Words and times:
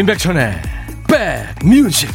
임백천의 0.00 0.62
백뮤직 1.06 2.08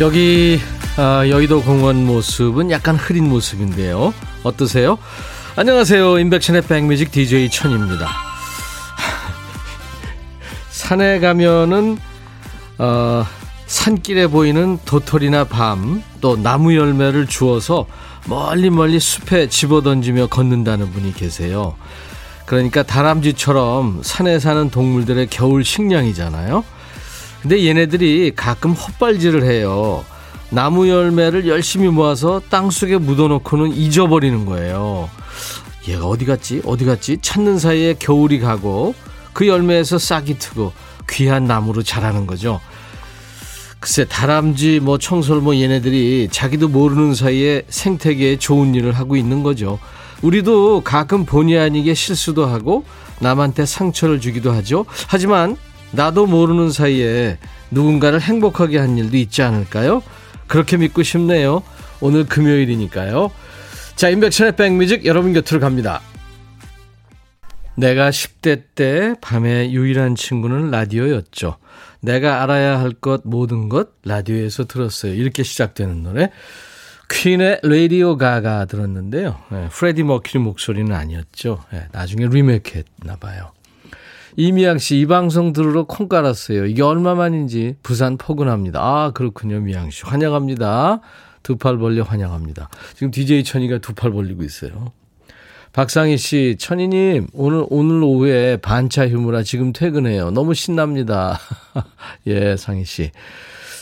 여기 0.00 0.58
아, 0.96 1.28
여의도 1.28 1.62
공원 1.62 2.04
모습은 2.04 2.72
약간 2.72 2.96
흐린 2.96 3.28
모습인데요. 3.28 4.12
어떠세요? 4.42 4.98
안녕하세요. 5.54 6.18
임백천의 6.18 6.62
백뮤직 6.62 7.12
DJ 7.12 7.50
천입니다. 7.50 8.31
산에 10.92 11.20
가면은 11.20 11.96
어, 12.76 13.24
산길에 13.64 14.26
보이는 14.26 14.78
도토리나 14.84 15.44
밤, 15.44 16.02
또 16.20 16.36
나무 16.36 16.76
열매를 16.76 17.26
주워서 17.26 17.86
멀리 18.26 18.68
멀리 18.68 19.00
숲에 19.00 19.48
집어던지며 19.48 20.26
걷는다는 20.26 20.92
분이 20.92 21.14
계세요. 21.14 21.76
그러니까 22.44 22.82
다람쥐처럼 22.82 24.02
산에 24.02 24.38
사는 24.38 24.68
동물들의 24.68 25.28
겨울 25.28 25.64
식량이잖아요. 25.64 26.62
근데 27.40 27.66
얘네들이 27.66 28.34
가끔 28.36 28.72
헛발질을 28.72 29.44
해요. 29.44 30.04
나무 30.50 30.90
열매를 30.90 31.48
열심히 31.48 31.88
모아서 31.88 32.42
땅 32.50 32.68
속에 32.68 32.98
묻어놓고는 32.98 33.72
잊어버리는 33.72 34.44
거예요. 34.44 35.08
얘가 35.88 36.04
어디 36.04 36.26
갔지? 36.26 36.60
어디 36.66 36.84
갔지? 36.84 37.16
찾는 37.22 37.58
사이에 37.58 37.94
겨울이 37.98 38.40
가고 38.40 38.94
그 39.32 39.46
열매에서 39.46 39.98
싹이 39.98 40.38
트고 40.38 40.72
귀한 41.10 41.44
나무로 41.46 41.82
자라는 41.82 42.26
거죠. 42.26 42.60
글쎄 43.80 44.04
다람쥐 44.04 44.80
뭐 44.80 44.96
청솔 44.96 45.40
뭐 45.40 45.56
얘네들이 45.56 46.28
자기도 46.30 46.68
모르는 46.68 47.14
사이에 47.14 47.62
생태계에 47.68 48.38
좋은 48.38 48.74
일을 48.74 48.92
하고 48.92 49.16
있는 49.16 49.42
거죠. 49.42 49.78
우리도 50.22 50.82
가끔 50.82 51.24
본의 51.24 51.58
아니게 51.58 51.94
실수도 51.94 52.46
하고 52.46 52.84
남한테 53.18 53.66
상처를 53.66 54.20
주기도 54.20 54.52
하죠. 54.52 54.84
하지만 55.08 55.56
나도 55.90 56.26
모르는 56.26 56.70
사이에 56.70 57.38
누군가를 57.72 58.20
행복하게 58.20 58.78
한 58.78 58.96
일도 58.98 59.16
있지 59.16 59.42
않을까요? 59.42 60.02
그렇게 60.46 60.76
믿고 60.76 61.02
싶네요. 61.02 61.62
오늘 62.00 62.24
금요일이니까요. 62.24 63.30
자, 63.96 64.08
임백천의 64.08 64.56
백뮤직 64.56 65.04
여러분 65.06 65.32
곁으로 65.32 65.60
갑니다. 65.60 66.00
내가 67.76 68.10
10대 68.10 68.62
때 68.74 69.14
밤에 69.20 69.70
유일한 69.72 70.14
친구는 70.14 70.70
라디오였죠. 70.70 71.56
내가 72.00 72.42
알아야 72.42 72.80
할 72.80 72.92
것 72.92 73.22
모든 73.24 73.68
것 73.68 73.90
라디오에서 74.04 74.64
들었어요. 74.66 75.14
이렇게 75.14 75.42
시작되는 75.42 76.02
노래. 76.02 76.30
퀸의 77.10 77.60
Radio 77.62 78.16
Ga 78.16 78.40
Ga 78.40 78.64
들었는데요. 78.64 79.36
네, 79.50 79.68
프레디 79.70 80.02
머큐리 80.02 80.42
목소리는 80.42 80.92
아니었죠. 80.94 81.62
네, 81.72 81.86
나중에 81.92 82.26
리메이크 82.26 82.82
했나 83.02 83.16
봐요. 83.16 83.52
이미양 84.36 84.78
씨, 84.78 84.98
이 84.98 85.06
방송 85.06 85.52
들으러 85.52 85.84
콩 85.84 86.08
깔았어요. 86.08 86.64
이게 86.64 86.82
얼마만인지 86.82 87.76
부산 87.82 88.16
포근합니다. 88.16 88.80
아, 88.80 89.10
그렇군요, 89.12 89.60
미양 89.60 89.90
씨. 89.90 90.04
환영합니다. 90.04 91.00
두 91.42 91.56
팔 91.58 91.76
벌려 91.76 92.02
환영합니다. 92.04 92.70
지금 92.94 93.10
DJ 93.10 93.44
천이가 93.44 93.78
두 93.78 93.92
팔 93.94 94.10
벌리고 94.12 94.42
있어요. 94.42 94.92
박상희 95.72 96.18
씨, 96.18 96.56
천이님, 96.58 97.28
오늘, 97.32 97.64
오늘 97.70 98.02
오후에 98.02 98.58
반차 98.58 99.08
휴무라 99.08 99.42
지금 99.42 99.72
퇴근해요. 99.72 100.30
너무 100.30 100.52
신납니다. 100.52 101.38
예, 102.26 102.56
상희 102.58 102.84
씨. 102.84 103.10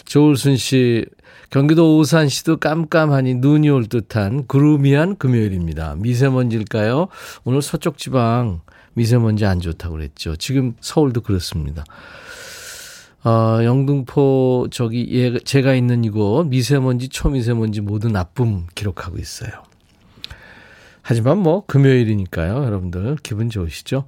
조울순 0.05 0.57
씨, 0.57 1.05
경기도 1.51 1.97
오산시도 1.97 2.59
깜깜하니 2.59 3.35
눈이 3.35 3.69
올 3.71 3.87
듯한 3.87 4.47
구루미한 4.47 5.17
금요일입니다. 5.17 5.97
미세먼지일까요? 5.97 7.09
오늘 7.43 7.61
서쪽 7.61 7.99
지방 7.99 8.61
미세먼지 8.95 9.45
안 9.45 9.59
좋다고 9.59 9.97
그랬죠. 9.97 10.37
지금 10.37 10.75
서울도 10.81 11.23
그렇습니다. 11.23 11.85
어, 13.25 13.59
영등포 13.65 14.69
저기 14.71 15.09
예, 15.11 15.39
제가 15.41 15.75
있는 15.75 16.05
이곳 16.05 16.47
미세먼지 16.47 17.09
초미세먼지 17.09 17.81
모두 17.81 18.09
나쁨 18.09 18.67
기록하고 18.77 19.19
있어요. 19.19 19.51
하지만 21.03 21.39
뭐 21.39 21.65
금요일이니까요. 21.67 22.65
여러분들 22.65 23.17
기분 23.23 23.51
좋으시죠? 23.51 24.05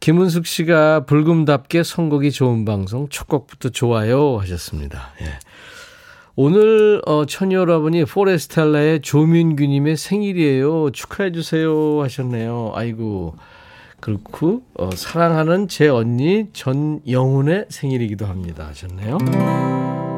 김은숙 0.00 0.46
씨가 0.46 1.06
불금답게 1.06 1.82
선곡이 1.82 2.30
좋은 2.30 2.64
방송 2.64 3.08
첫 3.08 3.26
곡부터 3.26 3.70
좋아요 3.70 4.38
하셨습니다. 4.38 5.12
예. 5.22 5.26
오늘 6.36 7.00
어, 7.06 7.24
천이 7.26 7.54
여러분이 7.54 8.04
포레스텔라의 8.04 9.00
조민규님의 9.02 9.96
생일이에요. 9.96 10.90
축하해 10.90 11.32
주세요 11.32 12.02
하셨네요. 12.02 12.72
아이고 12.74 13.36
그렇고 14.00 14.62
어, 14.74 14.90
사랑하는 14.94 15.68
제 15.68 15.88
언니 15.88 16.48
전영훈의 16.52 17.66
생일이기도 17.70 18.26
합니다 18.26 18.66
하셨네요. 18.66 19.18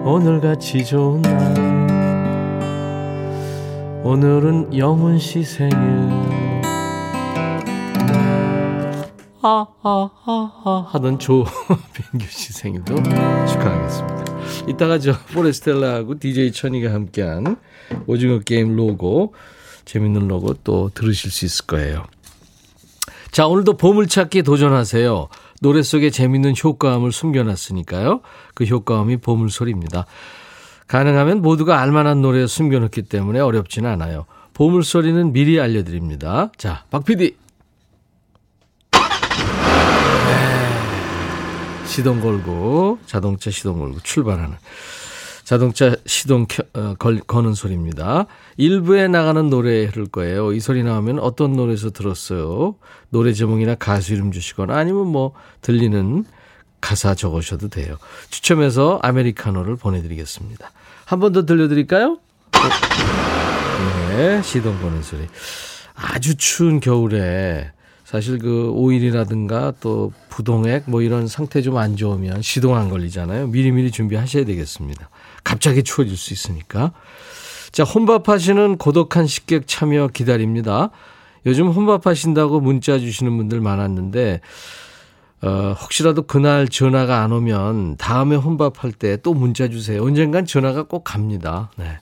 오늘같이 0.04 0.84
좋은 0.84 1.22
날 1.22 1.95
오늘은 4.06 4.78
영훈 4.78 5.18
씨 5.18 5.42
생일 5.42 5.76
아 9.42 9.42
아 9.42 9.66
아아 9.82 10.10
아, 10.24 10.62
아, 10.64 10.86
하던 10.90 11.18
조민규 11.18 11.50
씨 12.30 12.52
생일도 12.52 12.94
축하하겠습니다. 12.94 14.24
이따가 14.68 15.00
저 15.00 15.12
포레스텔라하고 15.34 16.20
DJ 16.20 16.52
천이가 16.52 16.92
함께한 16.94 17.56
오징어 18.06 18.38
게임 18.38 18.76
로고 18.76 19.34
재밌는 19.86 20.28
로고 20.28 20.54
또 20.62 20.88
들으실 20.94 21.32
수 21.32 21.44
있을 21.44 21.66
거예요. 21.66 22.04
자, 23.32 23.48
오늘도 23.48 23.76
보물찾기 23.76 24.44
도전하세요. 24.44 25.28
노래 25.62 25.82
속에 25.82 26.10
재밌는 26.10 26.54
효과음을 26.62 27.10
숨겨놨으니까요. 27.10 28.20
그 28.54 28.64
효과음이 28.66 29.16
보물소리입니다. 29.16 30.06
가능하면 30.86 31.42
모두가 31.42 31.80
알만한 31.80 32.22
노래에 32.22 32.46
숨겨놓기 32.46 33.02
때문에 33.02 33.40
어렵지는 33.40 33.90
않아요. 33.90 34.26
보물소리는 34.54 35.32
미리 35.32 35.60
알려드립니다. 35.60 36.50
자, 36.56 36.84
박 36.90 37.04
PD. 37.04 37.36
네. 38.92 38.98
시동 41.86 42.20
걸고, 42.20 42.98
자동차 43.06 43.50
시동 43.50 43.78
걸고 43.80 44.00
출발하는. 44.00 44.56
자동차 45.44 45.94
시동 46.06 46.46
켜, 46.48 46.64
어, 46.74 46.94
걸, 46.98 47.20
거는 47.20 47.54
소리입니다. 47.54 48.26
일부에 48.56 49.06
나가는 49.06 49.48
노래 49.48 49.84
흐를 49.84 50.06
거예요. 50.06 50.52
이 50.52 50.58
소리 50.58 50.82
나오면 50.82 51.20
어떤 51.20 51.52
노래에서 51.52 51.90
들었어요? 51.90 52.74
노래 53.10 53.32
제목이나 53.32 53.76
가수 53.76 54.12
이름 54.12 54.32
주시거나 54.32 54.76
아니면 54.76 55.06
뭐 55.06 55.34
들리는 55.60 56.24
가사 56.86 57.16
적으셔도 57.16 57.68
돼요. 57.68 57.96
추첨해서 58.30 59.00
아메리카노를 59.02 59.74
보내드리겠습니다. 59.74 60.70
한 61.04 61.18
번 61.18 61.32
더 61.32 61.44
들려드릴까요? 61.44 62.18
네, 64.10 64.40
시동 64.42 64.80
거는 64.80 65.02
소리. 65.02 65.26
아주 65.96 66.36
추운 66.36 66.78
겨울에 66.78 67.72
사실 68.04 68.38
그 68.38 68.70
오일이라든가 68.70 69.72
또 69.80 70.12
부동액 70.28 70.84
뭐 70.86 71.02
이런 71.02 71.26
상태 71.26 71.60
좀 71.60 71.76
안 71.76 71.96
좋으면 71.96 72.40
시동 72.42 72.76
안 72.76 72.88
걸리잖아요. 72.88 73.48
미리미리 73.48 73.90
준비하셔야 73.90 74.44
되겠습니다. 74.44 75.08
갑자기 75.42 75.82
추워질 75.82 76.16
수 76.16 76.32
있으니까. 76.32 76.92
자, 77.72 77.82
혼밥 77.82 78.28
하시는 78.28 78.78
고독한 78.78 79.26
식객 79.26 79.66
참여 79.66 80.08
기다립니다. 80.14 80.90
요즘 81.46 81.66
혼밥 81.68 82.06
하신다고 82.06 82.60
문자 82.60 82.98
주시는 83.00 83.36
분들 83.36 83.60
많았는데, 83.60 84.40
어, 85.42 85.74
혹시라도 85.80 86.22
그날 86.22 86.66
전화가 86.68 87.22
안 87.22 87.32
오면 87.32 87.96
다음에 87.98 88.36
혼밥할 88.36 88.92
때 88.92 89.16
또 89.18 89.34
문자 89.34 89.68
주세요. 89.68 90.02
언젠간 90.02 90.46
전화가 90.46 90.84
꼭 90.84 91.04
갑니다. 91.04 91.70
네. 91.76 91.98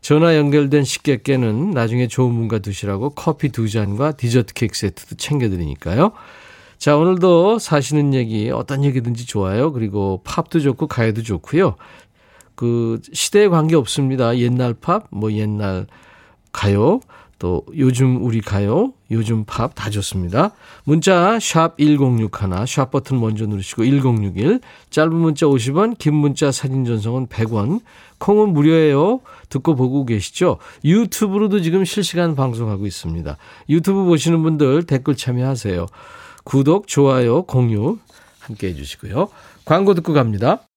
전화 0.00 0.36
연결된 0.36 0.84
식객께는 0.84 1.72
나중에 1.72 2.06
좋은 2.06 2.34
분과 2.34 2.60
드시라고 2.60 3.10
커피 3.10 3.50
두 3.50 3.68
잔과 3.68 4.12
디저트 4.12 4.54
케이크 4.54 4.76
세트도 4.76 5.16
챙겨드리니까요. 5.16 6.12
자, 6.78 6.96
오늘도 6.96 7.58
사시는 7.58 8.14
얘기, 8.14 8.50
어떤 8.50 8.84
얘기든지 8.84 9.26
좋아요. 9.26 9.72
그리고 9.72 10.22
팝도 10.24 10.60
좋고 10.60 10.86
가요도 10.86 11.22
좋고요. 11.22 11.76
그 12.54 13.00
시대에 13.12 13.48
관계 13.48 13.76
없습니다. 13.76 14.38
옛날 14.38 14.72
팝, 14.74 15.06
뭐 15.10 15.32
옛날 15.32 15.86
가요, 16.52 17.00
또 17.40 17.64
요즘 17.76 18.22
우리 18.22 18.40
가요, 18.42 18.92
요즘 19.10 19.44
팝 19.44 19.74
다 19.74 19.88
좋습니다. 19.88 20.52
문자 20.84 21.38
샵 21.40 21.76
1061, 21.78 22.66
샵 22.66 22.90
버튼 22.90 23.18
먼저 23.18 23.46
누르시고 23.46 23.82
1061, 23.82 24.60
짧은 24.90 25.12
문자 25.12 25.46
50원, 25.46 25.96
긴 25.98 26.14
문자 26.14 26.52
사진 26.52 26.84
전송은 26.84 27.28
100원, 27.28 27.80
콩은 28.18 28.52
무료예요. 28.52 29.20
듣고 29.48 29.74
보고 29.74 30.04
계시죠? 30.04 30.58
유튜브로도 30.84 31.62
지금 31.62 31.84
실시간 31.84 32.36
방송하고 32.36 32.86
있습니다. 32.86 33.36
유튜브 33.70 34.04
보시는 34.04 34.42
분들 34.42 34.84
댓글 34.84 35.16
참여하세요. 35.16 35.86
구독, 36.44 36.86
좋아요, 36.88 37.42
공유 37.44 37.98
함께 38.40 38.68
해주시고요. 38.68 39.28
광고 39.64 39.94
듣고 39.94 40.12
갑니다. 40.12 40.69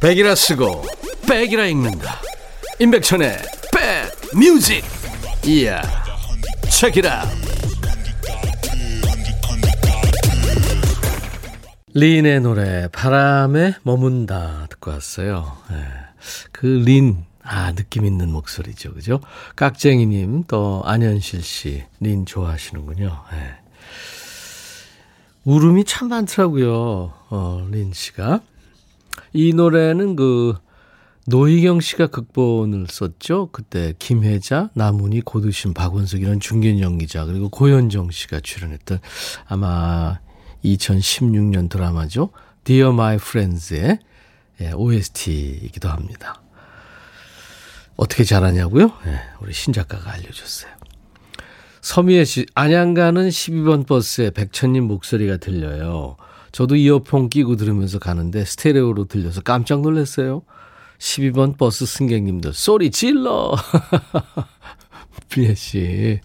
백이라 0.00 0.36
쓰고 0.36 0.84
백이라 1.28 1.66
읽는다. 1.66 2.20
임백천의 2.78 3.36
백 3.72 4.36
뮤직. 4.38 4.84
이야. 5.44 5.82
책이라. 6.70 7.24
린의 11.94 12.40
노래 12.42 12.86
바람에 12.88 13.74
머문다 13.82 14.68
듣고 14.70 14.92
왔어요. 14.92 15.56
네. 15.68 15.84
그 16.52 16.66
린, 16.66 17.24
아 17.42 17.72
느낌 17.72 18.04
있는 18.04 18.30
목소리죠, 18.30 18.94
그죠? 18.94 19.20
깍쟁이님 19.56 20.44
또 20.46 20.82
안현실 20.84 21.42
씨, 21.42 21.84
린 21.98 22.24
좋아하시는군요. 22.24 23.24
네. 23.32 23.54
울음이 25.42 25.84
참 25.84 26.08
많더라고요, 26.08 27.12
어, 27.30 27.66
린 27.70 27.92
씨가. 27.92 28.42
이 29.32 29.52
노래는 29.52 30.16
그 30.16 30.54
노희경 31.26 31.80
씨가 31.80 32.06
극본을 32.06 32.86
썼죠. 32.88 33.50
그때 33.52 33.92
김혜자, 33.98 34.70
나문희, 34.74 35.20
고두심, 35.20 35.74
박원석 35.74 36.22
이런 36.22 36.40
중견 36.40 36.80
연기자 36.80 37.26
그리고 37.26 37.50
고현정 37.50 38.10
씨가 38.10 38.40
출연했던 38.40 38.98
아마 39.46 40.20
2016년 40.64 41.68
드라마죠. 41.68 42.30
Dear 42.64 42.92
My 42.92 43.16
Friends의 43.16 43.98
예, 44.60 44.72
OST이기도 44.72 45.88
합니다. 45.88 46.40
어떻게 47.96 48.24
잘하냐고요? 48.24 48.92
예, 49.06 49.20
우리 49.40 49.52
신작가가 49.52 50.12
알려줬어요. 50.12 50.72
서미애 51.80 52.24
씨, 52.24 52.46
안양 52.54 52.94
가는 52.94 53.28
12번 53.28 53.86
버스에 53.86 54.30
백천님 54.30 54.84
목소리가 54.84 55.36
들려요. 55.36 56.16
저도 56.52 56.76
이어폰 56.76 57.28
끼고 57.28 57.56
들으면서 57.56 57.98
가는데 57.98 58.44
스테레오로 58.44 59.04
들려서 59.04 59.40
깜짝 59.40 59.80
놀랐어요. 59.80 60.42
12번 60.98 61.56
버스 61.56 61.86
승객님들 61.86 62.52
소리 62.52 62.90
질러. 62.90 63.54
비애 65.28 65.54
씨. 65.54 66.20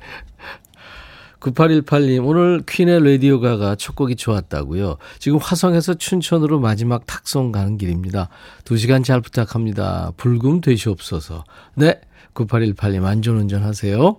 9818님, 1.40 2.26
오늘 2.26 2.64
퀸의 2.66 3.04
라디오 3.04 3.42
가가 3.42 3.76
첫 3.76 3.96
곡이 3.98 4.16
좋았다고요. 4.16 4.98
지금 5.20 5.40
화성에서 5.40 5.96
춘천으로 5.96 6.60
마지막 6.62 7.06
탁송 7.06 7.52
가는 7.52 7.78
길입니다. 7.78 8.30
2시간 8.64 9.04
잘 9.04 9.20
부탁합니다. 9.20 10.14
불금 10.16 10.62
되시옵소서. 10.62 11.44
네, 11.76 12.00
9818님 12.34 13.04
안전운전 13.04 13.62
하세요. 13.64 14.18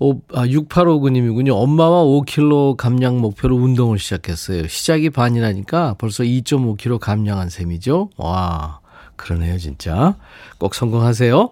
오, 0.00 0.20
아, 0.32 0.46
6859님이군요. 0.46 1.50
엄마와 1.54 2.04
5kg 2.04 2.76
감량 2.76 3.20
목표로 3.20 3.56
운동을 3.56 3.98
시작했어요. 3.98 4.68
시작이 4.68 5.10
반이라니까 5.10 5.94
벌써 5.98 6.22
2.5kg 6.22 7.00
감량한 7.00 7.48
셈이죠. 7.50 8.10
와, 8.16 8.78
그러네요, 9.16 9.58
진짜. 9.58 10.16
꼭 10.58 10.74
성공하세요. 10.76 11.50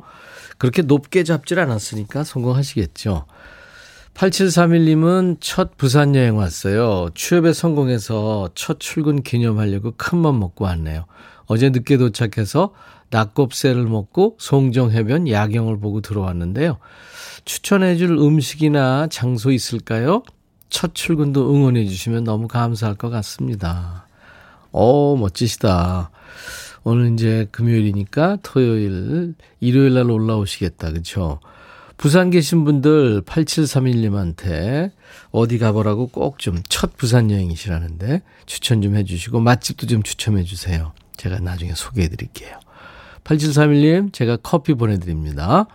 그렇게 0.59 0.83
높게 0.83 1.25
잡질 1.25 1.59
않았으니까 1.59 2.23
성공하시겠죠. 2.23 3.27
8731님은 4.15 5.37
첫 5.41 5.77
부산 5.77 6.15
여행 6.15 6.37
왔어요. 6.39 7.11
취업에 7.15 7.53
성공해서 7.53 8.49
첫 8.55 8.81
출근 8.81 9.23
기념하려고 9.23 9.93
큰 9.97 10.21
맘 10.21 10.39
먹고 10.39 10.65
왔네요. 10.65 11.05
어제 11.47 11.69
늦게 11.71 11.99
도착해서 11.99 12.73
낙곱새를 13.11 13.85
먹고 13.85 14.37
송정해변 14.41 15.29
야경을 15.29 15.79
보고 15.81 16.01
들어왔는데요. 16.01 16.79
추천해 17.45 17.97
줄 17.97 18.11
음식이나 18.11 19.07
장소 19.09 19.53
있을까요? 19.53 20.23
첫 20.69 20.95
출근도 20.95 21.55
응원해 21.55 21.87
주시면 21.87 22.25
너무 22.25 22.49
감사할 22.49 22.97
것 22.97 23.09
같습니다. 23.11 24.07
오, 24.73 25.17
멋지시다. 25.17 26.11
오늘 26.85 27.13
이제 27.15 27.49
금요일이니까 27.53 28.39
토요일, 28.43 29.35
일요일 29.61 29.95
날 29.95 30.11
올라오시겠다. 30.11 30.93
그쵸? 30.93 31.41
부산 31.97 32.31
계신 32.31 32.65
분들 32.65 33.23
8731님한테 33.23 34.91
어디 35.31 35.59
가보라고 35.59 36.09
꼭 36.09 36.39
좀 36.39 36.63
첫 36.69 36.97
부산 36.97 37.31
여행이시라는데 37.31 38.23
추천 38.45 38.83
좀 38.83 38.97
해주시고 38.97 39.41
맛집도 39.41 39.87
좀 39.87 40.03
추천해 40.03 40.43
주세요. 40.45 40.93
제가 41.17 41.39
나중에 41.41 41.73
소개해 41.75 42.09
드릴게요. 42.09 42.59
8731님 43.27 44.13
제가 44.13 44.37
커피 44.43 44.75
보내드립니다. 44.75 45.67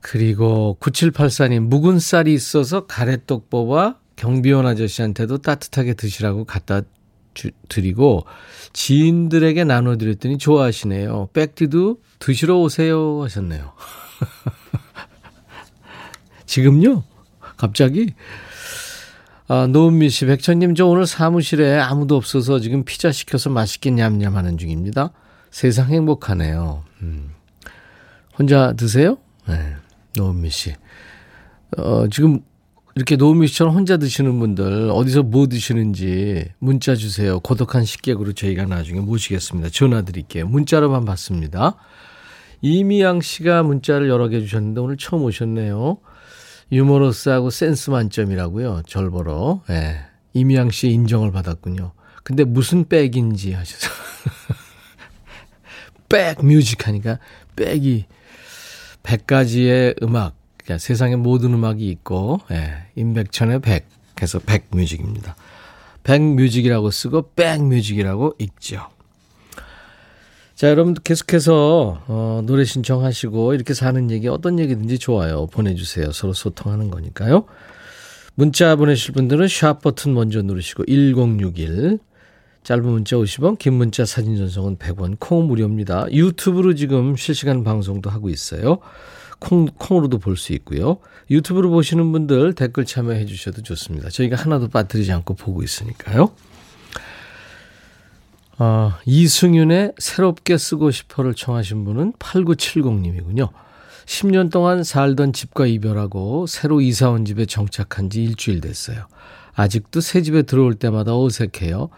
그리고 0.00 0.76
9784님 0.80 1.60
묵은 1.60 1.98
쌀이 1.98 2.32
있어서 2.32 2.86
가래떡 2.86 3.50
뽑아 3.50 3.96
경비원 4.16 4.66
아저씨한테도 4.66 5.38
따뜻하게 5.38 5.94
드시라고 5.94 6.44
갖다 6.44 6.82
주, 7.34 7.50
드리고 7.68 8.24
지인들에게 8.72 9.64
나눠드렸더니 9.64 10.38
좋아하시네요. 10.38 11.30
백디도 11.32 12.00
드시러 12.18 12.58
오세요 12.58 13.22
하셨네요. 13.22 13.72
지금요? 16.46 17.04
갑자기? 17.56 18.14
아, 19.46 19.66
노은미 19.66 20.10
씨, 20.10 20.26
백천님, 20.26 20.74
저 20.74 20.86
오늘 20.86 21.06
사무실에 21.06 21.78
아무도 21.78 22.16
없어서 22.16 22.60
지금 22.60 22.84
피자 22.84 23.12
시켜서 23.12 23.48
맛있게 23.50 23.90
냠냠 23.90 24.36
하는 24.36 24.58
중입니다. 24.58 25.12
세상 25.50 25.88
행복하네요. 25.88 26.84
음. 27.02 27.30
혼자 28.38 28.72
드세요? 28.74 29.18
네. 29.48 29.74
노은미 30.16 30.50
씨. 30.50 30.74
어, 31.76 32.06
지금 32.08 32.40
이렇게 32.94 33.16
노은미 33.16 33.46
씨처럼 33.48 33.74
혼자 33.74 33.96
드시는 33.96 34.38
분들 34.38 34.90
어디서 34.90 35.22
뭐 35.22 35.46
드시는지 35.46 36.46
문자 36.58 36.96
주세요. 36.96 37.38
고독한 37.40 37.84
식객으로 37.84 38.32
저희가 38.32 38.64
나중에 38.64 39.00
모시겠습니다. 39.00 39.70
전화 39.70 40.02
드릴게요. 40.02 40.48
문자로만 40.48 41.04
받습니다. 41.04 41.76
이미양 42.60 43.20
씨가 43.20 43.62
문자를 43.62 44.08
여러 44.08 44.28
개 44.28 44.40
주셨는데 44.40 44.80
오늘 44.80 44.96
처음 44.96 45.22
오셨네요. 45.22 45.98
유머러스하고 46.72 47.50
센스 47.50 47.90
만점이라고요. 47.90 48.82
절 48.86 49.10
보러. 49.10 49.62
예. 49.70 50.00
이미양 50.34 50.70
씨 50.70 50.88
인정을 50.88 51.30
받았군요. 51.30 51.92
근데 52.24 52.44
무슨 52.44 52.88
백인지 52.88 53.52
하셔서. 53.52 53.88
백 56.08 56.44
뮤직 56.44 56.86
하니까 56.86 57.18
백이 57.56 58.06
100가지의 59.02 60.02
음악, 60.02 60.34
그러니까 60.58 60.78
세상에 60.78 61.16
모든 61.16 61.54
음악이 61.54 61.88
있고, 61.88 62.40
예. 62.50 62.88
임백천의 62.96 63.60
백 63.60 63.86
해서 64.20 64.38
백 64.38 64.66
뮤직입니다. 64.70 65.36
백 66.02 66.20
뮤직이라고 66.22 66.90
쓰고 66.90 67.30
백 67.34 67.62
뮤직이라고 67.62 68.34
읽죠. 68.38 68.88
자, 70.54 70.68
여러분들 70.70 71.02
계속해서 71.04 72.02
어, 72.08 72.42
노래 72.44 72.64
신청하시고 72.64 73.54
이렇게 73.54 73.74
사는 73.74 74.10
얘기 74.10 74.26
어떤 74.26 74.58
얘기든지 74.58 74.98
좋아요. 74.98 75.46
보내주세요. 75.46 76.10
서로 76.10 76.32
소통하는 76.32 76.90
거니까요. 76.90 77.44
문자 78.34 78.74
보내실 78.74 79.14
분들은 79.14 79.46
샵 79.48 79.80
버튼 79.82 80.14
먼저 80.14 80.42
누르시고 80.42 80.84
1061 80.86 81.98
짧은 82.68 82.84
문자 82.84 83.16
50원, 83.16 83.56
긴 83.56 83.72
문자 83.72 84.04
사진 84.04 84.36
전송은 84.36 84.76
100원, 84.76 85.16
콩 85.18 85.46
무료입니다. 85.46 86.04
유튜브로 86.12 86.74
지금 86.74 87.16
실시간 87.16 87.64
방송도 87.64 88.10
하고 88.10 88.28
있어요. 88.28 88.80
콩, 89.38 89.64
콩으로도 89.64 90.18
볼 90.18 90.36
수 90.36 90.52
있고요. 90.52 90.98
유튜브로 91.30 91.70
보시는 91.70 92.12
분들 92.12 92.52
댓글 92.52 92.84
참여해 92.84 93.24
주셔도 93.24 93.62
좋습니다. 93.62 94.10
저희가 94.10 94.36
하나도 94.36 94.68
빠뜨리지 94.68 95.10
않고 95.12 95.32
보고 95.32 95.62
있으니까요. 95.62 96.32
어, 98.58 98.92
이승윤의 99.06 99.94
새롭게 99.96 100.58
쓰고 100.58 100.90
싶어를 100.90 101.32
청하신 101.32 101.86
분은 101.86 102.12
8970님이군요. 102.18 103.48
10년 104.04 104.50
동안 104.52 104.84
살던 104.84 105.32
집과 105.32 105.64
이별하고 105.64 106.46
새로 106.46 106.82
이사 106.82 107.08
온 107.08 107.24
집에 107.24 107.46
정착한 107.46 108.10
지 108.10 108.22
일주일 108.22 108.60
됐어요. 108.60 109.06
아직도 109.54 110.02
새 110.02 110.20
집에 110.20 110.42
들어올 110.42 110.74
때마다 110.74 111.18
어색해요. 111.18 111.88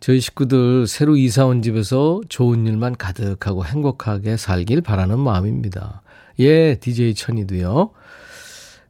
저희 0.00 0.20
식구들 0.20 0.86
새로 0.86 1.16
이사 1.16 1.44
온 1.46 1.60
집에서 1.62 2.20
좋은 2.28 2.66
일만 2.66 2.96
가득하고 2.96 3.64
행복하게 3.64 4.36
살길 4.36 4.80
바라는 4.80 5.18
마음입니다. 5.18 6.02
예, 6.40 6.76
DJ 6.76 7.14
천이도요. 7.14 7.90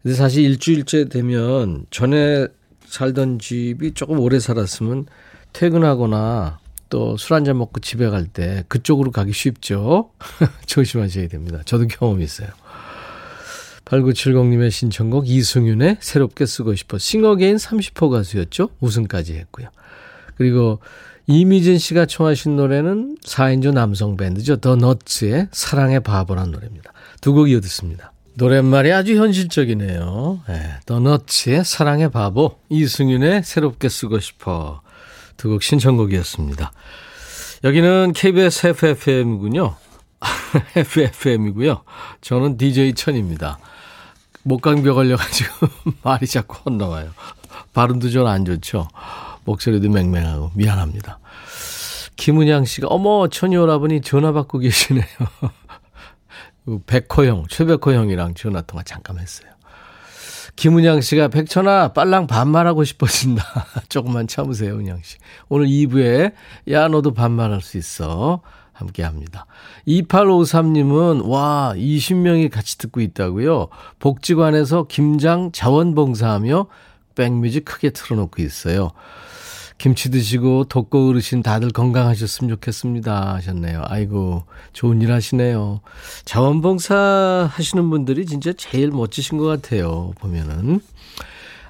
근데 0.03 0.15
사실 0.15 0.45
일주일째 0.45 1.09
되면 1.09 1.87
전에 1.91 2.47
살던 2.87 3.39
집이 3.39 3.93
조금 3.95 4.19
오래 4.21 4.39
살았으면 4.39 5.07
퇴근하거나 5.53 6.59
또 6.91 7.17
술 7.19 7.35
한잔 7.35 7.59
먹고 7.59 7.81
집에 7.81 8.09
갈 8.09 8.27
때 8.27 8.65
그쪽으로 8.69 9.11
가기 9.11 9.33
쉽죠. 9.33 10.11
조심하셔야 10.67 11.29
됩니다. 11.29 11.61
저도 11.65 11.87
경험이 11.87 12.25
있어요. 12.25 12.49
8970님의 13.87 14.71
신청곡 14.71 15.29
이승윤의 15.29 15.99
새롭게 16.01 16.45
쓰고 16.47 16.75
싶어 16.75 16.99
싱어게인 16.99 17.57
30호 17.57 18.11
가수였죠. 18.11 18.71
우승까지 18.81 19.35
했고요. 19.35 19.69
그리고 20.39 20.79
이미진 21.27 21.77
씨가 21.79 22.07
청하신 22.07 22.57
노래는 22.57 23.19
4인조 23.23 23.73
남성 23.73 24.17
밴드죠. 24.17 24.57
더 24.57 24.77
너츠의 24.77 25.49
사랑의 25.53 26.01
바보란 26.01 26.53
노래입니다. 26.53 26.93
두 27.21 27.35
곡 27.35 27.51
이어 27.51 27.61
듣습니다. 27.61 28.13
노랫말이 28.35 28.93
아주 28.93 29.17
현실적이네요. 29.17 30.41
네, 30.49 30.71
더 30.87 31.01
너츠의 31.01 31.65
사랑의 31.65 32.11
바보, 32.11 32.57
이승윤의 32.71 33.43
새롭게 33.45 33.89
쓰고 33.89 34.21
싶어. 34.21 34.81
두 35.37 35.51
곡 35.51 35.63
신청곡이었습니다. 35.63 36.73
여기는 37.65 38.13
KBS 38.15 38.69
FFM이군요. 38.69 39.75
FFM이고요. 40.77 41.83
저는 42.21 42.57
DJ 42.57 42.95
천입니다. 42.95 43.59
목감기 44.45 44.89
걸려가지고 44.89 45.67
말이 46.03 46.27
자꾸 46.27 46.57
헛나와요. 46.65 47.11
발음도 47.75 48.09
좀 48.11 48.27
안 48.27 48.45
좋죠. 48.45 48.89
목소리도 49.49 49.89
맹맹하고 49.89 50.53
미안합니다. 50.55 51.21
김은양 52.17 52.65
씨가 52.65 52.89
어머 52.89 53.29
천이 53.29 53.57
오라버니 53.57 54.03
전화 54.03 54.33
받고 54.33 54.59
계시네요. 54.59 55.05
백호 56.87 57.25
형, 57.25 57.47
최백호 57.49 57.93
형이랑 57.93 58.35
전화 58.35 58.61
통화 58.61 58.83
잠깐 58.83 59.19
했어요. 59.19 59.49
김은양 60.57 61.01
씨가 61.01 61.29
백천아 61.29 61.93
빨랑 61.93 62.27
반말하고 62.27 62.85
싶어진다. 62.85 63.43
조금만 63.89 64.27
참으세요, 64.27 64.75
은양 64.75 65.01
씨. 65.03 65.17
오늘 65.49 65.67
2부에 65.67 66.33
야 66.71 66.89
너도 66.89 67.15
반말할 67.15 67.63
수 67.63 67.79
있어. 67.79 68.43
함께 68.73 69.03
합니다. 69.03 69.47
2853님은 69.89 71.29
와 71.29 71.73
20명이 71.77 72.51
같이 72.51 72.79
듣고 72.79 73.01
있다고요. 73.01 73.69
복지관에서 73.99 74.87
김장 74.89 75.51
자원봉사하며 75.53 76.67
백뮤직 77.17 77.65
크게 77.65 77.91
틀어놓고 77.91 78.41
있어요. 78.43 78.93
김치 79.79 80.11
드시고 80.11 80.65
독거 80.65 81.07
어르신 81.07 81.43
다들 81.43 81.71
건강하셨으면 81.71 82.51
좋겠습니다 82.57 83.35
하셨네요. 83.37 83.83
아이고 83.87 84.45
좋은 84.73 85.01
일 85.01 85.13
하시네요. 85.13 85.81
자원봉사 86.25 87.49
하시는 87.53 87.89
분들이 87.89 88.27
진짜 88.27 88.53
제일 88.53 88.91
멋지신 88.91 89.39
것 89.39 89.45
같아요. 89.45 90.13
보면은. 90.19 90.81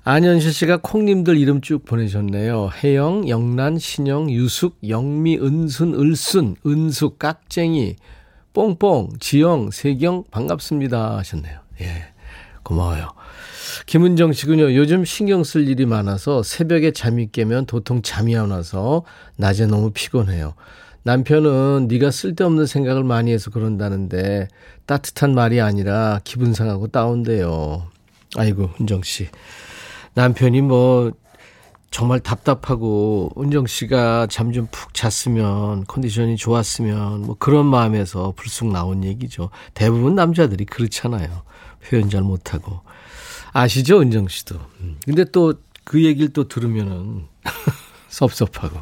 안현실 0.05 0.55
씨가 0.55 0.79
콩님들 0.79 1.37
이름 1.37 1.61
쭉 1.61 1.85
보내셨네요. 1.85 2.71
혜영, 2.83 3.29
영란, 3.29 3.79
신영, 3.79 4.31
유숙, 4.31 4.79
영미, 4.88 5.37
은순, 5.37 5.93
을순, 5.93 6.57
은숙, 6.65 7.19
깍쟁이, 7.19 7.97
뽕뽕, 8.55 9.11
지영, 9.21 9.71
세경 9.71 10.25
반갑습니다 10.31 11.19
하셨네요. 11.19 11.61
예. 11.83 12.07
고마워요. 12.62 13.11
김은정 13.87 14.33
씨군요. 14.33 14.75
요즘 14.75 15.05
신경 15.05 15.45
쓸 15.45 15.69
일이 15.69 15.87
많아서 15.87 16.43
새벽에 16.43 16.93
잠이 16.93 17.31
깨면 17.33 17.67
도통 17.67 18.03
잠이 18.03 18.37
안 18.37 18.51
와서 18.51 19.05
낮에 19.37 19.67
너무 19.67 19.91
피곤해요. 19.91 20.55
남편은 21.05 21.87
네가 21.89 22.11
쓸데없는 22.11 22.67
생각을 22.67 23.05
많이 23.05 23.33
해서 23.33 23.51
그런다는데 23.51 24.49
따뜻한 24.87 25.35
말이 25.35 25.61
아니라 25.61 26.21
기분 26.25 26.53
상하고 26.53 26.89
다운돼요. 26.89 27.85
아이고 28.37 28.71
은정 28.81 29.03
씨. 29.03 29.29
남편이 30.15 30.63
뭐 30.63 31.13
정말 31.91 32.21
답답하고 32.21 33.31
은정 33.39 33.67
씨가 33.67 34.27
잠 34.29 34.53
좀 34.53 34.67
푹 34.71 34.93
잤으면 34.93 35.85
컨디션이 35.87 36.37
좋았으면 36.37 37.23
뭐 37.23 37.37
그런 37.39 37.65
마음에서 37.67 38.35
불쑥 38.37 38.71
나온 38.71 39.05
얘기죠. 39.05 39.49
대부분 39.73 40.15
남자들이 40.15 40.67
그렇잖아요. 40.67 41.43
표현 41.89 42.11
잘 42.11 42.23
못하고. 42.23 42.81
아시죠, 43.52 44.00
은정 44.00 44.28
씨도. 44.28 44.57
음. 44.81 44.97
근데 45.05 45.25
또 45.25 45.55
그 45.85 46.05
얘기를 46.05 46.28
또 46.35 46.47
들으면은 46.49 47.25
섭섭하고. 48.11 48.78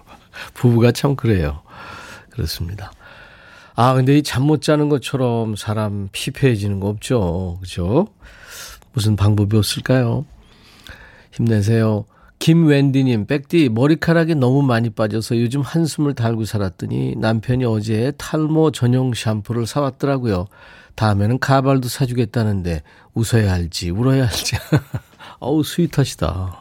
부부가 0.55 0.91
참 0.91 1.15
그래요. 1.15 1.63
그렇습니다. 2.31 2.91
아, 3.77 3.95
근데 3.95 4.19
이 4.19 4.23
잠 4.25 4.43
못 4.43 4.61
자는 4.61 4.89
것처럼 4.89 5.55
사람 5.55 6.09
피폐해지는 6.11 6.81
거 6.81 6.89
없죠. 6.89 7.59
그죠? 7.61 8.09
무슨 8.93 9.15
방법이 9.15 9.57
없을까요? 9.57 10.27
힘내세요. 11.31 12.07
김웬디님, 12.41 13.27
백디, 13.27 13.69
머리카락이 13.69 14.35
너무 14.35 14.63
많이 14.63 14.91
빠져서 14.91 15.39
요즘 15.41 15.61
한숨을 15.61 16.15
달고 16.15 16.45
살았더니 16.45 17.15
남편이 17.19 17.65
어제 17.67 18.13
탈모 18.19 18.73
전용 18.73 19.15
샴푸를 19.15 19.67
사왔더라고요. 19.67 20.47
다음에는 20.97 21.39
가발도 21.39 21.89
사주겠다는데 21.89 22.83
웃어야 23.15 23.53
할지 23.53 23.91
울어야 23.91 24.25
할지. 24.25 24.57
어우 25.39 25.63
스윗하시다. 25.63 26.61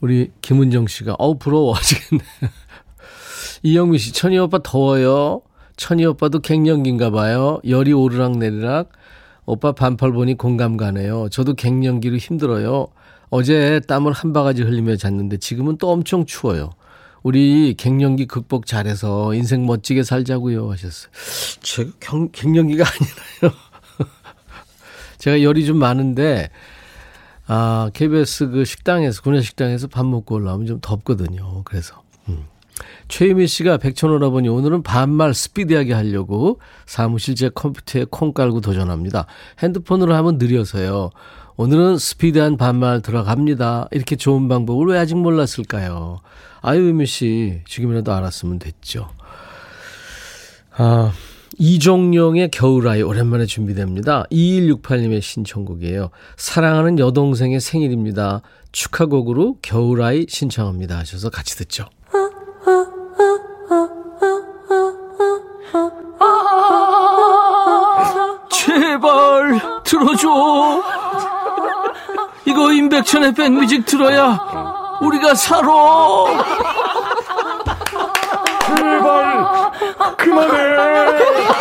우리 0.00 0.30
김은정 0.42 0.86
씨가 0.86 1.16
어우 1.18 1.38
부러워하시겠네. 1.38 2.24
이영미 3.64 3.98
씨 3.98 4.12
천희 4.12 4.38
오빠 4.38 4.60
더워요. 4.62 5.42
천희 5.76 6.04
오빠도 6.06 6.40
갱년기인가 6.40 7.10
봐요. 7.10 7.60
열이 7.66 7.92
오르락 7.92 8.38
내리락. 8.38 8.90
오빠 9.46 9.72
반팔 9.72 10.12
보니 10.12 10.36
공감 10.36 10.76
가네요. 10.76 11.28
저도 11.30 11.54
갱년기로 11.54 12.18
힘들어요. 12.18 12.88
어제 13.30 13.80
땀을 13.88 14.12
한 14.12 14.32
바가지 14.32 14.62
흘리며 14.62 14.96
잤는데 14.96 15.38
지금은 15.38 15.78
또 15.78 15.90
엄청 15.90 16.26
추워요. 16.26 16.70
우리 17.22 17.74
갱년기 17.74 18.26
극복 18.26 18.66
잘해서 18.66 19.34
인생 19.34 19.66
멋지게 19.66 20.02
살자고요 20.02 20.70
하셨어요. 20.70 21.10
제가 21.60 21.90
경, 22.00 22.28
갱년기가 22.30 22.84
아니라요. 22.84 23.58
제가 25.18 25.42
열이 25.42 25.66
좀 25.66 25.78
많은데 25.78 26.50
아 27.46 27.90
KBS 27.94 28.50
그 28.50 28.64
식당에서 28.64 29.22
군내 29.22 29.40
식당에서 29.40 29.88
밥 29.88 30.06
먹고 30.06 30.36
올라오면 30.36 30.66
좀 30.66 30.78
덥거든요. 30.80 31.62
그래서 31.64 32.02
음. 32.28 32.44
최유미 33.08 33.46
씨가 33.46 33.78
백천오라보니 33.78 34.48
오늘은 34.48 34.82
반말 34.82 35.34
스피디하게 35.34 35.94
하려고 35.94 36.60
사무실 36.86 37.34
제 37.34 37.48
컴퓨터에 37.48 38.06
콩 38.10 38.32
깔고 38.32 38.60
도전합니다. 38.60 39.26
핸드폰으로 39.60 40.14
하면 40.14 40.38
느려서요. 40.38 41.10
오늘은 41.60 41.98
스피드한 41.98 42.56
반말 42.56 43.02
들어갑니다. 43.02 43.88
이렇게 43.90 44.14
좋은 44.14 44.46
방법을 44.46 44.94
왜 44.94 44.98
아직 45.00 45.16
몰랐을까요? 45.16 46.20
아유, 46.62 46.86
유미 46.86 47.06
씨, 47.06 47.62
지금이라도 47.66 48.12
알았으면 48.12 48.60
됐죠. 48.60 49.08
아, 50.76 51.12
이종용의 51.58 52.52
겨울아이 52.52 53.02
오랜만에 53.02 53.46
준비됩니다. 53.46 54.22
2168님의 54.30 55.20
신청곡이에요. 55.20 56.10
사랑하는 56.36 57.00
여동생의 57.00 57.58
생일입니다. 57.58 58.42
축하곡으로 58.70 59.58
겨울아이 59.60 60.26
신청합니다 60.28 60.96
하셔서 60.98 61.28
같이 61.28 61.56
듣죠. 61.56 61.86
제발 68.52 69.60
들어줘. 69.82 70.97
이거 72.48 72.72
임백천의 72.72 73.34
백뮤직 73.34 73.84
들어야 73.84 74.40
우리가 75.02 75.34
살아. 75.34 75.68
제발 78.74 79.70
그만해. 80.16 81.57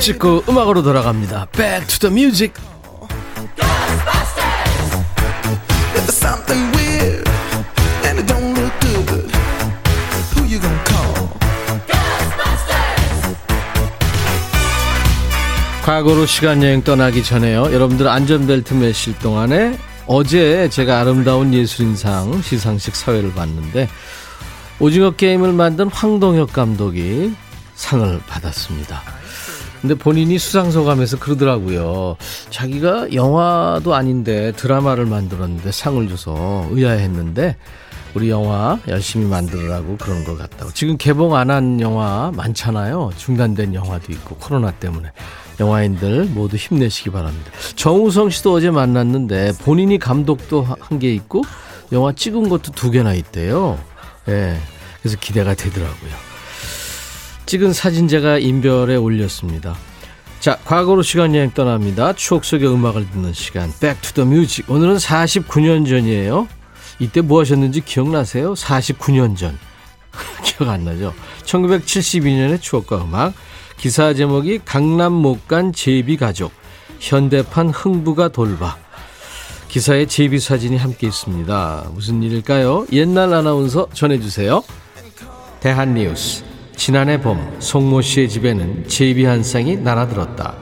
찍고 0.00 0.44
음악으로 0.48 0.82
돌아갑니다. 0.82 1.46
Back 1.52 1.86
to 1.86 2.08
the 2.08 2.12
music. 2.12 2.54
과거로 15.84 16.24
시간 16.24 16.62
여행 16.62 16.82
떠나기 16.82 17.22
전에요. 17.22 17.72
여러분들 17.72 18.06
안전벨트 18.06 18.74
매실 18.74 19.18
동안에 19.18 19.76
어제 20.06 20.68
제가 20.68 21.00
아름다운 21.00 21.52
예술인상 21.52 22.42
시상식 22.42 22.94
사회를 22.94 23.32
봤는데 23.34 23.88
오징어 24.78 25.10
게임을 25.10 25.52
만든 25.52 25.88
황동혁 25.88 26.52
감독이 26.52 27.34
상을 27.74 28.20
받았습니다. 28.26 29.19
근데 29.80 29.94
본인이 29.94 30.38
수상소감에서 30.38 31.18
그러더라고요. 31.18 32.16
자기가 32.50 33.12
영화도 33.14 33.94
아닌데 33.94 34.52
드라마를 34.56 35.06
만들었는데 35.06 35.72
상을 35.72 36.06
줘서 36.08 36.66
의아해했는데 36.70 37.56
우리 38.14 38.28
영화 38.28 38.78
열심히 38.88 39.26
만들으라고 39.26 39.96
그런 39.96 40.24
것 40.24 40.36
같다고. 40.36 40.72
지금 40.72 40.96
개봉 40.96 41.34
안 41.36 41.50
한 41.50 41.80
영화 41.80 42.30
많잖아요. 42.36 43.10
중단된 43.16 43.74
영화도 43.74 44.12
있고 44.12 44.36
코로나 44.36 44.70
때문에. 44.72 45.12
영화인들 45.60 46.24
모두 46.26 46.56
힘내시기 46.56 47.10
바랍니다. 47.10 47.50
정우성 47.76 48.30
씨도 48.30 48.52
어제 48.54 48.70
만났는데 48.70 49.52
본인이 49.62 49.98
감독도 49.98 50.62
한 50.62 50.98
게 50.98 51.12
있고 51.14 51.42
영화 51.92 52.12
찍은 52.12 52.48
것도 52.48 52.72
두 52.72 52.90
개나 52.90 53.14
있대요. 53.14 53.78
예. 54.28 54.32
네, 54.32 54.60
그래서 55.02 55.16
기대가 55.20 55.54
되더라고요. 55.54 56.29
찍은 57.46 57.72
사진 57.72 58.08
제가 58.08 58.38
인별에 58.38 58.96
올렸습니다. 58.96 59.76
자, 60.40 60.58
과거로 60.64 61.02
시간 61.02 61.34
여행 61.34 61.50
떠납니다. 61.50 62.14
추억 62.14 62.44
속의 62.44 62.72
음악을 62.72 63.10
듣는 63.10 63.32
시간. 63.32 63.70
Back 63.78 64.00
to 64.00 64.24
the 64.24 64.26
music. 64.26 64.72
오늘은 64.72 64.96
49년 64.96 65.86
전이에요. 65.86 66.48
이때 66.98 67.20
뭐 67.20 67.40
하셨는지 67.40 67.82
기억나세요? 67.82 68.54
49년 68.54 69.36
전. 69.36 69.58
기억 70.44 70.70
안 70.70 70.84
나죠? 70.84 71.12
1972년의 71.44 72.60
추억과 72.60 73.04
음악. 73.04 73.34
기사 73.76 74.14
제목이 74.14 74.60
강남 74.64 75.12
못간 75.12 75.72
제비 75.72 76.16
가족. 76.16 76.52
현대판 77.00 77.70
흥부가 77.70 78.28
돌봐. 78.28 78.76
기사에 79.68 80.06
제비 80.06 80.40
사진이 80.40 80.76
함께 80.76 81.06
있습니다. 81.06 81.90
무슨 81.92 82.22
일일까요? 82.22 82.86
옛날 82.92 83.32
아나운서 83.32 83.88
전해주세요. 83.92 84.62
대한뉴스. 85.60 86.49
지난해 86.80 87.20
봄 87.20 87.38
송모 87.58 88.00
씨의 88.00 88.30
집에는 88.30 88.88
제비 88.88 89.26
한 89.26 89.42
쌍이 89.42 89.76
날아들었다. 89.76 90.54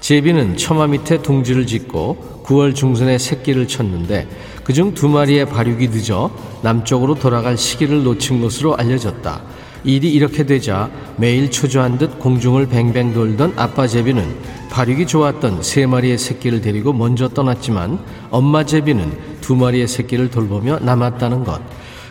제비는 0.00 0.56
처마 0.56 0.86
밑에 0.86 1.20
둥지를 1.20 1.66
짓고 1.66 2.44
9월 2.46 2.74
중순에 2.74 3.18
새끼를 3.18 3.68
쳤는데 3.68 4.26
그중 4.64 4.94
두 4.94 5.10
마리의 5.10 5.50
발육이 5.50 5.88
늦어 5.88 6.30
남쪽으로 6.62 7.16
돌아갈 7.16 7.58
시기를 7.58 8.04
놓친 8.04 8.40
것으로 8.40 8.74
알려졌다. 8.74 9.42
일이 9.84 10.10
이렇게 10.14 10.46
되자 10.46 10.90
매일 11.18 11.50
초조한 11.50 11.98
듯 11.98 12.18
공중을 12.20 12.68
뱅뱅 12.70 13.12
돌던 13.12 13.52
아빠 13.56 13.86
제비는 13.86 14.24
발육이 14.70 15.06
좋았던 15.06 15.62
세 15.62 15.84
마리의 15.84 16.16
새끼를 16.16 16.62
데리고 16.62 16.94
먼저 16.94 17.28
떠났지만 17.28 17.98
엄마 18.30 18.64
제비는 18.64 19.12
두 19.42 19.54
마리의 19.54 19.88
새끼를 19.88 20.30
돌보며 20.30 20.78
남았다는 20.78 21.44
것. 21.44 21.60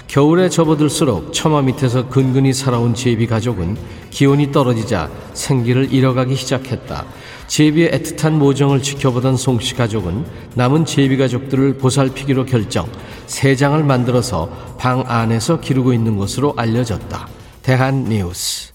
겨울에 0.08 0.50
접어들수록 0.50 1.34
처마 1.34 1.62
밑에서 1.64 2.08
근근히 2.08 2.54
살아온 2.54 2.94
제비 2.94 3.28
가족은 3.28 3.78
기온이 4.12 4.52
떨어지자 4.52 5.10
생기를 5.34 5.92
잃어가기 5.92 6.36
시작했다. 6.36 7.06
제비의 7.48 7.92
애틋한 7.92 8.34
모정을 8.34 8.82
지켜보던 8.82 9.38
송씨 9.38 9.76
가족은 9.76 10.26
남은 10.56 10.86
제비 10.86 11.18
가족들을 11.18 11.78
보살피기로 11.78 12.46
결정, 12.46 12.88
세 13.28 13.56
장을 13.56 13.82
만들어서 13.84 14.50
방 14.80 15.04
안에서 15.06 15.60
기르고 15.60 15.94
있는 15.94 16.18
것으로 16.18 16.54
알려졌다. 16.56 17.28
대한 17.62 18.06
뉴스. 18.06 18.72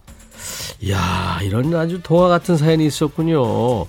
이야, 0.82 1.40
이런 1.42 1.74
아주 1.74 2.00
동화 2.02 2.28
같은 2.28 2.56
사연이 2.56 2.86
있었군요. 2.86 3.86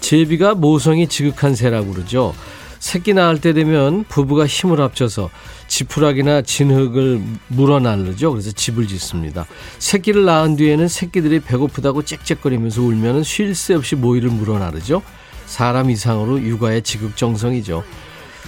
제비가 0.00 0.54
모성이 0.54 1.08
지극한 1.08 1.54
새라고 1.54 1.92
그러죠. 1.92 2.34
새끼 2.80 3.12
낳을 3.14 3.40
때 3.40 3.52
되면 3.52 4.04
부부가 4.08 4.46
힘을 4.46 4.80
합쳐서 4.80 5.30
지푸라기나 5.68 6.42
진흙을 6.42 7.22
물어날르죠. 7.48 8.32
그래서 8.32 8.50
집을 8.50 8.88
짓습니다. 8.88 9.46
새끼를 9.78 10.24
낳은 10.24 10.56
뒤에는 10.56 10.88
새끼들이 10.88 11.40
배고프다고 11.40 12.02
짹짹거리면서 12.04 12.82
울면 12.82 13.22
쉴 13.22 13.54
새 13.54 13.74
없이 13.74 13.94
모이를 13.94 14.30
물어나르죠. 14.30 15.02
사람 15.46 15.90
이상으로 15.90 16.40
육아의 16.40 16.82
지극정성이죠. 16.82 17.84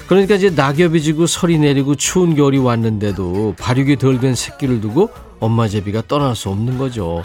그러니까 0.09 0.37
이제 0.37 0.51
낙엽이 0.51 1.03
지고 1.03 1.27
설이 1.27 1.59
내리고 1.59 1.95
추운 1.95 2.35
겨울이 2.35 2.59
왔는데도 2.59 3.55
발육이 3.59 3.97
덜 3.99 4.19
된 4.19 4.35
새끼를 4.35 4.81
두고 4.81 5.11
엄마 5.41 5.69
제비가 5.69 6.03
떠날 6.09 6.35
수 6.35 6.49
없는 6.49 6.79
거죠. 6.79 7.23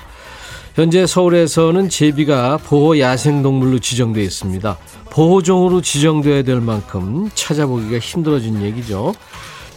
현재 0.77 1.07
서울에서는 1.07 1.89
제비가 1.89 2.57
보호 2.57 2.99
야생동물로 2.99 3.79
지정되어 3.79 4.21
있습니다. 4.23 4.77
보호종으로 5.09 5.81
지정되어야 5.81 6.43
될 6.43 6.61
만큼 6.61 7.31
찾아보기가 7.33 7.97
힘들어진 7.97 8.61
얘기죠. 8.61 9.15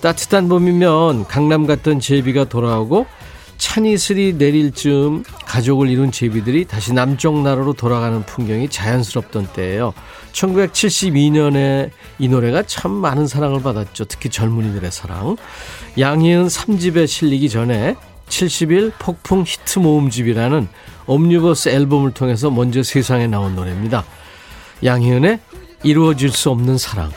따뜻한 0.03 0.51
봄이면 0.51 1.25
강남 1.25 1.67
갔던 1.67 2.01
제비가 2.01 2.45
돌아오고 2.51 3.07
찬 3.57 3.87
이슬이 3.87 4.37
내릴 4.37 4.73
즈음 4.73 5.25
가족을 5.47 5.89
이룬 5.89 6.13
제비들이 6.13 6.67
다시 6.67 6.93
남쪽 6.93 7.41
나라로 7.41 7.73
돌아가는 7.73 8.23
풍경이 8.23 8.69
자연스럽던 8.69 9.55
때예요. 9.55 9.95
1972년에 10.33 11.93
이 12.19 12.29
노래가 12.29 12.63
참 12.65 12.91
많은 12.91 13.27
사랑을 13.27 13.63
받았죠. 13.63 14.05
특히 14.05 14.29
젊은이들의 14.29 14.91
사랑. 14.91 15.39
양희은 15.99 16.49
3집에 16.49 17.07
실리기 17.07 17.49
전에 17.49 17.97
70일 18.31 18.93
폭풍 18.99 19.45
히트 19.47 19.81
모음집이라는 19.81 20.69
옴니버스 21.07 21.69
앨범을 21.69 22.13
통해서 22.13 22.51
먼저 22.51 22.83
세상에 22.83 23.27
나온 23.27 23.55
노래입니다. 23.55 24.05
양희은의 24.83 25.41
이루어질 25.83 26.31
수 26.31 26.51
없는 26.51 26.79
사랑. 26.79 27.11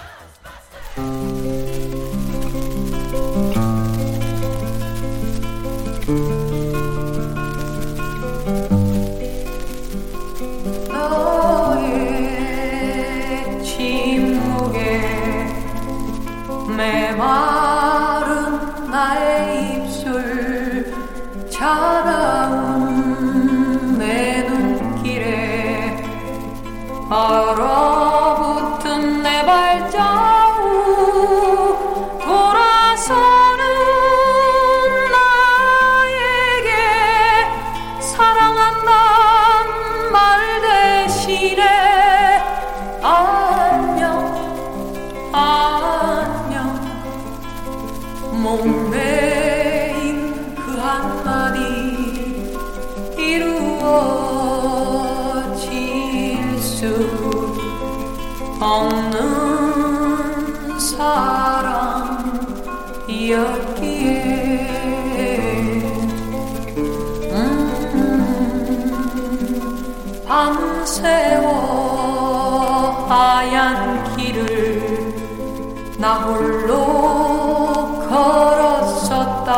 나 76.03 76.15
홀로 76.15 78.05
걸었었다. 78.09 79.53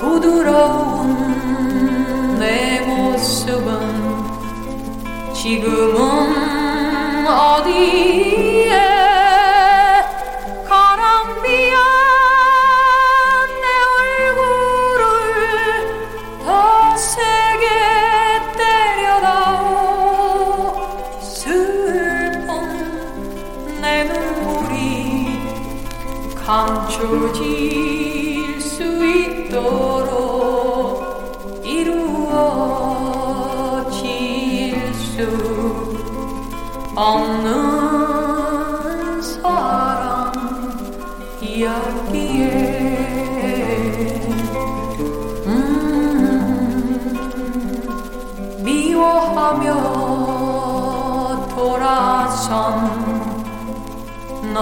부드러운 0.00 1.14
내 2.40 2.80
모습은 2.80 3.70
지금은 5.32 7.24
어디 7.28 8.25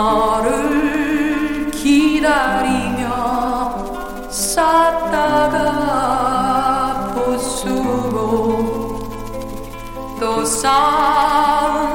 너를 0.04 1.70
기다리며 1.70 3.08
쌓다가 4.28 5.62
부수고 7.14 8.98
또 10.20 10.44
쌓은 10.44 11.93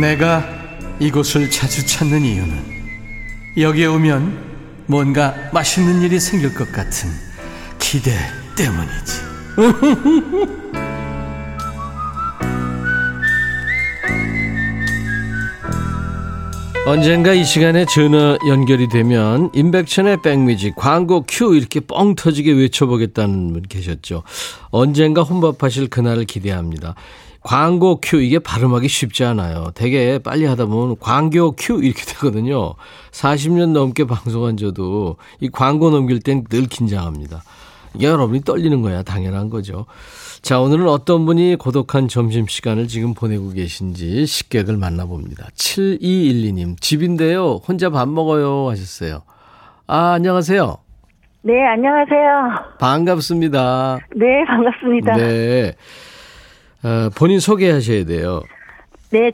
내가 0.00 0.44
이곳을 1.00 1.50
자주 1.50 1.86
찾는 1.86 2.22
이유는 2.22 2.74
여기에 3.56 3.86
오면 3.86 4.54
뭔가 4.86 5.34
맛있는 5.52 6.02
일이 6.02 6.20
생길 6.20 6.54
것 6.54 6.70
같은 6.72 7.10
기대 7.78 8.12
때문이지. 8.56 9.22
언젠가 16.86 17.32
이 17.32 17.44
시간에 17.44 17.86
전화 17.86 18.36
연결이 18.46 18.88
되면 18.88 19.48
임백천의 19.54 20.20
백뮤직 20.20 20.76
광고 20.76 21.24
큐 21.26 21.54
이렇게 21.56 21.80
뻥 21.80 22.14
터지게 22.14 22.52
외쳐보겠다는 22.52 23.54
분 23.54 23.62
계셨죠. 23.62 24.22
언젠가 24.70 25.22
혼밥하실 25.22 25.88
그날을 25.88 26.26
기대합니다. 26.26 26.94
광고 27.44 27.98
큐 28.00 28.22
이게 28.22 28.38
발음하기 28.38 28.88
쉽지 28.88 29.22
않아요. 29.24 29.66
되게 29.74 30.18
빨리 30.18 30.46
하다 30.46 30.64
보면 30.64 30.96
광교 30.98 31.52
큐 31.58 31.82
이렇게 31.84 32.02
되거든요. 32.14 32.74
40년 33.12 33.72
넘게 33.72 34.06
방송한 34.06 34.56
저도 34.56 35.16
이 35.40 35.50
광고 35.50 35.90
넘길 35.90 36.20
땐 36.20 36.44
늘 36.48 36.62
긴장합니다. 36.66 37.42
이게 37.94 38.06
여러분이 38.06 38.40
떨리는 38.40 38.80
거야 38.82 39.02
당연한 39.02 39.50
거죠. 39.50 39.84
자 40.40 40.58
오늘은 40.58 40.88
어떤 40.88 41.26
분이 41.26 41.56
고독한 41.56 42.08
점심시간을 42.08 42.88
지금 42.88 43.12
보내고 43.14 43.50
계신지 43.50 44.24
식객을 44.26 44.78
만나봅니다. 44.78 45.48
7212님 45.54 46.80
집인데요 46.80 47.60
혼자 47.68 47.90
밥 47.90 48.08
먹어요 48.08 48.70
하셨어요. 48.70 49.20
아 49.86 50.12
안녕하세요. 50.12 50.78
네, 51.42 51.52
안녕하세요. 51.66 52.76
반갑습니다. 52.80 53.98
네, 54.16 54.26
반갑습니다. 54.46 55.12
네, 55.12 55.22
네. 55.26 55.74
어, 56.84 57.10
본인 57.16 57.40
소개하셔야 57.40 58.04
돼요. 58.04 58.42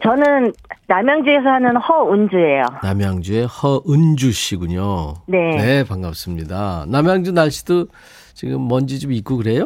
저는 0.03 0.53
남양주에서 0.89 1.49
하는 1.49 1.77
허은주예요. 1.77 2.65
남양주의 2.83 3.47
허은주 3.47 4.31
씨군요. 4.33 5.15
네. 5.27 5.57
네, 5.57 5.85
반갑습니다. 5.85 6.85
남양주 6.89 7.33
날씨도 7.33 7.87
지금 8.35 8.69
먼지 8.69 9.01
좀 9.01 9.13
있고 9.13 9.39
그래요? 9.39 9.65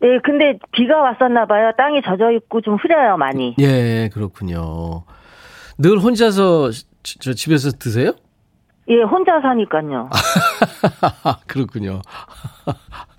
네, 0.00 0.18
근데 0.22 0.58
비가 0.72 1.00
왔었나 1.00 1.46
봐요. 1.46 1.72
땅이 1.78 2.02
젖어 2.02 2.30
있고 2.32 2.60
좀 2.60 2.74
흐려요, 2.76 3.16
많이. 3.16 3.54
예, 3.58 4.10
그렇군요. 4.12 5.04
늘 5.78 5.98
혼자서 5.98 6.70
지- 7.02 7.18
저 7.20 7.32
집에서 7.32 7.70
드세요? 7.70 8.12
예, 8.88 9.00
혼자 9.02 9.40
사니까요. 9.40 10.10
그렇군요. 11.46 12.02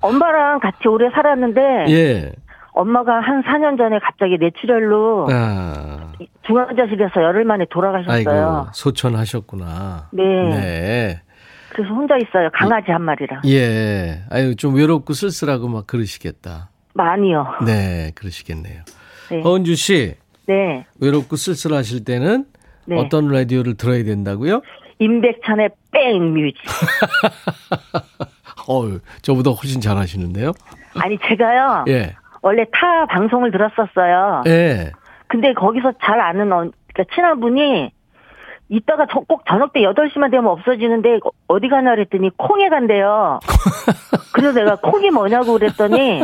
엄마랑 0.02 0.60
같이 0.60 0.88
오래 0.90 1.10
살았는데 1.10 1.62
예. 1.90 2.32
엄마가 2.74 3.20
한 3.20 3.44
4년 3.44 3.78
전에 3.78 4.00
갑자기 4.00 4.38
뇌출혈로 4.40 5.28
아, 5.32 6.12
중환자실에서 6.46 7.22
열흘 7.22 7.44
만에 7.46 7.66
돌아가셨어요. 7.70 8.48
아이고, 8.48 8.68
소천하셨구나. 8.74 10.10
네. 10.12 10.24
네. 10.24 11.22
그래서 11.70 11.94
혼자 11.94 12.16
있어요. 12.18 12.50
강아지 12.54 12.92
한 12.92 13.02
마리랑. 13.02 13.42
예. 13.48 14.24
아유, 14.30 14.56
좀 14.56 14.76
외롭고 14.76 15.14
쓸쓸하고 15.14 15.68
막 15.68 15.88
그러시겠다. 15.88 16.70
많이요. 16.94 17.46
네, 17.66 18.12
그러시겠네요. 18.16 18.82
네. 19.32 19.42
허은주 19.42 19.76
씨, 19.76 20.16
네. 20.48 20.86
외롭고 21.00 21.36
쓸쓸하실 21.36 22.06
때는 22.06 22.46
네. 22.86 23.00
어떤 23.00 23.28
라디오를 23.30 23.76
들어야 23.76 24.04
된다고요? 24.04 24.62
임백천의 25.00 25.70
백뮤직. 25.92 26.62
어우, 28.68 29.00
저보다 29.22 29.52
훨씬 29.52 29.82
잘하시는데요? 29.82 30.52
아니, 30.96 31.18
제가요. 31.28 31.86
예. 31.88 32.16
원래 32.44 32.66
타 32.72 33.06
방송을 33.08 33.50
들었었어요. 33.52 34.44
예. 34.48 34.92
근데 35.28 35.54
거기서 35.54 35.94
잘 36.04 36.20
아는 36.22 36.52
어, 36.54 36.58
그러니까 36.94 37.16
친한 37.16 37.40
분이 37.40 37.92
이따가 38.70 39.06
저, 39.12 39.20
꼭 39.22 39.44
저녁 39.48 39.74
때 39.74 39.82
8시만 39.82 40.30
되면 40.30 40.48
없어지는데 40.48 41.20
어디 41.48 41.70
가나 41.70 41.92
그랬더니 41.96 42.30
콩에 42.38 42.70
간대요. 42.70 43.40
그래서 44.34 44.54
내가 44.60 44.76
콩이 44.76 45.10
뭐냐고 45.12 45.54
그랬더니 45.54 46.24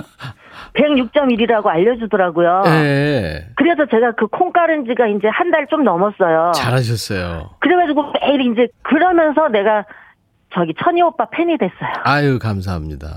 106.1이라고 0.74 1.68
알려주더라고요. 1.68 2.64
예. 2.68 3.48
그래서 3.56 3.86
제가 3.88 4.12
그 4.14 4.28
콩 4.28 4.52
깔은 4.52 4.86
지가 4.86 5.08
이제 5.08 5.28
한 5.28 5.52
달 5.52 5.68
좀 5.68 5.84
넘었어요. 5.84 6.52
잘하셨어요. 6.54 7.50
그래가지고 7.60 8.14
매일 8.22 8.42
이제 8.52 8.68
그러면서 8.84 9.48
내가 9.50 9.86
저기 10.54 10.74
천희 10.84 11.02
오빠 11.02 11.26
팬이 11.30 11.58
됐어요. 11.58 11.90
아유, 12.04 12.40
감사합니다. 12.40 13.08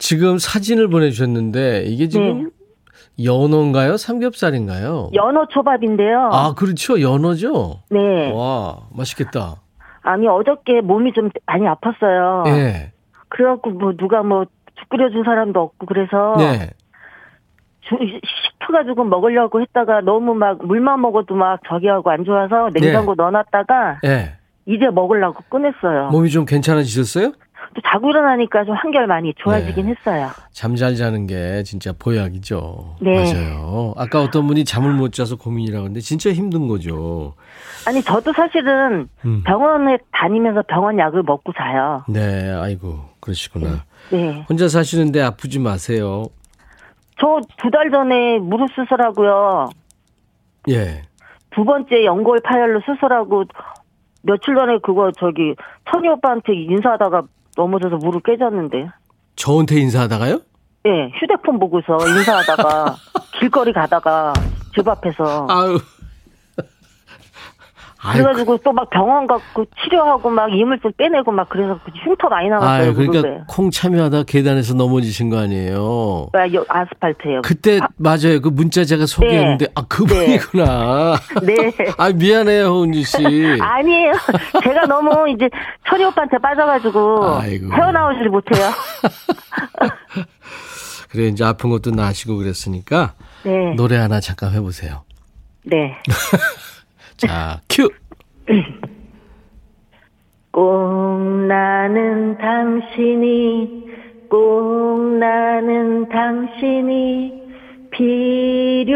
지금 0.00 0.38
사진을 0.38 0.88
보내주셨는데, 0.88 1.82
이게 1.86 2.08
지금 2.08 2.50
연어인가요? 3.22 3.96
삼겹살인가요? 3.98 5.10
연어 5.14 5.46
초밥인데요. 5.50 6.30
아, 6.32 6.54
그렇죠. 6.56 7.00
연어죠? 7.00 7.80
네. 7.90 8.32
와, 8.32 8.78
맛있겠다. 8.96 9.56
아니 10.02 10.26
어저께 10.26 10.80
몸이 10.80 11.12
좀 11.12 11.28
많이 11.44 11.66
아팠어요. 11.66 12.46
예. 12.48 12.92
그래갖고 13.28 13.70
뭐 13.70 13.92
누가 13.96 14.22
뭐 14.22 14.44
죽 14.78 14.88
끓여준 14.88 15.24
사람도 15.24 15.60
없고 15.60 15.84
그래서 15.84 16.34
네. 16.38 16.70
주- 17.82 17.96
시켜가지고 18.54 19.04
먹으려고 19.04 19.60
했다가 19.60 20.00
너무 20.00 20.32
막 20.34 20.64
물만 20.66 21.02
먹어도 21.02 21.34
막 21.34 21.60
저기 21.68 21.86
하고 21.88 22.10
안 22.10 22.24
좋아서 22.24 22.70
냉장고 22.72 23.14
넣어놨다가 23.14 24.00
예. 24.06 24.32
이제 24.64 24.86
먹으려고 24.90 25.42
꺼냈어요. 25.50 26.08
몸이 26.12 26.30
좀 26.30 26.46
괜찮아지셨어요? 26.46 27.32
또 27.74 27.80
자고 27.86 28.10
일어나니까 28.10 28.64
좀 28.64 28.74
한결 28.74 29.06
많이 29.06 29.32
좋아지긴 29.34 29.86
네. 29.86 29.94
했어요. 29.94 30.30
잠 30.52 30.74
잘 30.74 30.96
자는 30.96 31.26
게 31.26 31.62
진짜 31.62 31.92
보약이죠. 31.96 32.96
네. 33.00 33.14
맞아요. 33.32 33.94
아까 33.96 34.22
어떤 34.22 34.46
분이 34.46 34.64
잠을 34.64 34.92
못 34.92 35.12
자서 35.12 35.36
고민이라고 35.36 35.84
했는데 35.84 36.00
진짜 36.00 36.32
힘든 36.32 36.66
거죠. 36.66 37.34
아니 37.86 38.02
저도 38.02 38.32
사실은 38.32 39.08
음. 39.24 39.42
병원에 39.44 39.98
다니면서 40.12 40.62
병원 40.68 40.98
약을 40.98 41.22
먹고 41.22 41.52
자요. 41.52 42.02
네, 42.08 42.50
아이고, 42.52 42.98
그러시구나. 43.20 43.84
네. 44.10 44.44
혼자 44.48 44.66
사시는데 44.68 45.20
아프지 45.22 45.58
마세요. 45.60 46.24
저 47.20 47.40
두 47.58 47.70
달 47.70 47.90
전에 47.90 48.38
무릎 48.38 48.68
수술하고요. 48.74 49.68
예. 50.70 51.02
두 51.50 51.64
번째 51.64 52.04
연골 52.04 52.40
파열로 52.44 52.80
수술하고 52.86 53.44
며칠 54.22 54.54
전에 54.54 54.78
그거 54.82 55.10
저기 55.18 55.54
천희 55.90 56.08
오빠한테 56.08 56.54
인사하다가 56.54 57.22
넘어져서 57.60 57.96
무릎 57.96 58.22
깨졌는데. 58.24 58.88
저한테 59.36 59.76
인사하다가요? 59.80 60.40
예, 60.86 60.90
휴대폰 61.20 61.58
보고서 61.58 61.98
인사하다가 62.06 62.96
길거리 63.38 63.72
가다가 63.72 64.32
집 64.74 64.88
앞에서 64.88 65.46
아유. 65.50 65.78
그래가지고 68.02 68.56
또 68.58 68.72
막 68.72 68.88
병원 68.88 69.26
가고 69.26 69.66
치료하고 69.82 70.30
막 70.30 70.48
이물질 70.52 70.92
빼내고 70.96 71.32
막 71.32 71.48
그래서 71.50 71.78
흉터 72.04 72.28
많이 72.28 72.48
나왔어요. 72.48 72.70
아유, 72.70 72.94
그러니까 72.94 73.20
무릎에. 73.20 73.42
콩 73.46 73.70
참여하다 73.70 74.22
계단에서 74.22 74.74
넘어지신 74.74 75.28
거 75.28 75.38
아니에요? 75.38 76.28
아, 76.32 76.52
여- 76.54 76.64
아스팔트예요. 76.68 77.42
그때 77.42 77.80
맞아요. 77.96 78.40
그 78.40 78.48
문자 78.48 78.84
제가 78.84 79.04
소개했는데 79.06 79.66
아 79.74 79.82
그분이구나. 79.86 81.16
네. 81.42 81.72
아 81.98 82.10
미안해요, 82.10 82.66
허은주 82.68 83.02
씨. 83.02 83.16
아니에요. 83.60 84.12
제가 84.62 84.86
너무 84.86 85.28
이제 85.30 85.48
철이 85.88 86.04
오빠한테 86.04 86.38
빠져가지고 86.38 87.38
아이고. 87.38 87.74
헤어나오질 87.74 88.28
못해요. 88.30 88.64
그래 91.10 91.26
이제 91.26 91.44
아픈 91.44 91.70
것도 91.70 91.90
나시고 91.90 92.36
그랬으니까 92.36 93.14
네. 93.42 93.74
노래 93.74 93.96
하나 93.96 94.20
잠깐 94.20 94.52
해보세요. 94.52 95.02
네. 95.64 95.96
자, 97.20 97.60
큐. 97.68 97.86
꼭 100.50 101.20
나는 101.46 102.38
당신이 102.38 103.90
꼭 104.30 105.18
나는 105.18 106.08
당신이 106.08 107.42
필요합니다. 107.90 108.90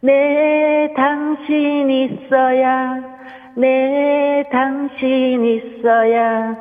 내 0.00 0.92
당신 0.96 1.90
있어야 1.90 3.02
내 3.56 4.44
당신 4.52 5.44
있어야 5.44 6.56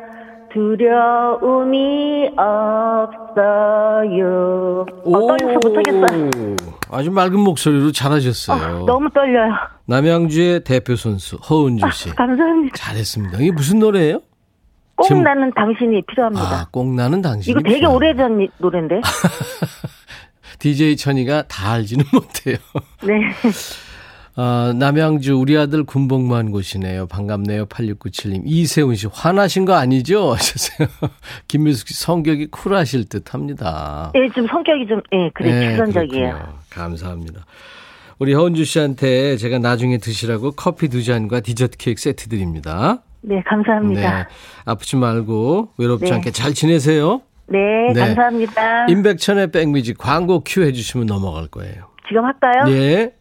두려움이 0.51 2.31
없어요. 2.37 3.25
어, 5.05 5.27
떨려서 5.27 5.59
못하겠어요. 5.63 6.72
아주 6.93 7.11
맑은 7.11 7.39
목소리로 7.39 7.91
잘하셨어요. 7.91 8.85
너무 8.85 9.09
떨려요. 9.11 9.51
남양주의 9.85 10.63
대표 10.63 10.95
선수 10.95 11.35
허은주 11.37 11.85
씨. 11.91 12.09
감사합니다. 12.15 12.75
잘했습니다. 12.75 13.37
이게 13.39 13.51
무슨 13.51 13.79
노래예요? 13.79 14.21
꼭 14.95 15.07
제목- 15.07 15.23
나는 15.23 15.51
당신이 15.55 16.03
필요합니다. 16.07 16.43
아, 16.45 16.67
꼭 16.71 16.93
나는 16.93 17.21
당신. 17.21 17.51
이거 17.51 17.61
되게 17.61 17.85
오래전 17.85 18.41
이- 18.41 18.49
노래인데. 18.59 19.01
DJ 20.59 20.95
천이가 20.97 21.43
다 21.47 21.71
알지는 21.73 22.05
못해요. 22.13 22.57
네. 23.03 23.13
아, 24.35 24.73
남양주 24.75 25.37
우리 25.37 25.55
아들 25.57 25.83
군복무한 25.83 26.49
곳이네요. 26.51 27.05
반갑네요. 27.07 27.65
8697님. 27.67 28.41
이세훈 28.45 28.95
씨 28.95 29.07
화나신 29.11 29.63
거 29.65 29.73
아니죠? 29.73 30.31
하셨어요. 30.33 30.87
김민숙 31.47 31.87
씨 31.89 31.93
성격이 31.95 32.47
쿨하실 32.47 33.09
듯 33.09 33.33
합니다. 33.33 34.11
예, 34.15 34.27
좀 34.33 34.47
성격이 34.47 34.87
좀, 34.87 35.01
예, 35.11 35.29
그래, 35.35 35.51
네, 35.51 35.71
주선적이에요. 35.71 36.62
감사합니다. 36.73 37.45
우리 38.19 38.33
허은주 38.33 38.63
씨한테 38.65 39.37
제가 39.37 39.59
나중에 39.59 39.97
드시라고 39.97 40.51
커피 40.51 40.87
두 40.87 41.03
잔과 41.03 41.39
디저트 41.41 41.77
케이크 41.77 42.01
세트 42.01 42.29
드립니다. 42.29 43.01
네, 43.21 43.41
감사합니다. 43.45 44.27
아프지 44.65 44.97
말고 44.97 45.69
외롭지 45.77 46.05
네. 46.05 46.13
않게 46.13 46.31
잘 46.31 46.53
지내세요. 46.53 47.21
네, 47.47 47.59
네. 47.93 47.99
감사합니다. 47.99 48.87
임백천의 48.87 49.51
백뮤직 49.51 49.97
광고 49.97 50.41
큐 50.45 50.63
해주시면 50.63 51.07
넘어갈 51.07 51.47
거예요. 51.47 51.87
지금 52.07 52.25
할까요? 52.25 52.65
예. 52.67 53.13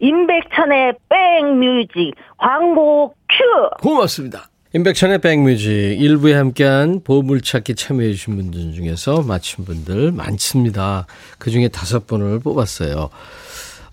임백천의 0.00 0.94
백뮤직 1.08 2.14
광고 2.36 3.14
큐! 3.28 3.44
고맙습니다. 3.82 4.48
임백천의 4.74 5.22
백뮤직 5.22 5.70
일부에 5.98 6.34
함께한 6.34 7.00
보물찾기 7.02 7.74
참여해 7.74 8.12
주신 8.12 8.36
분들 8.36 8.74
중에서 8.74 9.22
맞춘 9.22 9.64
분들 9.64 10.12
많습니다. 10.12 11.06
그중에 11.38 11.68
다섯 11.68 12.06
분을 12.06 12.40
뽑았어요. 12.40 13.08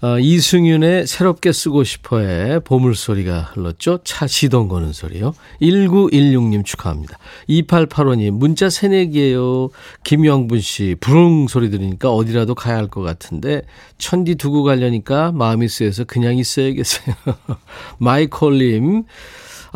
어, 0.02 0.20
이승윤의 0.20 1.08
새롭게 1.08 1.54
쓰고 1.54 1.86
싶어의 1.86 2.60
보물소리가 2.60 3.54
흘렀죠. 3.54 4.00
차 4.04 4.28
시동 4.28 4.68
거는 4.68 4.92
소리요. 4.92 5.34
1916님 5.62 6.66
축하합니다. 6.66 7.18
2885님 7.48 8.32
문자 8.32 8.70
새내기예요. 8.70 9.70
김영분 10.04 10.60
씨 10.60 10.98
부릉 11.00 11.48
소리 11.48 11.70
들으니까 11.70 12.12
어디라도 12.12 12.54
가야 12.54 12.76
할 12.76 12.90
것 12.90 13.02
같은데 13.02 13.62
천디 13.98 14.36
두고 14.36 14.64
가려니까 14.64 15.32
마음이 15.32 15.70
쓰여서 15.70 16.04
그냥 16.04 16.38
있어야겠어요. 16.38 17.16
마이콜님 17.98 19.06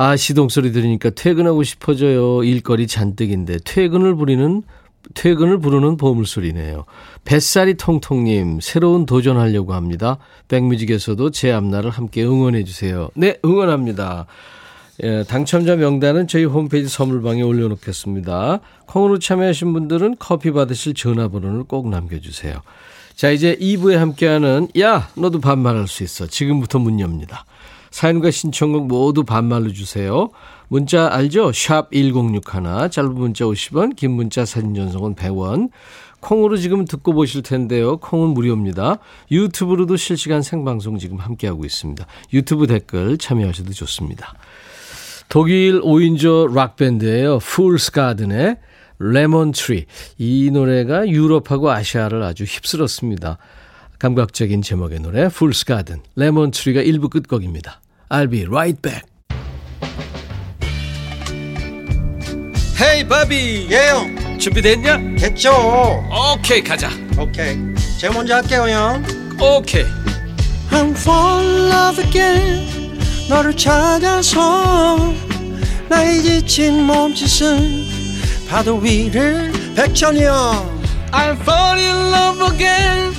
아, 0.02 0.16
시동 0.16 0.48
소리 0.48 0.72
들으니까 0.72 1.10
퇴근하고 1.10 1.62
싶어져요. 1.62 2.42
일거리 2.46 2.88
잔뜩인데 2.88 3.58
퇴근을 3.66 4.16
부리는 4.16 4.64
퇴근을 5.14 5.60
부르는 5.60 5.98
보물 5.98 6.26
소리네요. 6.26 6.86
뱃살이 7.26 7.74
통통님 7.74 8.60
새로운 8.62 9.06
도전하려고 9.06 9.74
합니다. 9.74 10.18
백뮤직에서도 10.48 11.32
제 11.32 11.52
앞날을 11.52 11.90
함께 11.90 12.24
응원해 12.24 12.64
주세요. 12.64 13.10
네, 13.14 13.40
응원합니다. 13.44 14.28
예, 15.04 15.26
당첨자 15.28 15.76
명단은 15.76 16.30
저희 16.30 16.46
홈페이지 16.46 16.88
선물방에 16.88 17.42
올려놓겠습니다. 17.42 18.62
콩으로 18.86 19.20
참여하신 19.20 19.74
분들은 19.74 20.16
커피 20.18 20.52
받으실 20.52 20.94
전화번호를 20.94 21.66
꼭 21.66 21.90
남겨주세요. 21.90 22.62
자, 23.16 23.32
이제 23.32 23.58
2부에 23.60 23.96
함께하는 23.96 24.70
야, 24.80 25.10
너도 25.18 25.42
반말할 25.42 25.90
수 25.90 26.04
있어. 26.04 26.26
지금부터 26.26 26.80
문 26.80 27.02
엽니다. 27.02 27.44
사연과 27.92 28.32
신청곡 28.32 28.88
모두 28.88 29.24
반말로 29.24 29.74
주세요. 29.74 30.30
문자 30.68 31.10
알죠? 31.12 31.52
샵 31.52 31.92
1061, 31.92 32.90
짧은 32.92 33.14
문자 33.16 33.46
50원, 33.46 33.96
긴 33.96 34.12
문자 34.12 34.46
사진 34.46 34.76
전송은 34.76 35.16
100원. 35.16 35.70
콩으로 36.20 36.58
지금 36.58 36.86
듣고 36.86 37.14
보실 37.14 37.42
텐데요. 37.42 37.98
콩은 37.98 38.30
무료입니다. 38.30 39.00
유튜브로도 39.32 39.96
실시간 39.96 40.42
생방송 40.42 40.98
지금 40.98 41.18
함께하고 41.18 41.66
있습니다. 41.66 42.06
유튜브 42.34 42.68
댓글 42.68 43.18
참여하셔도 43.18 43.72
좋습니다. 43.72 44.34
독일 45.30 45.82
5인조 45.82 46.54
락밴드예요. 46.54 47.40
풀스 47.40 47.92
가든의 47.92 48.58
Lemon 49.00 49.54
Tree. 49.54 49.86
이 50.18 50.50
노래가 50.52 51.08
유럽하고 51.08 51.72
아시아를 51.72 52.22
아주 52.24 52.44
휩쓸었습니다. 52.44 53.38
감각적인 54.00 54.62
제목의 54.62 55.02
노래 55.02 55.28
Fool's 55.28 55.66
Garden 55.66 56.02
Lemon 56.16 56.52
Tree가 56.52 56.82
1부 56.82 57.10
끝곡입니다. 57.10 57.82
I'll 58.10 58.32
be 58.32 58.46
right 58.46 58.82
back. 58.82 59.04
Hey 62.82 63.06
Bobby. 63.08 63.68
예 63.70 63.87
형 63.87 64.40
준비됐냐? 64.40 64.98
됐죠. 65.18 65.52
오케이 66.34 66.64
가자. 66.64 66.90
오케이. 67.20 67.58
제가 68.00 68.14
먼저 68.14 68.36
할게요 68.36 68.70
형. 68.70 69.04
오케이. 69.42 69.84
I'm 70.72 70.92
fall 70.92 71.46
in 71.46 71.72
love 71.72 72.06
again. 72.06 73.00
너를 73.28 73.56
찾아서 73.56 75.14
나의 75.90 76.22
지친 76.22 76.84
몸짓은 76.84 77.86
파도 78.50 78.78
위를 78.78 79.52
백천이 79.76 80.24
형. 80.24 80.80
I'm 81.12 81.38
fall 81.42 81.78
in 81.80 82.14
love 82.14 82.54
again 82.54 83.19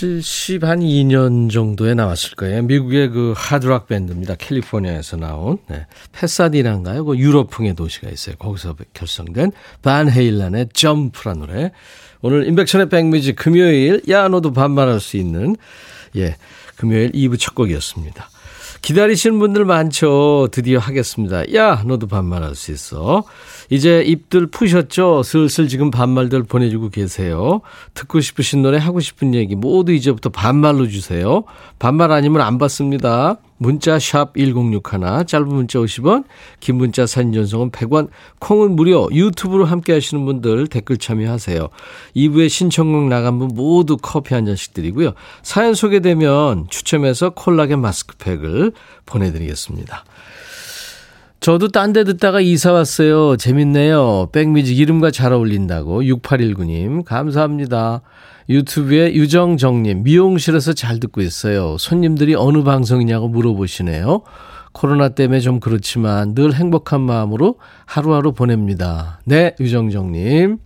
70, 0.00 0.64
한 0.64 0.80
2년 0.80 1.52
정도에 1.52 1.92
나왔을 1.92 2.34
거예요. 2.34 2.62
미국의 2.62 3.10
그 3.10 3.34
하드락 3.36 3.86
밴드입니다. 3.86 4.34
캘리포니아에서 4.34 5.18
나온. 5.18 5.58
네. 5.68 5.84
페사디나인가요? 6.12 7.04
그 7.04 7.18
유럽풍의 7.18 7.74
도시가 7.74 8.08
있어요. 8.08 8.36
거기서 8.36 8.76
결성된 8.94 9.52
반 9.82 10.10
헤일란의 10.10 10.70
점프란 10.72 11.40
노래. 11.40 11.72
오늘 12.22 12.46
인백천의 12.46 12.88
백뮤직 12.88 13.36
금요일, 13.36 14.00
야, 14.08 14.28
너도 14.28 14.54
반말할 14.54 15.00
수 15.00 15.18
있는, 15.18 15.56
예, 16.16 16.36
금요일 16.76 17.12
2부 17.12 17.38
첫 17.38 17.54
곡이었습니다. 17.54 18.30
기다리시는 18.80 19.38
분들 19.38 19.66
많죠. 19.66 20.48
드디어 20.50 20.78
하겠습니다. 20.78 21.52
야, 21.52 21.82
너도 21.86 22.06
반말할 22.06 22.54
수 22.54 22.72
있어. 22.72 23.24
이제 23.70 24.02
입들 24.02 24.48
푸셨죠? 24.48 25.22
슬슬 25.22 25.68
지금 25.68 25.92
반말들 25.92 26.42
보내주고 26.42 26.90
계세요. 26.90 27.60
듣고 27.94 28.20
싶으신 28.20 28.62
노래, 28.62 28.78
하고 28.78 28.98
싶은 28.98 29.34
얘기 29.34 29.54
모두 29.54 29.92
이제부터 29.92 30.28
반말로 30.30 30.88
주세요. 30.88 31.44
반말 31.78 32.10
아니면 32.10 32.42
안 32.42 32.58
받습니다. 32.58 33.38
문자 33.58 33.98
샵 33.98 34.34
1061, 34.36 35.26
짧은 35.26 35.46
문자 35.46 35.78
50원, 35.78 36.24
긴 36.60 36.76
문자 36.76 37.06
사진 37.06 37.32
전송은 37.32 37.70
100원, 37.70 38.08
콩은 38.38 38.74
무료, 38.74 39.08
유튜브로 39.12 39.66
함께 39.66 39.92
하시는 39.92 40.24
분들 40.24 40.66
댓글 40.68 40.96
참여하세요. 40.96 41.68
2부에 42.16 42.48
신청곡 42.48 43.08
나간 43.08 43.38
분 43.38 43.48
모두 43.54 43.98
커피 44.00 44.32
한 44.34 44.46
잔씩 44.46 44.72
드리고요. 44.72 45.12
사연 45.42 45.74
소개되면 45.74 46.68
추첨해서 46.70 47.30
콜라겐 47.30 47.80
마스크팩을 47.82 48.72
보내드리겠습니다. 49.04 50.04
저도 51.40 51.68
딴 51.68 51.94
데 51.94 52.04
듣다가 52.04 52.42
이사 52.42 52.70
왔어요. 52.72 53.38
재밌네요. 53.38 54.28
백뮤직 54.30 54.78
이름과 54.78 55.10
잘 55.10 55.32
어울린다고. 55.32 56.02
6819님, 56.02 57.02
감사합니다. 57.04 58.02
유튜브에 58.50 59.14
유정정님, 59.14 60.02
미용실에서 60.02 60.74
잘 60.74 61.00
듣고 61.00 61.22
있어요. 61.22 61.78
손님들이 61.78 62.34
어느 62.34 62.62
방송이냐고 62.62 63.28
물어보시네요. 63.28 64.22
코로나 64.72 65.08
때문에 65.08 65.40
좀 65.40 65.60
그렇지만 65.60 66.34
늘 66.34 66.52
행복한 66.52 67.00
마음으로 67.00 67.56
하루하루 67.86 68.32
보냅니다. 68.32 69.20
네, 69.24 69.54
유정정님. 69.58 70.58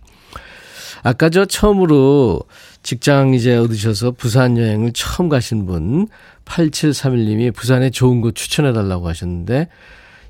아까 1.03 1.29
저 1.29 1.45
처음으로 1.45 2.41
직장 2.83 3.33
이제 3.33 3.55
얻으셔서 3.55 4.11
부산 4.11 4.57
여행을 4.57 4.91
처음 4.93 5.29
가신 5.29 5.65
분, 5.65 6.07
8731님이 6.43 7.53
부산에 7.55 7.91
좋은 7.91 8.19
곳 8.19 8.35
추천해달라고 8.35 9.07
하셨는데, 9.07 9.69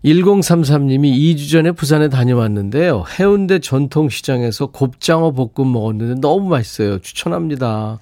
1033님이 0.06 1.12
2주 1.18 1.52
전에 1.52 1.72
부산에 1.72 2.10
다녀왔는데요. 2.10 3.06
해운대 3.20 3.60
전통시장에서 3.60 4.68
곱장어 4.68 5.32
볶음 5.32 5.74
먹었는데 5.74 6.22
너무 6.22 6.48
맛있어요. 6.50 7.00
추천합니다. 7.00 8.00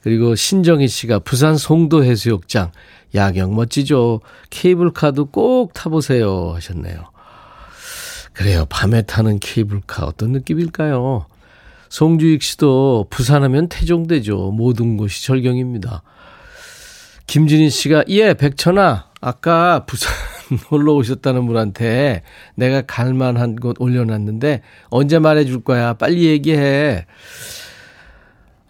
그리고 0.00 0.34
신정희 0.34 0.88
씨가 0.88 1.18
부산 1.20 1.56
송도 1.56 2.04
해수욕장. 2.04 2.72
야경 3.14 3.54
멋지죠. 3.54 4.20
케이블카도 4.50 5.26
꼭 5.26 5.72
타보세요. 5.74 6.52
하셨네요. 6.54 6.96
그래요. 8.32 8.66
밤에 8.68 9.02
타는 9.02 9.38
케이블카 9.38 10.04
어떤 10.04 10.32
느낌일까요? 10.32 11.26
송주익 11.88 12.42
씨도 12.42 13.06
부산하면 13.10 13.68
태종대죠. 13.68 14.50
모든 14.50 14.96
곳이 14.96 15.24
절경입니다. 15.24 16.02
김진희 17.26 17.70
씨가 17.70 18.04
예 18.08 18.34
백천아 18.34 19.10
아까 19.20 19.84
부산 19.86 20.12
놀러 20.70 20.94
오셨다는 20.94 21.46
분한테 21.46 22.22
내가 22.54 22.82
갈만한 22.82 23.56
곳 23.56 23.76
올려놨는데 23.78 24.62
언제 24.88 25.18
말해줄 25.18 25.64
거야? 25.64 25.94
빨리 25.94 26.26
얘기해. 26.26 27.06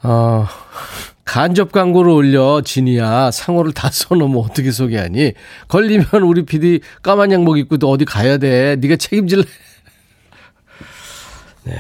어, 0.03 0.47
간접 1.25 1.73
광고를 1.73 2.11
올려, 2.11 2.61
진이야. 2.63 3.31
상호를 3.31 3.73
다 3.73 3.91
써놓으면 3.91 4.39
어떻게 4.39 4.71
소개하니? 4.71 5.33
걸리면 5.69 6.07
우리 6.23 6.45
PD 6.45 6.81
까만 7.03 7.33
양복 7.33 7.59
입고 7.59 7.79
또 7.79 7.91
어디 7.91 8.05
가야 8.05 8.39
돼. 8.39 8.77
네가 8.77 8.97
책임질래? 8.97 9.43
네. 11.65 11.75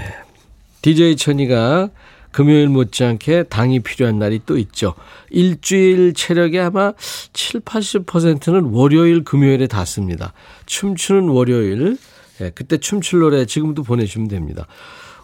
DJ 0.82 1.16
천이가 1.16 1.90
금요일 2.34 2.68
못지않게 2.68 3.44
당이 3.44 3.78
필요한 3.80 4.18
날이 4.18 4.40
또 4.44 4.58
있죠. 4.58 4.94
일주일 5.30 6.14
체력의 6.14 6.60
아마 6.60 6.92
7, 7.32 7.60
80%는 7.60 8.70
월요일, 8.72 9.22
금요일에 9.22 9.68
닿습니다. 9.68 10.32
춤추는 10.66 11.28
월요일. 11.28 11.96
네, 12.40 12.50
그때 12.52 12.78
춤출 12.78 13.20
노래 13.20 13.46
지금도 13.46 13.84
보내주시면 13.84 14.26
됩니다. 14.26 14.66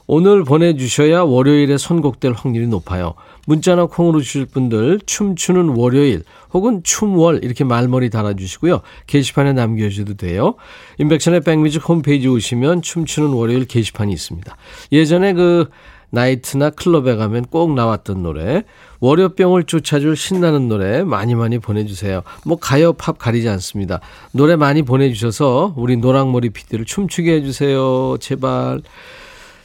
오늘 0.06 0.44
보내주셔야 0.44 1.22
월요일에 1.22 1.78
선곡될 1.78 2.32
확률이 2.32 2.68
높아요. 2.68 3.14
문자나 3.46 3.86
콩으로 3.86 4.20
주실 4.20 4.46
분들 4.46 5.00
춤추는 5.04 5.70
월요일 5.70 6.22
혹은 6.52 6.82
춤월 6.84 7.40
이렇게 7.42 7.64
말머리 7.64 8.10
달아주시고요. 8.10 8.82
게시판에 9.08 9.52
남겨주셔도 9.52 10.14
돼요. 10.14 10.54
임백천의 10.98 11.40
백뮤직 11.40 11.88
홈페이지 11.88 12.28
오시면 12.28 12.82
춤추는 12.82 13.30
월요일 13.30 13.64
게시판이 13.64 14.12
있습니다. 14.12 14.56
예전에 14.92 15.32
그 15.32 15.68
나이트나 16.10 16.70
클럽에 16.70 17.16
가면 17.16 17.46
꼭 17.46 17.74
나왔던 17.74 18.22
노래, 18.22 18.64
월요병을 19.00 19.64
쫓아줄 19.64 20.16
신나는 20.16 20.68
노래 20.68 21.02
많이 21.02 21.34
많이 21.34 21.58
보내주세요. 21.58 22.22
뭐 22.44 22.58
가요, 22.58 22.92
팝 22.92 23.18
가리지 23.18 23.48
않습니다. 23.48 24.00
노래 24.32 24.56
많이 24.56 24.82
보내주셔서 24.82 25.74
우리 25.76 25.96
노랑머리 25.96 26.50
피디를 26.50 26.84
춤추게 26.84 27.32
해주세요. 27.34 28.16
제발. 28.20 28.82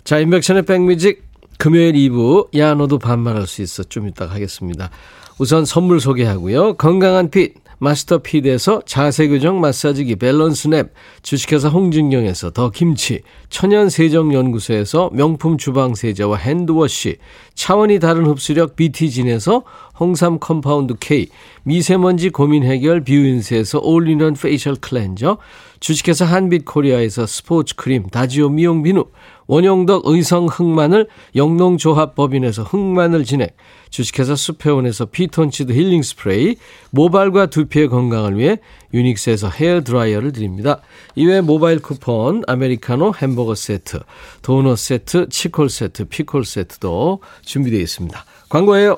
자, 0.03 0.19
임백천의 0.19 0.63
백뮤직 0.63 1.23
금요일 1.57 1.93
2부, 1.93 2.57
야, 2.57 2.73
너도 2.75 2.99
반말할 2.99 3.47
수 3.47 3.61
있어. 3.61 3.83
좀 3.83 4.07
이따가 4.07 4.33
하겠습니다. 4.33 4.89
우선 5.37 5.65
선물 5.65 5.99
소개하고요. 5.99 6.75
건강한 6.75 7.29
fit. 7.29 7.64
마스터피드에서 7.79 8.81
자세교정 8.85 9.59
마사지기 9.59 10.15
밸런스 10.15 10.67
냅, 10.67 10.91
주식회사 11.21 11.69
홍진경에서 11.69 12.51
더 12.51 12.69
김치, 12.69 13.21
천연세정연구소에서 13.49 15.11
명품 15.13 15.57
주방세제와 15.57 16.37
hand 16.37 16.73
wash, 16.73 17.17
차원이 17.53 17.99
다른 17.99 18.25
흡수력 18.25 18.75
BT진에서 18.75 19.63
홍삼 19.99 20.39
compound 20.39 20.95
K, 20.99 21.27
미세먼지 21.63 22.29
고민 22.29 22.63
해결 22.63 23.01
뷰인스에서 23.01 23.79
올리는 23.79 24.33
facial 24.33 24.75
cleanser, 24.75 25.37
주식회사 25.79 26.25
한빛코리아에서 26.25 27.25
스포츠 27.25 27.75
크림 27.75 28.07
다지오 28.07 28.49
미용 28.49 28.83
비누, 28.83 29.05
원용덕 29.47 30.03
의성 30.05 30.47
흑마늘 30.47 31.07
영농조합법인에서 31.35 32.63
흑마늘 32.63 33.23
진액, 33.25 33.55
주식회사 33.89 34.35
수페온에서 34.35 35.05
피톤치드 35.05 35.71
힐링 35.71 36.01
스프레이, 36.01 36.55
모발과 36.91 37.47
두피의 37.47 37.89
건강을 37.89 38.37
위해 38.37 38.57
유닉스에서 38.93 39.49
헤어 39.49 39.81
드라이어를 39.81 40.31
드립니다. 40.31 40.81
이외에 41.15 41.41
모바일 41.41 41.79
쿠폰, 41.79 42.43
아메리카노 42.47 43.13
햄버거 43.21 43.55
세트, 43.55 43.99
도넛 44.41 44.77
세트, 44.77 45.29
치콜 45.29 45.69
세트, 45.69 46.05
피콜 46.05 46.45
세트도 46.45 47.21
준비되어 47.43 47.79
있습니다. 47.79 48.25
광고예요. 48.49 48.97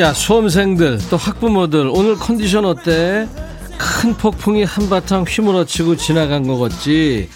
야 0.00 0.14
수험생들 0.14 0.98
또 1.10 1.16
학부모들 1.16 1.90
오늘 1.92 2.14
컨디션 2.16 2.64
어때? 2.64 3.28
큰 3.76 4.14
폭풍이 4.14 4.64
한바탕 4.64 5.24
휘몰아치고 5.28 5.96
지나간 5.96 6.46
거 6.46 6.58
같지? 6.58 7.28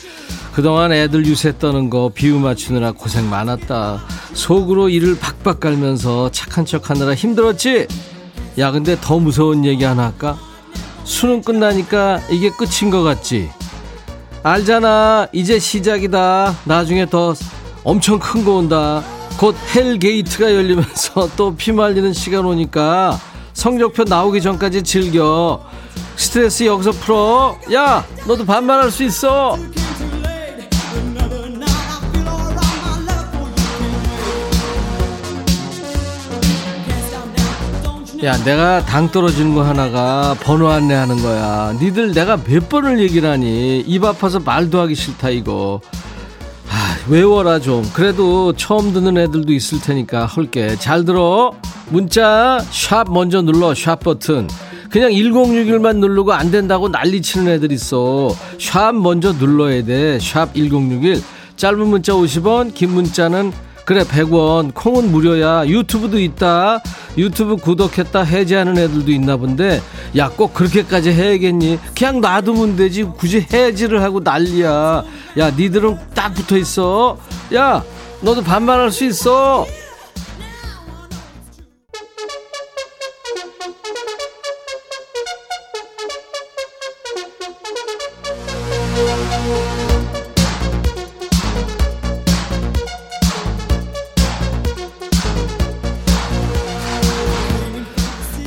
그동안 0.54 0.92
애들 0.92 1.26
유세 1.26 1.58
떠는 1.58 1.90
거 1.90 2.10
비유 2.14 2.38
맞추느라 2.38 2.92
고생 2.92 3.28
많았다 3.28 4.02
속으로 4.32 4.88
이를 4.88 5.18
박박 5.18 5.60
깔면서 5.60 6.30
착한 6.30 6.64
척 6.64 6.88
하느라 6.88 7.14
힘들었지? 7.14 7.86
야 8.58 8.70
근데 8.70 8.96
더 9.00 9.18
무서운 9.18 9.64
얘기 9.66 9.84
하나 9.84 10.04
할까? 10.04 10.38
수능 11.04 11.42
끝나니까 11.42 12.20
이게 12.30 12.50
끝인 12.50 12.90
거 12.90 13.02
같지? 13.02 13.50
알잖아 14.42 15.28
이제 15.32 15.58
시작이다 15.58 16.54
나중에 16.64 17.06
더 17.10 17.34
엄청 17.82 18.18
큰 18.18 18.44
거 18.44 18.56
온다 18.56 19.02
곧 19.38 19.54
hell 19.74 20.06
gate가 20.06 20.54
열리면서 20.54 21.28
또 21.36 21.54
피말리는 21.54 22.12
시간 22.12 22.44
오니까 22.44 23.18
성적표 23.52 24.04
나오기 24.04 24.40
전까지 24.40 24.82
즐겨. 24.82 25.60
스트레스 26.16 26.64
여기서 26.64 26.92
풀어. 26.92 27.56
야 27.72 28.04
너도 28.26 28.44
반말할 28.44 28.90
수 28.90 29.02
있어. 29.04 29.56
야 38.22 38.42
내가 38.42 38.82
당 38.86 39.10
떨어지는 39.10 39.54
거 39.54 39.62
하나가 39.62 40.34
번호 40.40 40.68
안내하는 40.70 41.20
거야. 41.20 41.74
니들 41.78 42.12
내가 42.12 42.38
몇 42.42 42.68
번을 42.70 42.98
얘기를 43.00 43.28
하니 43.28 43.80
입 43.80 44.02
아파서 44.04 44.40
말도 44.40 44.80
하기 44.80 44.94
싫다 44.94 45.28
이거. 45.30 45.80
아, 45.84 46.03
외워라 47.08 47.58
좀. 47.58 47.84
그래도 47.92 48.52
처음 48.54 48.92
듣는 48.92 49.18
애들도 49.18 49.52
있을 49.52 49.80
테니까 49.80 50.24
할게. 50.26 50.76
잘 50.76 51.04
들어. 51.04 51.52
문자 51.90 52.58
샵 52.70 53.10
먼저 53.10 53.42
눌러. 53.42 53.74
샵 53.74 54.00
버튼. 54.00 54.48
그냥 54.90 55.10
1061만 55.10 55.96
누르고 55.96 56.32
안 56.32 56.50
된다고 56.50 56.88
난리 56.88 57.20
치는 57.20 57.52
애들 57.52 57.72
있어. 57.72 58.34
샵 58.58 58.94
먼저 58.94 59.32
눌러야 59.32 59.84
돼 59.84 60.18
샵 60.20 60.54
1061 60.54 61.20
짧은 61.56 61.86
문자 61.86 62.12
50원 62.12 62.72
긴 62.74 62.90
문자는 62.90 63.52
그래 63.84 64.02
100원 64.02 64.72
콩은 64.74 65.10
무료야 65.10 65.66
유튜브도 65.66 66.18
있다 66.18 66.80
유튜브 67.18 67.56
구독했다 67.56 68.22
해지하는 68.22 68.78
애들도 68.78 69.10
있나 69.12 69.36
본데 69.36 69.80
야 70.16 70.28
꼭 70.30 70.54
그렇게까지 70.54 71.12
해야겠니? 71.12 71.78
그냥 71.96 72.20
놔두면 72.20 72.76
되지 72.76 73.04
굳이 73.04 73.46
해지를 73.52 74.02
하고 74.02 74.20
난리야. 74.20 75.04
야 75.38 75.50
니들은 75.50 75.96
딱 76.14 76.34
붙어 76.34 76.56
있어. 76.56 77.18
야 77.54 77.84
너도 78.20 78.42
반말할 78.42 78.90
수 78.90 79.04
있어. 79.04 79.66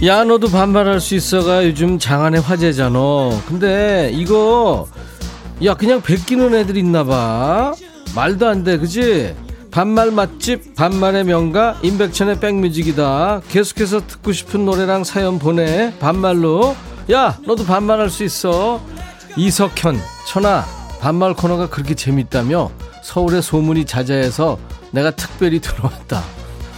야 0.04 0.24
너도 0.24 0.48
반말할 0.50 1.00
수 1.02 1.16
있어가 1.16 1.66
요즘 1.66 1.98
장안의 1.98 2.42
화제잖아. 2.42 3.00
근데 3.48 4.12
이거 4.14 4.88
야 5.64 5.74
그냥 5.74 6.02
베끼는 6.02 6.54
애들 6.54 6.78
있나봐. 6.78 7.74
말도 8.16 8.48
안 8.48 8.64
돼 8.64 8.78
그지? 8.78 9.36
반말 9.72 10.12
맛집 10.12 10.76
반말의 10.76 11.24
명가 11.26 11.80
임백천의 11.82 12.40
백뮤직이다. 12.40 13.42
계속해서 13.50 14.06
듣고 14.06 14.34
싶은 14.34 14.66
노래랑 14.66 15.04
사연 15.04 15.40
보내 15.40 15.92
반말로. 16.00 16.76
야 17.12 17.38
너도 17.48 17.66
반말할 17.66 18.12
수 18.12 18.24
있어. 18.24 18.80
이석현 19.36 20.00
천아 20.28 20.64
반말 21.00 21.34
코너가 21.34 21.70
그렇게 21.70 21.96
재밌다며 21.96 22.70
서울에 23.04 23.42
소문이 23.42 23.86
자자해서 23.86 24.58
내가 24.92 25.12
특별히 25.12 25.60
들어왔다 25.60 26.24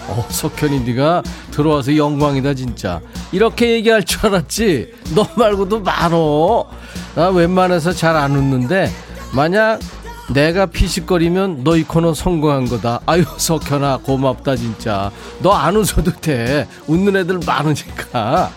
어, 0.09 0.25
석현이 0.29 0.81
네가 0.81 1.23
들어와서 1.51 1.95
영광이다 1.95 2.53
진짜. 2.53 3.01
이렇게 3.31 3.71
얘기할 3.73 4.03
줄 4.03 4.25
알았지? 4.25 4.93
너 5.15 5.27
말고도 5.35 5.81
많어. 5.81 6.65
나 7.15 7.29
웬만해서 7.29 7.91
잘 7.93 8.15
안 8.15 8.35
웃는데 8.35 8.91
만약 9.33 9.79
내가 10.33 10.65
피식거리면 10.67 11.63
너 11.63 11.75
이 11.75 11.83
코너 11.83 12.13
성공한 12.13 12.65
거다. 12.67 12.99
아유 13.05 13.23
석현아 13.37 13.97
고맙다 14.03 14.55
진짜. 14.55 15.11
너 15.41 15.51
안 15.53 15.75
웃어도 15.75 16.11
돼. 16.21 16.67
웃는 16.87 17.15
애들 17.15 17.39
많으니까. 17.45 18.51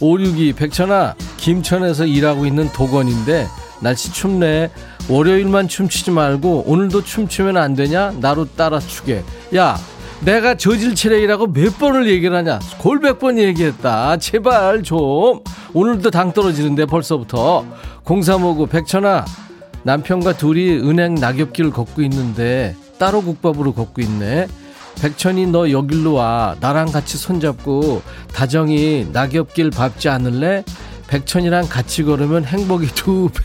562 0.00 0.52
백천아 0.54 1.14
김천에서 1.36 2.06
일하고 2.06 2.44
있는 2.46 2.68
도건인데 2.72 3.46
날씨 3.80 4.12
춥네. 4.12 4.70
월요일만 5.08 5.66
춤추지 5.68 6.10
말고 6.12 6.64
오늘도 6.66 7.02
춤추면 7.04 7.56
안 7.56 7.74
되냐? 7.74 8.12
나로 8.20 8.44
따라 8.56 8.78
추게. 8.80 9.22
야 9.56 9.78
내가 10.24 10.54
저질 10.54 10.94
체력이라고 10.94 11.48
몇 11.48 11.78
번을 11.78 12.08
얘기를 12.08 12.36
하냐? 12.36 12.60
골백 12.78 13.18
번 13.18 13.38
얘기했다. 13.38 14.16
제발 14.18 14.82
좀. 14.82 15.40
오늘도 15.74 16.10
당 16.10 16.32
떨어지는데 16.32 16.86
벌써부터. 16.86 17.64
0359 18.04 18.66
백천아 18.66 19.24
남편과 19.82 20.36
둘이 20.36 20.76
은행 20.78 21.16
낙엽길을 21.16 21.72
걷고 21.72 22.02
있는데 22.02 22.76
따로 22.98 23.20
국밥으로 23.22 23.72
걷고 23.72 24.00
있네. 24.00 24.46
백천이 25.00 25.46
너 25.46 25.70
여길로 25.70 26.12
와. 26.12 26.54
나랑 26.60 26.92
같이 26.92 27.18
손잡고 27.18 28.02
다정이 28.32 29.08
낙엽길 29.12 29.70
밟지 29.70 30.08
않을래? 30.08 30.62
백천이랑 31.08 31.68
같이 31.68 32.04
걸으면 32.04 32.44
행복이 32.44 32.86
두배 32.94 33.42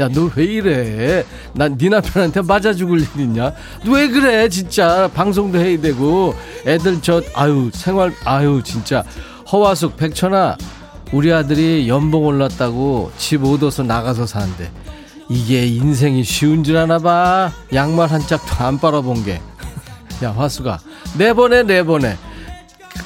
야, 0.00 0.08
너 0.08 0.30
왜 0.36 0.44
이래? 0.44 1.24
난 1.54 1.76
네 1.76 1.88
남편한테 1.88 2.42
맞아 2.42 2.72
죽을 2.72 3.00
일 3.00 3.06
있냐? 3.18 3.52
너왜 3.84 4.08
그래, 4.08 4.48
진짜. 4.48 5.10
방송도 5.12 5.58
해야 5.58 5.80
되고, 5.80 6.34
애들 6.66 7.02
저, 7.02 7.20
아유, 7.34 7.70
생활, 7.72 8.12
아유, 8.24 8.62
진짜. 8.64 9.02
허화숙, 9.50 9.96
백천아, 9.96 10.56
우리 11.12 11.32
아들이 11.32 11.88
연봉 11.88 12.26
올랐다고 12.26 13.10
집 13.18 13.44
얻어서 13.44 13.82
나가서 13.82 14.26
사는데, 14.26 14.70
이게 15.28 15.66
인생이 15.66 16.22
쉬운 16.22 16.62
줄 16.62 16.76
아나 16.76 16.98
봐. 16.98 17.50
양말 17.72 18.08
한 18.10 18.20
짝도 18.20 18.64
안 18.64 18.78
빨아본 18.78 19.24
게. 19.24 19.40
야, 20.22 20.30
화수가. 20.32 20.78
내보내, 21.18 21.64
내보내. 21.64 22.16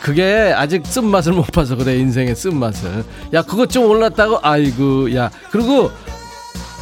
그게 0.01 0.53
아직 0.57 0.85
쓴맛을 0.87 1.33
못 1.33 1.47
봐서 1.53 1.75
그래, 1.77 1.97
인생의 1.97 2.35
쓴맛을. 2.37 3.05
야, 3.35 3.43
그것 3.43 3.71
좀 3.71 3.85
올랐다고? 3.87 4.41
아이고, 4.43 5.15
야. 5.17 5.31
그리고 5.51 5.91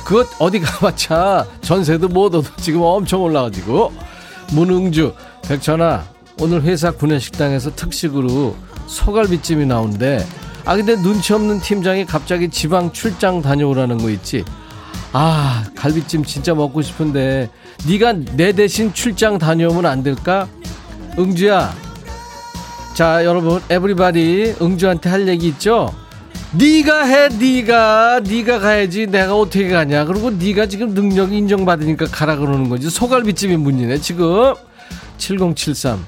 그것 0.05 0.27
어디 0.39 0.61
가봤자 0.61 1.47
전세도 1.61 2.09
못 2.09 2.35
얻어 2.35 2.49
지금 2.57 2.83
엄청 2.83 3.23
올라가지고. 3.23 3.93
문흥주 4.53 5.15
백천아 5.43 6.05
오늘 6.41 6.63
회사 6.63 6.91
구내식당에서 6.91 7.75
특식으로 7.77 8.57
소갈비찜이 8.87 9.67
나오는데 9.67 10.27
아 10.65 10.75
근데 10.77 10.97
눈치 10.97 11.33
없는 11.33 11.61
팀장이 11.61 12.05
갑자기 12.05 12.49
지방 12.49 12.93
출장 12.93 13.43
다녀오라는 13.43 13.99
거 13.99 14.11
있지? 14.11 14.45
아 15.13 15.65
갈비찜 15.77 16.25
진짜 16.25 16.55
먹고 16.55 16.83
싶은데 16.83 17.49
네가 17.89 18.13
내 18.35 18.53
대신 18.53 18.93
출장 18.93 19.39
다녀오면 19.39 19.87
안 19.87 20.03
될까? 20.03 20.49
응주야. 21.19 21.73
자 22.95 23.25
여러분 23.25 23.63
에브리바디 23.71 24.57
응주한테 24.61 25.09
할 25.11 25.29
얘기 25.29 25.49
있죠 25.49 25.95
네가 26.53 27.05
해 27.05 27.29
네가. 27.29 28.21
네가 28.21 28.59
가야지 28.59 29.07
내가 29.07 29.37
어떻게 29.37 29.69
가냐. 29.69 30.05
그리고 30.05 30.31
네가 30.31 30.67
지금 30.67 30.95
능력이 30.95 31.37
인정받으니까 31.39 32.07
가라 32.07 32.37
그러는 32.37 32.69
거지. 32.69 32.91
소갈비찜이 32.91 33.57
문제네 33.57 33.99
지금. 33.99 34.55
7073 35.19 36.05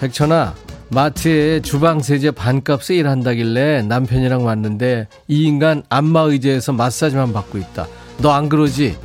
백천아 0.00 0.54
마트에 0.90 1.60
주방 1.62 2.00
세제 2.00 2.30
반값 2.30 2.84
세일한다길래 2.84 3.82
남편이랑 3.82 4.44
왔는데 4.44 5.08
이 5.28 5.44
인간 5.44 5.82
안마 5.88 6.20
의자에서 6.22 6.72
마사지만 6.72 7.32
받고 7.32 7.58
있다. 7.58 7.86
너 8.18 8.30
안 8.32 8.48
그러지? 8.48 8.96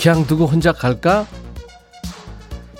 그냥 0.00 0.26
두고 0.26 0.46
혼자 0.46 0.72
갈까? 0.72 1.26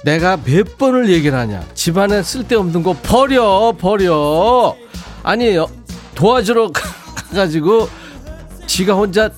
내가 0.05 0.37
몇 0.43 0.79
번을 0.79 1.11
얘기를 1.11 1.39
하냐? 1.39 1.63
집안에 1.75 2.23
쓸데없는 2.23 2.83
거 2.83 2.97
버려 3.03 3.73
버려. 3.79 4.75
아니 5.23 5.55
도와주러 6.15 6.71
가지고 7.33 7.89
지가 8.67 8.95
혼자 8.95 9.31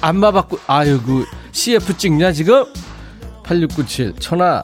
안마 0.00 0.30
받고 0.32 0.58
아이고 0.66 1.24
CF 1.52 1.96
찍냐 1.96 2.32
지금? 2.32 2.64
8697 3.44 4.14
천아 4.18 4.62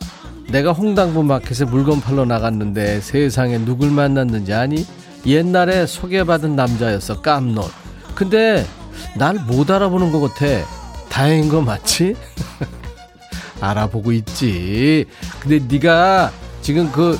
내가 0.50 0.72
홍당부 0.72 1.22
마켓에 1.22 1.64
물건 1.64 2.00
팔러 2.00 2.24
나갔는데 2.24 3.00
세상에 3.00 3.58
누굴 3.58 3.90
만났는지 3.90 4.52
아니? 4.54 4.86
옛날에 5.26 5.86
소개받은 5.86 6.56
남자였어 6.56 7.20
깜놀. 7.20 7.64
근데 8.14 8.64
날 9.16 9.34
못 9.46 9.70
알아보는 9.70 10.10
것 10.10 10.20
같아. 10.20 10.46
다행인 11.10 11.48
거 11.50 11.60
맞지? 11.60 12.14
알아보고 13.60 14.12
있지. 14.12 15.04
근데 15.40 15.58
네가 15.68 16.32
지금 16.62 16.90
그 16.92 17.18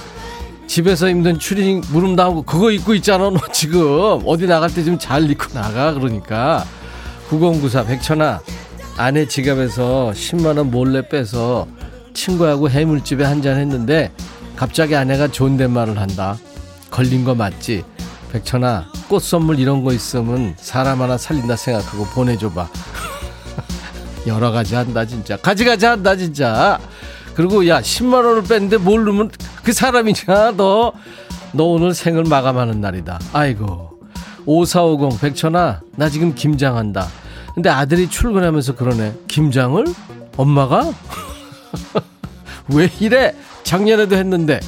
집에서 0.69 1.09
입는 1.09 1.39
추리닝 1.39 1.81
무릎 1.91 2.13
나오고 2.15 2.43
그거 2.43 2.71
입고 2.71 2.95
있잖아 2.95 3.31
너 3.31 3.39
지금. 3.53 3.81
어디 4.27 4.47
나갈 4.47 4.73
때 4.73 4.85
좀 4.85 4.99
잘 4.99 5.29
입고 5.31 5.53
나가 5.55 5.93
그러니까. 5.95 6.65
9094 7.31 7.85
백천아 7.85 8.41
아내 8.97 9.27
지갑에서 9.27 10.13
10만원 10.15 10.65
몰래 10.71 11.07
빼서 11.09 11.67
친구하고 12.15 12.69
해물집에 12.71 13.25
한잔 13.25 13.59
했는데 13.59 14.13
갑자기 14.57 14.95
아내가 14.95 15.29
존댓말을 15.29 15.99
한다. 15.99 16.37
걸린 16.91 17.25
거 17.25 17.35
맞지? 17.35 17.85
백천아 18.33 18.91
꽃 19.09 19.23
선물 19.23 19.59
이런 19.59 19.83
거 19.85 19.93
있으면 19.93 20.55
사람 20.59 21.01
하나 21.01 21.17
살린다 21.17 21.57
생각하고 21.57 22.05
보내줘봐. 22.07 22.69
여러 24.27 24.51
가지 24.51 24.75
한다 24.75 25.05
진짜. 25.07 25.37
가지가지 25.39 25.87
한다 25.87 26.15
진짜. 26.17 26.79
그리고 27.35 27.67
야 27.69 27.81
10만 27.81 28.15
원을 28.15 28.43
뺐는데 28.43 28.79
모르면 28.79 29.31
그 29.69 29.75
사람이냐? 29.75 30.53
너너 30.57 30.95
오늘 31.53 31.93
생을 31.93 32.25
마감하는 32.25 32.81
날이다. 32.81 33.19
아이고. 33.35 34.01
5450 34.47 35.21
백천아 35.21 35.83
나 35.95 36.09
지금 36.09 36.35
김장한다. 36.35 37.07
근데 37.55 37.69
아들이 37.69 38.09
출근하면서 38.09 38.77
그러네. 38.77 39.13
김장을? 39.29 39.85
엄마가? 40.39 40.91
왜 42.73 42.89
이래? 42.99 43.35
작년에도 43.63 44.17
했는데. 44.17 44.59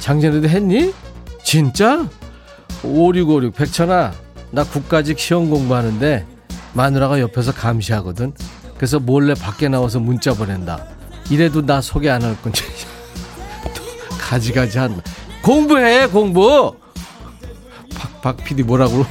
작년에도 0.00 0.46
했니? 0.46 0.92
진짜? 1.42 2.06
5656 2.82 3.54
백천아 3.54 4.12
나 4.50 4.64
국가직 4.64 5.18
시험 5.18 5.48
공부하는데 5.48 6.26
마누라가 6.74 7.18
옆에서 7.18 7.50
감시하거든. 7.54 8.34
그래서 8.76 8.98
몰래 8.98 9.32
밖에 9.32 9.70
나와서 9.70 10.00
문자 10.00 10.34
보낸다. 10.34 10.84
이래도 11.30 11.64
나 11.64 11.80
소개 11.80 12.10
안 12.10 12.22
할 12.22 12.36
건지 12.42 12.62
가지가지 14.30 14.78
한다 14.78 15.02
공부해 15.42 16.08
공부. 16.08 16.74
박, 17.94 18.20
박 18.22 18.36
PD 18.44 18.64
뭐라고? 18.64 19.06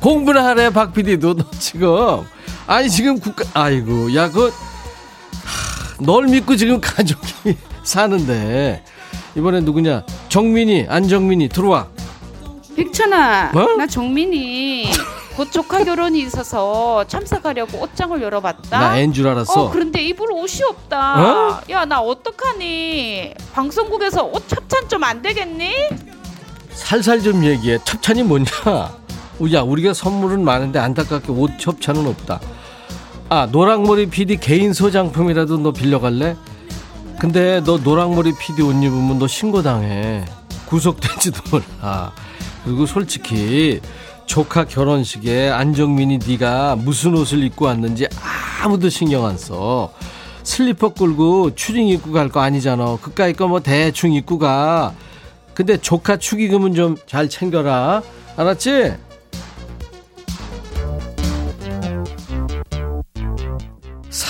공부를 0.00 0.42
하래 0.42 0.70
박 0.70 0.92
PD도 0.94 1.34
너 1.34 1.44
지금. 1.58 2.24
아니 2.66 2.88
지금 2.88 3.18
국가 3.20 3.44
아이고 3.52 4.14
야그 4.14 4.52
널 6.00 6.26
믿고 6.26 6.56
지금 6.56 6.80
가족이 6.80 7.56
사는데. 7.84 8.82
이번에 9.36 9.60
누구냐? 9.60 10.04
정민이, 10.28 10.86
안정민이 10.88 11.48
들어와. 11.48 11.88
백천아, 12.76 13.50
뭐? 13.52 13.76
나 13.76 13.86
정민이 13.86 14.90
곧 15.42 15.50
조카 15.50 15.82
결혼이 15.82 16.20
있어서 16.20 17.04
참석하려고 17.08 17.78
옷장을 17.82 18.22
열어봤다. 18.22 18.78
나앤줄 18.78 19.26
알았어. 19.26 19.64
어, 19.64 19.70
그런데 19.72 20.00
입을 20.00 20.30
옷이 20.30 20.62
없다. 20.62 21.20
어? 21.20 21.60
야, 21.70 21.84
나 21.84 22.00
어떡하니? 22.00 23.34
방송국에서 23.52 24.22
옷 24.22 24.44
협찬 24.48 24.88
좀 24.88 25.02
안 25.02 25.20
되겠니? 25.20 25.72
살살 26.70 27.22
좀 27.22 27.42
얘기해. 27.44 27.78
협찬이 27.84 28.22
뭐냐? 28.22 28.46
야, 29.52 29.62
우리가 29.62 29.92
선물은 29.94 30.44
많은데 30.44 30.78
안타깝게 30.78 31.32
옷 31.32 31.50
협찬은 31.58 32.06
없다. 32.06 32.38
아, 33.28 33.48
노랑머리 33.50 34.06
PD 34.10 34.36
개인 34.36 34.72
소장품이라도 34.72 35.58
너 35.58 35.72
빌려갈래? 35.72 36.36
근데 37.18 37.60
너 37.64 37.78
노랑머리 37.78 38.32
PD 38.38 38.62
옷 38.62 38.74
입으면 38.76 39.18
너 39.18 39.26
신고당해. 39.26 40.24
구속될지도 40.66 41.40
몰라. 41.50 42.12
그리고 42.64 42.86
솔직히 42.86 43.80
조카 44.26 44.64
결혼식에 44.64 45.50
안정민이 45.50 46.18
네가 46.26 46.76
무슨 46.76 47.14
옷을 47.14 47.42
입고 47.44 47.66
왔는지 47.66 48.06
아무도 48.62 48.88
신경 48.88 49.26
안 49.26 49.36
써. 49.36 49.92
슬리퍼 50.42 50.88
끌고 50.90 51.54
추리닝 51.54 51.88
입고 51.88 52.12
갈 52.12 52.28
거 52.28 52.40
아니잖아. 52.40 52.96
그까이 53.00 53.32
거 53.32 53.46
뭐 53.46 53.60
대충 53.60 54.12
입고 54.12 54.38
가. 54.38 54.92
근데 55.54 55.76
조카 55.76 56.16
축의금은 56.16 56.74
좀 56.74 56.96
잘 57.06 57.28
챙겨라. 57.28 58.02
알았지? 58.36 58.94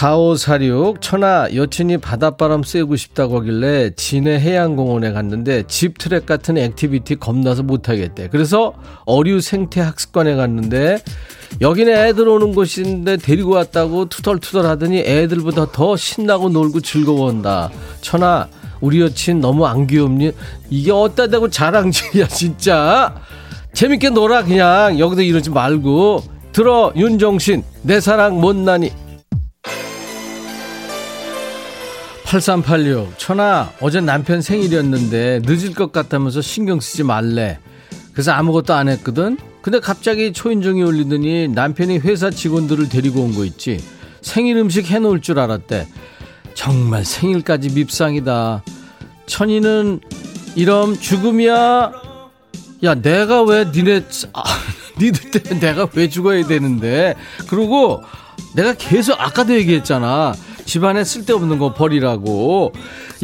사오사육 0.02 1.00
천하 1.00 1.46
여친이 1.54 1.98
바닷바람 1.98 2.64
쐬고 2.64 2.96
싶다고 2.96 3.38
하길래 3.38 3.90
진해 3.94 4.40
해양공원에 4.40 5.12
갔는데 5.12 5.62
집트랙 5.68 6.26
같은 6.26 6.58
activity 6.58 7.20
겁나서 7.20 7.62
못하겠대. 7.62 8.28
그래서 8.30 8.72
어류 9.06 9.40
생태 9.40 9.80
학습관에 9.80 10.34
갔는데 10.34 10.98
여기는 11.60 11.96
애들 11.96 12.26
오는 12.26 12.52
곳인데 12.52 13.18
데리고 13.18 13.52
왔다고 13.52 14.06
투덜투덜 14.06 14.66
하더니 14.66 14.98
애들보다 14.98 15.70
더 15.70 15.96
신나고 15.96 16.48
놀고 16.48 16.80
즐거워한다. 16.80 17.70
천하 18.00 18.48
우리 18.80 19.00
여친 19.02 19.38
너무 19.38 19.66
안 19.66 19.86
귀엽니? 19.86 20.32
이게 20.68 20.90
어따 20.90 21.28
대고 21.28 21.48
자랑질이야 21.48 22.26
진짜. 22.26 23.14
재밌게 23.72 24.10
놀아 24.10 24.42
그냥 24.42 24.98
여기서 24.98 25.22
이러지 25.22 25.50
말고 25.50 26.24
들어 26.50 26.92
윤정신 26.96 27.62
내 27.82 28.00
사랑 28.00 28.40
못나니 28.40 28.90
8386 32.32 33.18
천아 33.18 33.74
어제 33.82 34.00
남편 34.00 34.40
생일이었는데 34.40 35.42
늦을 35.44 35.74
것 35.74 35.92
같다면서 35.92 36.40
신경 36.40 36.80
쓰지 36.80 37.02
말래. 37.02 37.58
그래서 38.14 38.32
아무것도 38.32 38.72
안 38.72 38.88
했거든. 38.88 39.36
근데 39.60 39.80
갑자기 39.80 40.32
초인종이 40.32 40.82
울리더니 40.82 41.48
남편이 41.48 41.98
회사 41.98 42.30
직원들을 42.30 42.88
데리고 42.88 43.20
온 43.20 43.34
거 43.34 43.44
있지. 43.44 43.84
생일 44.22 44.56
음식 44.56 44.90
해놓을 44.90 45.20
줄 45.20 45.38
알았대. 45.38 45.86
정말 46.54 47.04
생일까지 47.04 47.74
밉상이다. 47.74 48.62
천이는 49.26 50.00
이럼 50.54 50.98
죽음이야? 50.98 51.92
야 52.84 52.94
내가 52.94 53.42
왜 53.42 53.66
니네 53.66 54.06
아, 54.32 54.42
니들 54.98 55.30
때문에 55.32 55.60
내가 55.60 55.86
왜 55.92 56.08
죽어야 56.08 56.46
되는데? 56.46 57.14
그리고 57.46 58.02
내가 58.54 58.72
계속 58.72 59.20
아까도 59.20 59.54
얘기했잖아 59.54 60.32
집안에 60.72 61.04
쓸데없는 61.04 61.58
거 61.58 61.74
버리라고. 61.74 62.72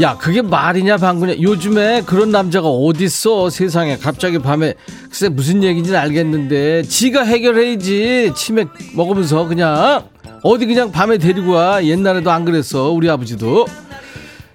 야 0.03 0.19
그게 0.19 0.43
말이냐 0.43 0.99
방구냐 0.99 1.41
요즘에 1.41 2.03
그런 2.03 2.31
남자가 2.31 2.69
어딨어 2.69 3.49
세상에. 3.49 3.97
갑자기 3.97 4.39
밤에 4.39 4.75
글쎄 5.09 5.31
무슨 5.31 5.63
얘기인지는 5.63 5.99
알겠는데. 5.99 6.83
지가 6.83 7.23
해결해야지. 7.23 8.33
치맥 8.37 8.69
먹으면서 8.95 9.47
그냥. 9.47 10.05
어디 10.43 10.67
그냥 10.67 10.93
밤에 10.93 11.17
데리고 11.17 11.53
와. 11.53 11.83
옛날에도 11.83 12.31
안 12.31 12.45
그랬어 12.45 12.91
우리 12.91 13.09
아버지도. 13.09 13.65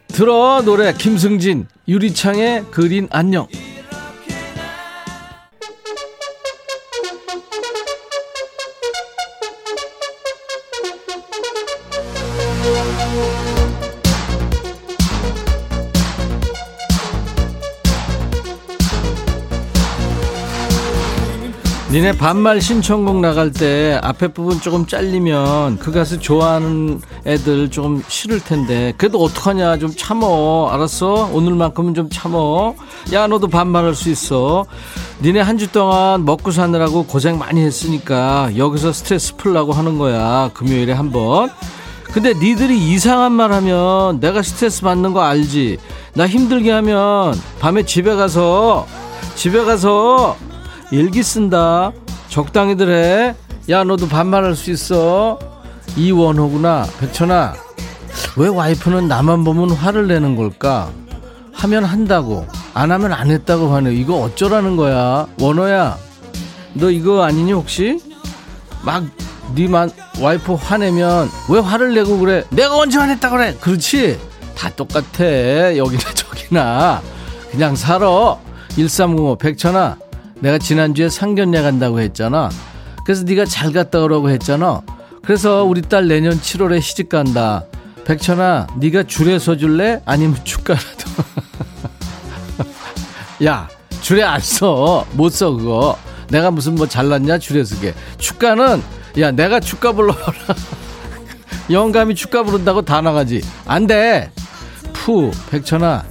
들어 0.10 0.62
노래. 0.64 0.94
김승진 0.94 1.66
유리창의 1.88 2.66
그린 2.70 3.08
안녕 3.10 3.48
니네 21.94 22.14
반말 22.14 22.60
신청곡 22.60 23.20
나갈 23.20 23.52
때 23.52 24.00
앞에 24.02 24.30
부분 24.30 24.60
조금 24.60 24.88
잘리면 24.88 25.78
그 25.78 25.92
가수 25.92 26.18
좋아하는 26.20 27.00
애들 27.28 27.70
좀 27.70 28.02
싫을 28.08 28.40
텐데 28.40 28.96
그래도 28.98 29.22
어떡하냐 29.22 29.78
좀 29.78 29.94
참어. 29.96 30.70
알았어? 30.72 31.30
오늘만큼은 31.32 31.94
좀 31.94 32.10
참어. 32.10 32.74
야 33.14 33.28
너도 33.28 33.48
반말할 33.48 33.94
수 33.94 34.10
있어. 34.10 34.66
니네 35.22 35.42
한 35.42 35.60
주 35.60 35.72
동안 35.72 36.26
먹고 36.26 36.50
사느라고 36.50 37.04
고생 37.06 37.38
많이 37.38 37.62
했으니까 37.62 38.50
여기서 38.58 38.92
스트레스 38.92 39.36
풀라고 39.36 39.72
하는 39.72 40.00
거야. 40.00 40.50
금요일에 40.56 40.94
한번. 40.94 41.52
근데 42.06 42.34
니들이 42.34 42.76
이상한 42.76 43.34
말 43.34 43.54
하면 43.54 44.20
내가 44.20 44.42
스트레스 44.42 44.82
받는 44.82 45.14
거 45.14 45.22
알지? 45.22 45.78
나 46.16 46.26
힘들게 46.26 46.72
하면 46.72 47.40
밤에 47.60 47.86
집에 47.86 48.16
가서 48.16 48.88
집에 49.36 49.64
가서 49.64 50.36
일기 50.94 51.24
쓴다. 51.24 51.92
적당히들 52.30 52.88
해. 52.92 53.36
야, 53.70 53.84
너도 53.84 54.08
반말할 54.08 54.56
수 54.56 54.70
있어. 54.70 55.40
이원호구나. 55.98 56.86
백천아. 57.00 57.56
왜 58.38 58.48
와이프는 58.48 59.08
나만 59.08 59.44
보면 59.44 59.72
화를 59.72 60.08
내는 60.08 60.36
걸까? 60.36 60.92
하면 61.52 61.84
한다고. 61.84 62.46
안 62.76 62.92
하면 62.92 63.12
안 63.12 63.32
했다고 63.32 63.74
하네. 63.74 63.96
이거 63.96 64.18
어쩌라는 64.18 64.76
거야. 64.78 65.26
원호야. 65.40 65.98
너 66.74 66.92
이거 66.92 67.24
아니니 67.24 67.54
혹시? 67.54 68.00
막, 68.84 69.04
니만 69.56 69.90
와이프 70.22 70.54
화내면 70.54 71.28
왜 71.50 71.60
화를 71.60 71.96
내고 71.96 72.20
그래? 72.20 72.44
내가 72.52 72.78
언제 72.78 73.00
화냈다 73.00 73.32
그래? 73.32 73.58
그렇지? 73.60 74.20
다 74.56 74.70
똑같아. 74.76 75.76
여기나 75.76 76.04
저기나. 76.14 77.02
그냥 77.50 77.76
살아. 77.76 78.38
1305 78.76 79.38
백천아. 79.40 79.98
내가 80.44 80.58
지난주에 80.58 81.08
상견례 81.08 81.62
간다고 81.62 82.02
했잖아. 82.02 82.50
그래서 83.06 83.24
네가 83.24 83.46
잘 83.46 83.72
갔다 83.72 84.02
오라고 84.02 84.30
했잖아. 84.30 84.82
그래서 85.24 85.64
우리 85.64 85.82
딸 85.82 86.10
내년 86.10 86.38
7월에 86.38 86.82
시집 86.82 87.08
간다. 87.08 87.64
백천아, 88.04 88.68
네가 88.78 89.04
줄에 89.04 89.40
서줄래? 89.40 90.02
아니면 90.06 90.36
축가라도. 90.44 91.24
야, 93.46 93.70
줄에 94.02 94.22
안 94.24 94.42
써. 94.42 95.08
못 95.14 95.30
써, 95.30 95.50
그거. 95.52 95.98
내가 96.30 96.52
무슨 96.52 96.76
뭐 96.76 96.90
잘났냐, 96.90 97.38
줄에 97.38 97.64
서게. 97.64 97.94
축가는, 98.18 98.84
야, 99.20 99.32
내가 99.32 99.62
축가 99.62 99.94
불러봐라. 99.94 100.34
영감이 101.72 102.16
축가 102.16 102.44
부른다고 102.44 102.82
다 102.82 103.00
나가지. 103.00 103.42
안 103.66 103.88
돼. 103.88 104.30
푸, 104.92 105.32
백천아, 105.52 106.04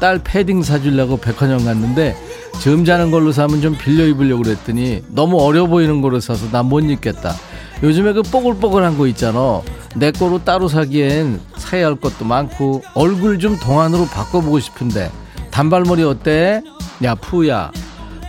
딸 0.00 0.20
패딩 0.24 0.62
사주려고 0.62 1.18
백화점 1.18 1.66
갔는데, 1.66 2.16
점잖은 2.60 3.10
걸로 3.10 3.30
사면 3.32 3.60
좀 3.60 3.76
빌려 3.76 4.04
입으려고 4.06 4.42
그랬더니 4.42 5.02
너무 5.08 5.38
어려 5.42 5.66
보이는 5.66 6.00
거로 6.00 6.20
사서 6.20 6.46
난못 6.50 6.84
입겠다. 6.84 7.34
요즘에 7.82 8.12
그 8.14 8.22
뽀글뽀글한 8.22 8.96
거 8.96 9.06
있잖아. 9.08 9.60
내 9.96 10.10
거로 10.10 10.42
따로 10.42 10.68
사기엔 10.68 11.40
사야 11.56 11.86
할 11.86 11.96
것도 11.96 12.24
많고 12.24 12.82
얼굴 12.94 13.38
좀 13.38 13.58
동안으로 13.58 14.06
바꿔보고 14.06 14.58
싶은데 14.60 15.10
단발머리 15.50 16.02
어때? 16.04 16.62
야 17.04 17.14
푸야 17.14 17.70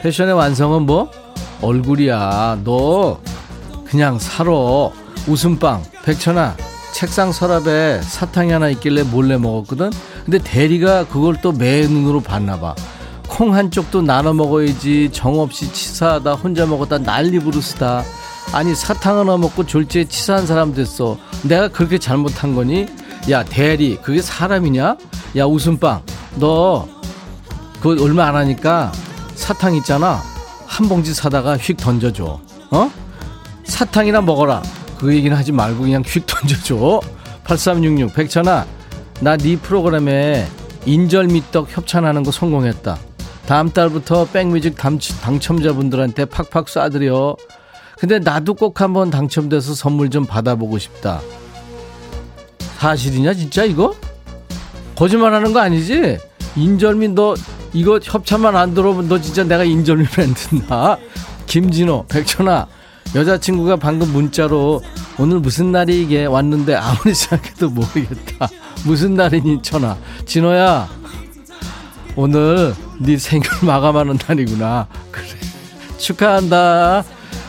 패션의 0.02 0.34
완성은 0.36 0.84
뭐? 0.84 1.10
얼굴이야. 1.62 2.60
너 2.64 3.20
그냥 3.86 4.20
살아. 4.20 4.52
웃음빵 5.28 5.82
백천아 6.04 6.56
책상 6.94 7.32
서랍에 7.32 8.02
사탕이 8.04 8.52
하나 8.52 8.70
있길래 8.70 9.04
몰래 9.04 9.38
먹었거든. 9.38 9.92
근데 10.26 10.38
대리가 10.40 11.06
그걸 11.08 11.40
또 11.42 11.52
매 11.52 11.88
눈으로 11.88 12.20
봤나 12.22 12.60
봐. 12.60 12.76
콩 13.36 13.54
한쪽도 13.54 14.02
나눠 14.02 14.32
먹어야지. 14.34 15.10
정없이 15.12 15.72
치사하다. 15.74 16.36
혼자 16.36 16.66
먹었다. 16.66 16.98
난리 17.00 17.38
부르스다. 17.40 18.04
아니 18.54 18.74
사탕 18.74 19.20
하나 19.20 19.36
먹고 19.36 19.66
졸지에 19.66 20.06
치사한 20.06 20.48
사람 20.48 20.74
됐어. 20.74 21.18
내가 21.44 21.68
그렇게 21.68 21.98
잘못한 21.98 22.56
거니? 22.56 22.86
야 23.30 23.44
대리 23.44 23.98
그게 24.02 24.22
사람이냐? 24.22 24.98
야 25.36 25.46
웃음빵. 25.46 26.02
너 26.36 26.88
그거 27.82 28.02
얼마 28.02 28.28
안 28.28 28.36
하니까 28.38 28.94
사탕 29.36 29.76
있잖아. 29.76 30.22
한 30.66 30.88
봉지 30.88 31.14
사다가 31.14 31.58
휙 31.58 31.76
던져줘. 31.76 32.40
어? 32.72 32.92
사탕이나 33.66 34.22
먹어라. 34.22 34.64
그 34.98 35.14
얘기는 35.14 35.36
하지 35.36 35.52
말고 35.52 35.82
그냥 35.82 36.04
휙 36.06 36.26
던져줘. 36.26 37.02
8366 37.44 38.14
백천아 38.16 38.66
나 39.20 39.38
네 39.38 39.58
프로그램에 39.58 40.48
인절미떡 40.86 41.68
협찬하는 41.76 42.24
거 42.24 42.32
성공했다 42.32 42.98
다음 43.48 43.70
달부터 43.70 44.26
백뮤직 44.26 44.76
당, 44.76 44.98
당첨자분들한테 45.22 46.26
팍팍 46.26 46.66
쏴드려. 46.66 47.38
근데 48.00 48.20
나도 48.20 48.56
꼭 48.56 48.82
한번 48.82 49.10
당첨돼서 49.10 49.74
선물 49.74 50.10
좀 50.10 50.26
받아보고 50.26 50.78
싶다. 50.80 51.22
사실이냐 52.78 53.34
진짜 53.34 53.64
이거? 53.64 53.96
거짓말 54.96 55.34
하는 55.34 55.54
거 55.54 55.60
아니지? 55.60 56.18
인절민 56.56 57.16
너 57.16 57.36
이거 57.74 58.00
협찬만 58.02 58.56
안 58.56 58.74
들어오면 58.74 59.08
너 59.08 59.20
진짜 59.20 59.44
내가 59.44 59.64
인절민 59.64 60.08
안 60.18 60.34
듣나? 60.34 60.98
김진호, 61.46 62.06
백천아 62.08 62.68
여자친구가 63.14 63.78
방금 63.78 64.12
문자로 64.12 64.82
오늘 65.18 65.40
무슨 65.40 65.72
날이 65.72 66.02
이게 66.02 66.26
왔는데 66.26 66.76
아무리 66.76 67.14
생각해도 67.14 67.70
모르겠다. 67.70 68.50
무슨 68.86 69.16
날이니 69.16 69.62
천아. 69.62 69.98
진호야 70.26 70.90
오늘 72.16 72.74
네 73.00 73.18
생일 73.18 73.48
마감하는 73.64 74.18
날이구나. 74.28 74.88
그래. 75.12 75.26
축하한다. 75.98 77.04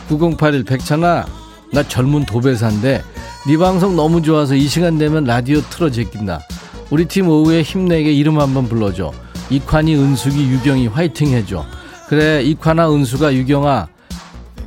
9081 0.09 0.63
백천아 0.63 1.25
나 1.73 1.83
젊은 1.83 2.25
도배사인데 2.25 3.03
네 3.47 3.57
방송 3.57 3.95
너무 3.95 4.21
좋아서 4.21 4.55
이 4.55 4.67
시간 4.67 4.97
되면 4.97 5.23
라디오 5.25 5.61
틀어 5.69 5.89
제낀다. 5.89 6.41
우리 6.89 7.05
팀 7.05 7.27
오후에 7.29 7.61
힘내게 7.61 8.13
이름 8.13 8.39
한번 8.39 8.67
불러줘. 8.69 9.11
이관이, 9.49 9.95
은숙이, 9.95 10.47
유경이 10.49 10.87
화이팅 10.87 11.29
해줘. 11.29 11.65
그래 12.07 12.41
이관아, 12.43 12.91
은수가, 12.91 13.33
유경아 13.33 13.87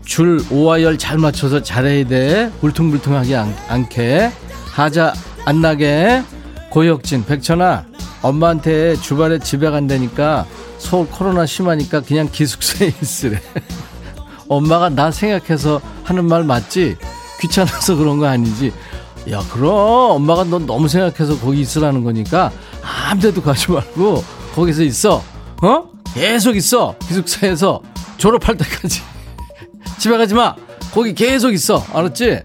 줄 0.04 0.42
오와열 0.50 0.98
잘 0.98 1.18
맞춰서 1.18 1.62
잘해야 1.62 2.06
돼. 2.06 2.52
울퉁불퉁하게 2.62 3.36
않, 3.36 3.54
않게. 3.68 4.30
하자 4.72 5.14
안 5.44 5.60
나게. 5.60 6.22
고혁진, 6.70 7.24
백천아 7.24 7.86
엄마한테 8.22 8.96
주말에 8.96 9.38
집에 9.38 9.70
간다니까 9.70 10.46
서울 10.78 11.06
코로나 11.08 11.46
심하니까 11.46 12.00
그냥 12.00 12.28
기숙사에 12.30 12.92
있으래. 13.00 13.40
엄마가 14.48 14.88
나 14.90 15.10
생각해서 15.10 15.80
하는 16.04 16.26
말 16.26 16.44
맞지? 16.44 16.96
귀찮아서 17.40 17.96
그런 17.96 18.18
거 18.18 18.26
아니지? 18.26 18.72
야, 19.30 19.42
그럼 19.52 19.72
엄마가 19.72 20.44
너 20.44 20.58
너무 20.58 20.88
생각해서 20.88 21.38
거기 21.38 21.60
있으라는 21.60 22.02
거니까 22.04 22.50
아무 22.82 23.20
데도 23.20 23.42
가지 23.42 23.70
말고 23.70 24.24
거기서 24.54 24.82
있어. 24.82 25.22
어? 25.62 25.84
계속 26.14 26.56
있어. 26.56 26.94
기숙사에서 27.06 27.80
졸업할 28.16 28.56
때까지. 28.56 29.00
집에 29.98 30.16
가지 30.16 30.34
마. 30.34 30.54
거기 30.92 31.14
계속 31.14 31.52
있어. 31.52 31.84
알았지? 31.92 32.40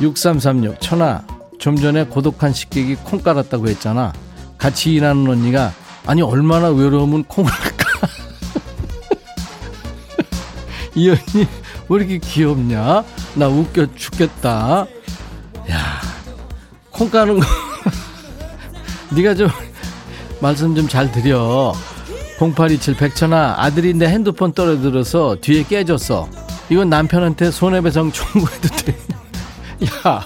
6336 0.00 0.80
천아 0.80 1.24
좀 1.58 1.76
전에 1.76 2.04
고독한 2.04 2.52
식객이 2.52 2.96
콩 2.96 3.20
깔았다고 3.20 3.68
했잖아. 3.68 4.12
같이 4.60 4.92
일하는 4.92 5.28
언니가 5.28 5.72
아니 6.06 6.22
얼마나 6.22 6.68
외로우면 6.68 7.24
콩을 7.24 7.50
할까? 7.50 7.86
이 10.94 11.08
언니 11.08 11.46
왜 11.88 11.96
이렇게 11.98 12.18
귀엽냐? 12.18 13.04
나 13.34 13.48
웃겨 13.48 13.94
죽겠다. 13.96 14.86
야, 15.70 16.00
콩 16.90 17.10
까는 17.10 17.40
거. 17.40 17.46
네가 19.16 19.34
좀 19.34 19.48
말씀 20.40 20.74
좀 20.74 20.88
잘 20.88 21.10
드려. 21.10 21.72
0827 22.38 22.96
백천아 22.96 23.56
아들이 23.58 23.92
내 23.92 24.06
핸드폰 24.06 24.52
떨어뜨려서 24.52 25.36
뒤에 25.40 25.64
깨졌어. 25.64 26.28
이건 26.70 26.88
남편한테 26.88 27.50
손해배상 27.50 28.12
청구해도 28.12 28.68
돼. 28.68 28.96
야, 30.06 30.24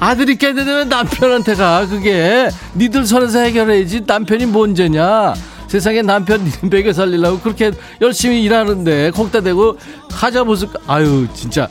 아들이 0.00 0.36
깨지면 0.36 0.88
남편한테 0.88 1.54
가. 1.54 1.86
그게 1.86 2.48
니들 2.74 3.06
선에서 3.06 3.40
해결해야지. 3.40 4.02
남편이 4.06 4.46
뭔 4.46 4.74
죄냐? 4.74 5.34
세상에 5.68 6.02
남편 6.02 6.42
니 6.44 6.50
먹여 6.62 6.92
살리려고 6.92 7.38
그렇게 7.38 7.70
열심히 8.00 8.42
일하는데 8.42 9.12
콩따 9.12 9.42
대고 9.42 9.78
하자 10.10 10.42
무슨 10.42 10.66
아유 10.88 11.28
진짜 11.32 11.68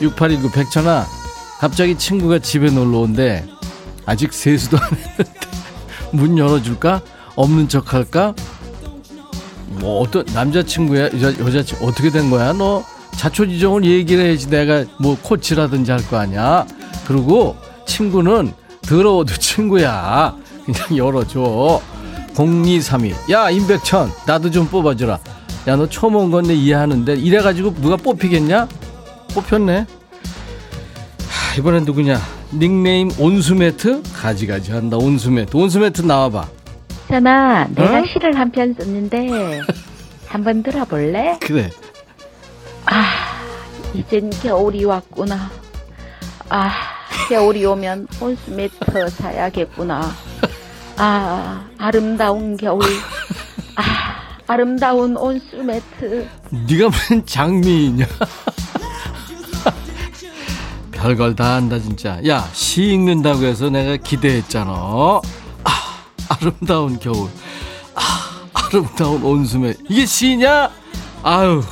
6819 0.00 0.50
백천아 0.52 1.06
갑자기 1.58 1.98
친구가 1.98 2.38
집에 2.38 2.70
놀러 2.70 3.00
온대 3.00 3.44
아직 4.06 4.32
세수도 4.32 4.78
안 4.78 4.84
했는데 4.84 5.24
문 6.12 6.38
열어줄까 6.38 7.02
없는 7.36 7.68
척할까 7.68 8.34
뭐 9.66 10.00
어떤 10.00 10.24
남자친구야 10.32 11.10
여자, 11.12 11.38
여자친구 11.38 11.86
어떻게 11.86 12.08
된 12.08 12.30
거야 12.30 12.54
너 12.54 12.82
자초지종을 13.18 13.84
얘기를 13.84 14.24
해야지 14.24 14.48
내가 14.48 14.86
뭐 14.98 15.18
코치라든지 15.20 15.90
할 15.90 16.00
거 16.08 16.16
아니야 16.16 16.66
그리고 17.06 17.54
친구는 17.86 18.52
더러워도 18.82 19.34
친구야 19.36 20.34
그냥 20.64 20.96
열어줘 20.96 21.80
0232. 22.36 23.14
야, 23.30 23.50
임백천, 23.50 24.10
나도 24.26 24.50
좀 24.50 24.66
뽑아주라. 24.66 25.18
야, 25.68 25.76
너 25.76 25.86
처음 25.88 26.16
온 26.16 26.30
건데 26.30 26.54
이해하는데, 26.54 27.14
이래가지고 27.16 27.74
누가 27.74 27.96
뽑히겠냐? 27.96 28.66
뽑혔네. 29.34 29.86
하, 31.28 31.54
이번엔 31.58 31.84
누구냐? 31.84 32.18
닉네임 32.54 33.10
온수매트? 33.18 34.02
가지가지 34.14 34.72
한다, 34.72 34.96
온수매트. 34.96 35.54
온수매트 35.56 36.02
나와봐. 36.02 36.48
천아, 37.08 37.68
내가 37.74 38.00
어? 38.00 38.04
시를 38.06 38.38
한 38.38 38.50
편 38.50 38.74
썼는데 38.78 39.60
한번 40.26 40.62
들어볼래? 40.62 41.38
그래. 41.42 41.70
아, 42.86 43.04
이젠 43.92 44.30
겨울이 44.42 44.84
왔구나. 44.86 45.50
아, 46.48 46.70
겨울이 47.32 47.64
오면 47.64 48.08
온수매트 48.20 49.08
사야겠구나. 49.08 50.12
아, 50.98 51.64
아름다운 51.78 52.58
겨울. 52.58 52.82
아, 53.74 53.82
아름다운 54.46 55.16
온수매트. 55.16 56.28
네가 56.68 56.90
무슨 56.90 57.24
장미이냐? 57.24 58.04
별걸 60.90 61.34
다 61.34 61.54
한다, 61.54 61.78
진짜. 61.78 62.20
야, 62.28 62.46
시 62.52 62.82
읽는다고 62.92 63.44
해서 63.44 63.70
내가 63.70 63.96
기대했잖아. 63.96 64.70
아, 64.70 65.22
아름다운 66.28 66.98
겨울. 66.98 67.30
아, 67.94 68.46
아름다운 68.52 69.22
온수매. 69.22 69.72
이게 69.88 70.04
시냐? 70.04 70.70
아유. 71.22 71.62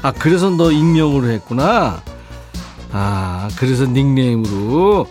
아, 0.00 0.10
그래서 0.10 0.48
너 0.48 0.72
익명으로 0.72 1.28
했구나. 1.28 2.02
아, 2.92 3.48
그래서 3.56 3.86
닉네임으로. 3.86 5.06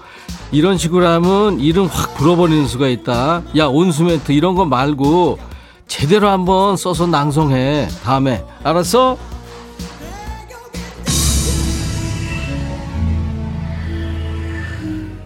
이런 0.51 0.77
식으로 0.77 1.07
하면 1.07 1.59
이름 1.59 1.85
확 1.87 2.15
불어버리는 2.15 2.67
수가 2.67 2.87
있다. 2.87 3.43
야, 3.57 3.65
온수매트 3.67 4.31
이런 4.33 4.55
거 4.55 4.65
말고 4.65 5.39
제대로 5.87 6.29
한번 6.29 6.77
써서 6.77 7.07
낭송해. 7.07 7.87
다음에. 8.03 8.43
알았어? 8.63 9.17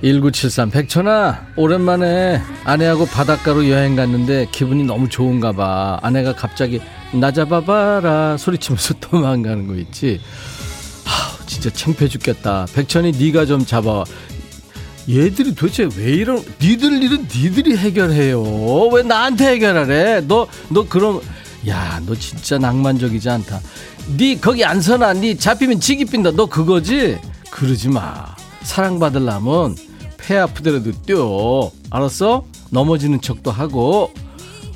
(1973) 0.02 0.70
백천아 0.70 1.48
오랜만에 1.56 2.40
아내하고 2.64 3.06
바닷가로 3.08 3.70
여행 3.70 3.96
갔는데 3.96 4.48
기분이 4.52 4.84
너무 4.84 5.10
좋은가 5.10 5.52
봐 5.52 5.98
아내가 6.04 6.36
갑자기 6.36 6.80
나 7.12 7.32
잡아봐라 7.32 8.38
소리치면서 8.38 8.96
도망가는 9.02 9.66
거 9.68 9.74
있지 9.76 10.22
하, 10.22 10.55
진짜 11.66 11.72
창피해 11.76 12.08
죽겠다. 12.10 12.68
백천이 12.74 13.14
네가 13.14 13.46
좀 13.48 13.66
잡아. 13.66 14.04
얘들이 15.10 15.56
도대체 15.56 15.90
왜 15.98 16.12
이런 16.12 16.44
니들 16.62 17.02
일은 17.02 17.28
니들이 17.34 17.76
해결해요. 17.78 18.42
왜 18.92 19.02
나한테 19.02 19.48
해결하래? 19.48 20.22
너너 20.22 20.88
그럼 20.88 21.22
야 21.68 22.00
너 22.06 22.14
진짜 22.16 22.60
낭만적이지 22.60 23.28
않다. 23.30 23.60
니 24.16 24.40
거기 24.40 24.64
안 24.64 24.80
서나? 24.80 25.14
니 25.14 25.36
잡히면 25.38 25.80
지기 25.80 26.06
빈다. 26.06 26.32
너 26.32 26.46
그거지? 26.46 27.18
그러지 27.50 27.90
마. 27.90 28.36
사랑받으려면 28.62 29.76
폐 30.18 30.38
아프더라도 30.38 30.92
뛰어. 31.04 31.72
알았어? 31.90 32.46
넘어지는 32.70 33.22
척도 33.22 33.50
하고. 33.50 34.12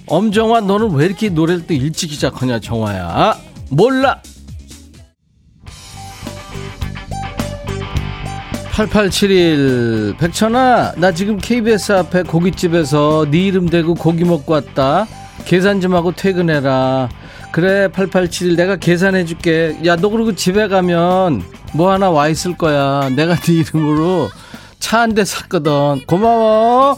엄정화 0.08 0.62
너는 0.62 0.92
왜 0.96 1.06
이렇게 1.06 1.30
노래를 1.30 1.68
또 1.68 1.74
일찍 1.76 2.12
시작하냐 2.12 2.60
정화야? 2.60 3.38
몰라 3.70 4.22
8871 8.80 10.16
백천아 10.18 10.94
나 10.96 11.12
지금 11.12 11.36
KBS 11.38 11.92
앞에 11.92 12.24
고깃집에서 12.24 13.26
네 13.30 13.40
이름 13.48 13.68
대고 13.68 13.94
고기 13.94 14.24
먹고 14.24 14.54
왔다. 14.54 15.06
계산 15.44 15.82
좀 15.82 15.96
하고 15.96 16.14
퇴근해라. 16.14 17.10
그래 17.52 17.90
8871 17.90 18.56
내가 18.56 18.78
계산해 18.78 19.26
줄게. 19.26 19.78
야 19.86 19.98
너 19.98 20.08
그리고 20.08 20.34
집에 20.34 20.70
가면 20.70 21.44
뭐 21.74 21.92
하나 21.92 22.10
와 22.10 22.30
있을 22.30 22.56
거야. 22.58 23.10
내가 23.18 23.36
네 23.36 23.54
이름으로 23.56 24.30
차 24.80 25.00
한 25.02 25.14
대 25.14 25.26
샀거든. 25.26 26.06
고마워. 26.08 26.98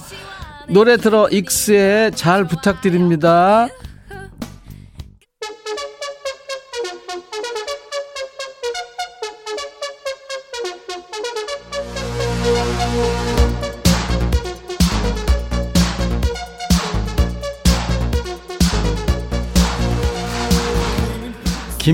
노래 0.67 0.97
들어 0.97 1.27
익스의 1.29 2.11
잘 2.11 2.45
부탁드립니다 2.45 3.67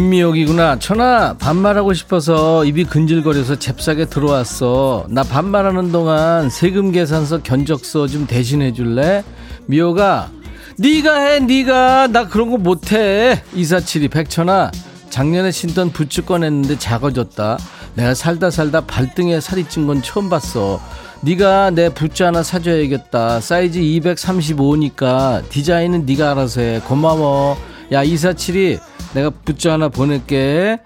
김미옥이구나. 0.01 0.77
천아, 0.77 1.37
반말하고 1.39 1.93
싶어서 1.95 2.63
입이 2.65 2.83
근질거려서 2.83 3.57
잽싸게 3.57 4.05
들어왔어. 4.05 5.07
나 5.09 5.23
반말하는 5.23 5.91
동안 5.91 6.51
세금 6.51 6.91
계산서 6.91 7.41
견적서 7.41 8.05
좀 8.05 8.27
대신해 8.27 8.73
줄래? 8.73 9.23
미옥아, 9.65 10.29
네가 10.77 11.19
해, 11.19 11.39
네가. 11.39 12.09
나 12.11 12.27
그런 12.27 12.51
거 12.51 12.57
못 12.57 12.91
해. 12.91 13.41
이사칠이 13.55 14.09
백천아, 14.09 14.69
작년에 15.09 15.49
신던 15.49 15.89
부츠 15.89 16.25
꺼냈는데 16.25 16.77
작아졌다. 16.77 17.57
내가 17.95 18.13
살다 18.13 18.51
살다 18.51 18.81
발등에 18.81 19.41
살이 19.41 19.63
찐 19.63 19.87
건 19.87 20.03
처음 20.03 20.29
봤어. 20.29 20.79
네가 21.21 21.71
내 21.71 21.89
부츠 21.89 22.21
하나 22.21 22.43
사줘야겠다. 22.43 23.39
사이즈 23.41 23.79
235니까 23.79 25.49
디자인은 25.49 26.05
네가 26.05 26.33
알아서 26.33 26.61
해. 26.61 26.81
고마워. 26.87 27.57
야 27.91 28.03
이사칠이 28.03 28.79
내가 29.13 29.29
부츠 29.29 29.67
하나 29.67 29.89
보낼게. 29.89 30.79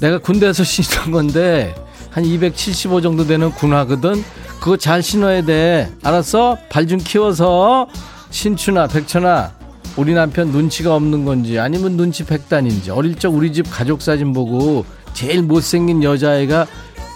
내가 0.00 0.18
군대에서 0.18 0.62
신던 0.64 1.10
건데 1.10 1.74
한 2.10 2.24
275 2.24 3.00
정도 3.00 3.26
되는 3.26 3.50
군화거든. 3.50 4.22
그거 4.60 4.76
잘 4.76 5.02
신어야 5.02 5.44
돼. 5.44 5.90
알았어? 6.02 6.58
발 6.70 6.86
좀 6.86 6.98
키워서 6.98 7.88
신춘아 8.30 8.88
백천아 8.88 9.52
우리 9.96 10.12
남편 10.12 10.48
눈치가 10.48 10.94
없는 10.94 11.24
건지 11.24 11.58
아니면 11.58 11.96
눈치 11.96 12.24
백단인지 12.24 12.90
어릴 12.90 13.14
적 13.16 13.34
우리 13.34 13.52
집 13.52 13.64
가족 13.70 14.02
사진 14.02 14.32
보고 14.32 14.84
제일 15.14 15.42
못생긴 15.42 16.02
여자애가 16.02 16.66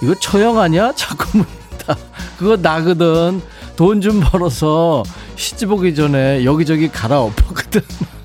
이거 0.02 0.14
처형 0.20 0.58
아니야? 0.58 0.92
자꾸 0.96 1.26
묻는다. 1.38 1.96
그거 2.38 2.56
나거든. 2.56 3.42
돈 3.76 4.00
좀 4.02 4.20
벌어서 4.20 5.02
시집 5.36 5.72
오기 5.72 5.94
전에 5.94 6.44
여기저기 6.44 6.88
갈아엎었거든. 6.88 7.80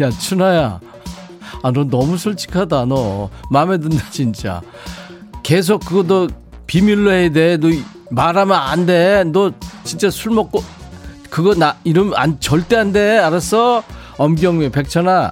야, 0.00 0.10
춘아야. 0.10 0.80
아, 1.62 1.70
너 1.72 1.84
너무 1.84 2.18
솔직하다, 2.18 2.86
너. 2.86 3.30
마음에 3.50 3.78
든다, 3.78 4.10
진짜. 4.10 4.60
계속 5.42 5.84
그거 5.84 6.02
너 6.02 6.28
비밀로 6.66 7.12
해야 7.12 7.30
돼. 7.30 7.56
너 7.56 7.68
말하면 8.10 8.56
안 8.58 8.84
돼. 8.86 9.24
너 9.24 9.52
진짜 9.84 10.10
술 10.10 10.32
먹고 10.32 10.62
그거 11.30 11.54
나 11.54 11.76
이러면 11.84 12.14
안 12.16 12.40
절대 12.40 12.76
안 12.76 12.92
돼. 12.92 13.18
알았어? 13.18 13.82
엄경미 14.18 14.70
백천아. 14.70 15.30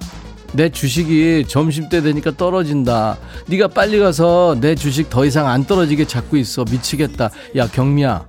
내 0.53 0.69
주식이 0.69 1.45
점심 1.49 1.89
때 1.89 2.01
되니까 2.01 2.31
떨어진다. 2.31 3.17
네가 3.47 3.67
빨리 3.67 3.99
가서 3.99 4.55
내 4.61 4.73
주식 4.75 5.09
더 5.09 5.25
이상 5.25 5.47
안 5.47 5.65
떨어지게 5.65 6.05
잡고 6.05 6.37
있어. 6.37 6.63
미치겠다. 6.63 7.29
야, 7.57 7.67
경미야. 7.67 8.25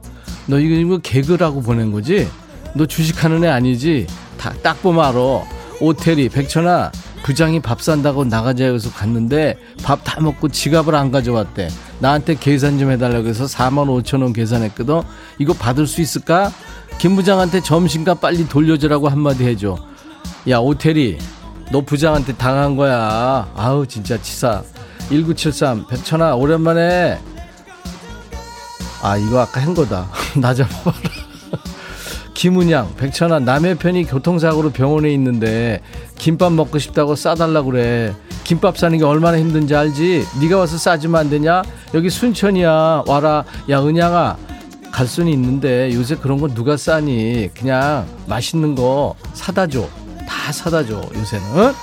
너 0.47 0.59
이거 0.59 0.75
이거 0.75 0.99
개그라고 0.99 1.63
보낸 1.63 1.93
거지? 1.93 2.29
너 2.75 2.85
주식하는 2.85 3.45
애 3.45 3.49
아니지? 3.49 4.09
다, 4.39 4.53
딱 4.63 4.83
보면 4.83 5.05
알아. 5.05 5.56
오태리 5.81 6.29
백천아 6.31 6.91
부장이 7.23 7.61
밥 7.61 7.83
산다고 7.83 8.25
나가자 8.25 8.65
해서 8.65 8.91
갔는데 8.91 9.59
밥 9.83 10.05
다 10.05 10.21
먹고 10.21 10.49
지갑을 10.49 10.95
안 10.95 11.11
가져왔대. 11.11 11.69
나한테 11.99 12.37
계산 12.37 12.79
좀 12.79 12.91
해달라고 12.91 13.27
해서 13.27 13.45
4만 13.47 13.87
5천 14.05 14.23
원 14.23 14.33
계산했거든. 14.33 15.03
이거 15.39 15.53
받을 15.53 15.87
수 15.87 16.01
있을까? 16.01 16.53
김 16.99 17.17
부장한테 17.17 17.61
점심값 17.63 18.21
빨리 18.21 18.49
돌려주라고 18.49 19.09
한마디 19.09 19.45
해줘. 19.45 19.77
야 20.49 20.59
오태리 20.59 21.19
너 21.73 21.81
부장한테 21.81 22.37
당한 22.37 22.77
거야. 22.77 23.51
아우 23.57 23.87
진짜 23.87 24.21
치사. 24.23 24.63
1973 25.09 25.87
백천아 25.89 26.37
오랜만에 26.37 27.19
아 29.03 29.17
이거 29.17 29.41
아까 29.41 29.61
한 29.61 29.75
거다. 29.75 30.09
나 30.41 30.55
잡아라. 30.55 30.93
김은양 32.37 32.97
백천아 32.97 33.39
남의 33.39 33.77
편이 33.77 34.05
교통사고로 34.05 34.71
병원에 34.71 35.11
있는데 35.15 35.81
김밥 36.19 36.53
먹고 36.53 36.79
싶다고 36.79 37.17
싸달라 37.17 37.63
그래. 37.63 38.15
김밥 38.45 38.77
사는 38.77 38.97
게 38.97 39.05
얼마나 39.05 39.39
힘든지 39.39 39.75
알지? 39.75 40.25
네가 40.43 40.59
와서 40.59 40.77
싸주면 40.77 41.19
안 41.19 41.31
되냐? 41.31 41.63
여기 41.95 42.11
순천이야. 42.11 43.05
와라. 43.07 43.45
야 43.71 43.81
은양아 43.81 44.37
갈 44.93 45.07
수는 45.07 45.33
있는데 45.33 45.91
요새 45.95 46.15
그런 46.15 46.39
거 46.39 46.49
누가 46.49 46.77
싸니? 46.77 47.49
그냥 47.55 48.07
맛있는 48.27 48.75
거 48.75 49.15
사다 49.33 49.67
줘. 49.67 49.89
다 50.29 50.53
사다 50.53 50.85
줘. 50.85 51.09
요새는. 51.15 51.59
어? 51.59 51.75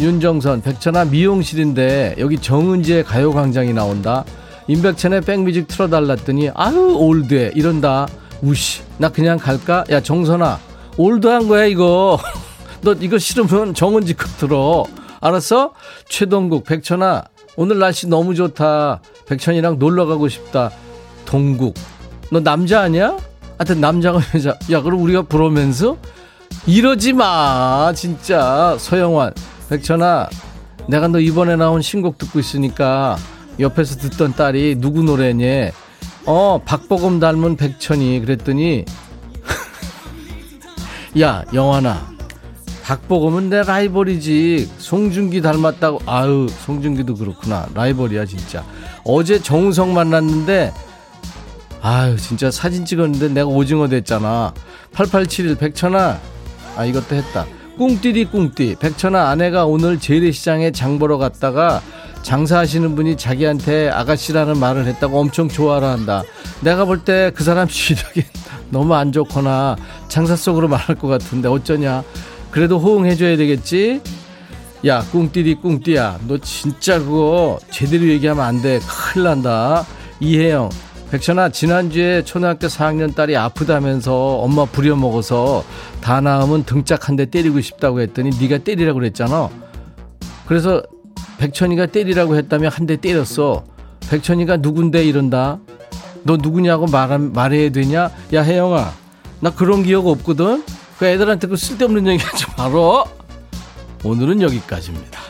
윤정선 0.00 0.62
백천아 0.62 1.04
미용실인데 1.04 2.16
여기 2.18 2.36
정은지의 2.36 3.04
가요광장이 3.04 3.72
나온다. 3.74 4.24
임백천의 4.66 5.20
백뮤직 5.20 5.68
틀어달랐더니 5.68 6.50
아유 6.56 6.96
올드해 6.98 7.52
이런다. 7.54 8.08
우씨 8.42 8.82
나 8.98 9.08
그냥 9.08 9.38
갈까? 9.38 9.84
야 9.90 10.00
정선아 10.00 10.58
올드한 10.96 11.48
거야 11.48 11.64
이거. 11.64 12.18
너 12.82 12.92
이거 12.94 13.18
싫으면 13.18 13.74
정은지 13.74 14.14
거 14.14 14.26
들어. 14.38 14.84
알았어? 15.20 15.72
최동국 16.08 16.64
백천아 16.64 17.24
오늘 17.56 17.78
날씨 17.78 18.06
너무 18.06 18.34
좋다. 18.34 19.00
백천이랑 19.26 19.78
놀러 19.78 20.06
가고 20.06 20.28
싶다. 20.28 20.70
동국 21.24 21.74
너 22.30 22.40
남자 22.40 22.80
아니야? 22.82 23.16
하여튼 23.58 23.80
남자가 23.80 24.20
여자. 24.34 24.56
야 24.70 24.80
그럼 24.82 25.02
우리가 25.02 25.22
브로맨스? 25.22 25.94
이러지 26.66 27.12
마 27.12 27.92
진짜 27.94 28.76
서영환 28.78 29.34
백천아 29.68 30.28
내가 30.88 31.08
너 31.08 31.18
이번에 31.18 31.56
나온 31.56 31.82
신곡 31.82 32.16
듣고 32.18 32.38
있으니까 32.38 33.16
옆에서 33.60 33.96
듣던 33.96 34.34
딸이 34.34 34.76
누구 34.78 35.02
노래니 35.02 35.70
어 36.30 36.60
박보검 36.62 37.20
닮은 37.20 37.56
백천이 37.56 38.20
그랬더니 38.20 38.84
야 41.22 41.42
영환아. 41.54 42.06
박보검은 42.84 43.48
내 43.48 43.62
라이벌이지. 43.62 44.70
송중기 44.76 45.40
닮았다고. 45.40 46.02
아유 46.04 46.46
송중기도 46.66 47.14
그렇구나. 47.14 47.66
라이벌이야 47.72 48.26
진짜. 48.26 48.62
어제 49.04 49.40
정우성 49.40 49.94
만났는데 49.94 50.74
아유 51.80 52.18
진짜 52.18 52.50
사진 52.50 52.84
찍었는데 52.84 53.28
내가 53.30 53.46
오징어 53.48 53.88
됐잖아. 53.88 54.52
8871 54.92 55.56
백천아. 55.56 56.20
아 56.76 56.84
이것도 56.84 57.16
했다. 57.16 57.46
꿍띠리 57.78 58.26
꿍띠. 58.26 58.76
백천아 58.78 59.30
아내가 59.30 59.64
오늘 59.64 59.98
재래시장에 59.98 60.72
장 60.72 60.98
보러 60.98 61.16
갔다가 61.16 61.80
장사하시는 62.22 62.94
분이 62.94 63.16
자기한테 63.16 63.88
아가씨라는 63.90 64.58
말을 64.58 64.86
했다고 64.86 65.18
엄청 65.18 65.48
좋아라 65.48 65.90
한다. 65.90 66.22
내가 66.60 66.84
볼 66.84 67.04
때 67.04 67.30
그 67.34 67.42
사람 67.44 67.68
시력이 67.70 68.24
너무 68.70 68.94
안 68.94 69.12
좋거나 69.12 69.76
장사 70.08 70.36
속으로 70.36 70.68
말할 70.68 70.96
것 70.96 71.08
같은데 71.08 71.48
어쩌냐. 71.48 72.02
그래도 72.50 72.78
호응해줘야 72.78 73.36
되겠지? 73.36 74.00
야 74.86 75.00
꿍띠리 75.12 75.56
꿍띠야. 75.56 76.20
너 76.28 76.38
진짜 76.38 76.98
그거 76.98 77.58
제대로 77.70 78.06
얘기하면 78.08 78.44
안 78.44 78.62
돼. 78.62 78.78
큰일 78.80 79.24
난다. 79.24 79.86
이혜영. 80.20 80.68
백천아 81.10 81.48
지난주에 81.48 82.22
초등학교 82.22 82.66
4학년 82.66 83.14
딸이 83.14 83.34
아프다면서 83.34 84.36
엄마 84.40 84.66
부려먹어서 84.66 85.64
다 86.02 86.20
나으면 86.20 86.64
등짝 86.64 87.08
한 87.08 87.16
대 87.16 87.24
때리고 87.24 87.62
싶다고 87.62 88.00
했더니 88.02 88.30
네가 88.38 88.58
때리라고 88.58 88.98
그랬잖아. 88.98 89.48
그래서 90.46 90.82
백천이가 91.38 91.86
때리라고 91.86 92.36
했다며 92.36 92.68
한 92.68 92.86
대 92.86 92.96
때렸어. 92.96 93.64
백천이가 94.10 94.58
누군데 94.58 95.04
이런다? 95.04 95.58
너 96.24 96.36
누구냐고 96.36 96.86
말, 96.86 97.18
말해야 97.18 97.70
되냐? 97.70 98.10
야 98.34 98.42
혜영아 98.42 98.92
나 99.40 99.50
그런 99.50 99.82
기억 99.82 100.06
없거든? 100.06 100.64
그 100.98 101.06
애들한테 101.06 101.46
그 101.46 101.56
쓸데없는 101.56 102.06
얘기 102.08 102.22
하지 102.24 102.44
말어. 102.56 103.04
오늘은 104.04 104.42
여기까지입니다 104.42 105.20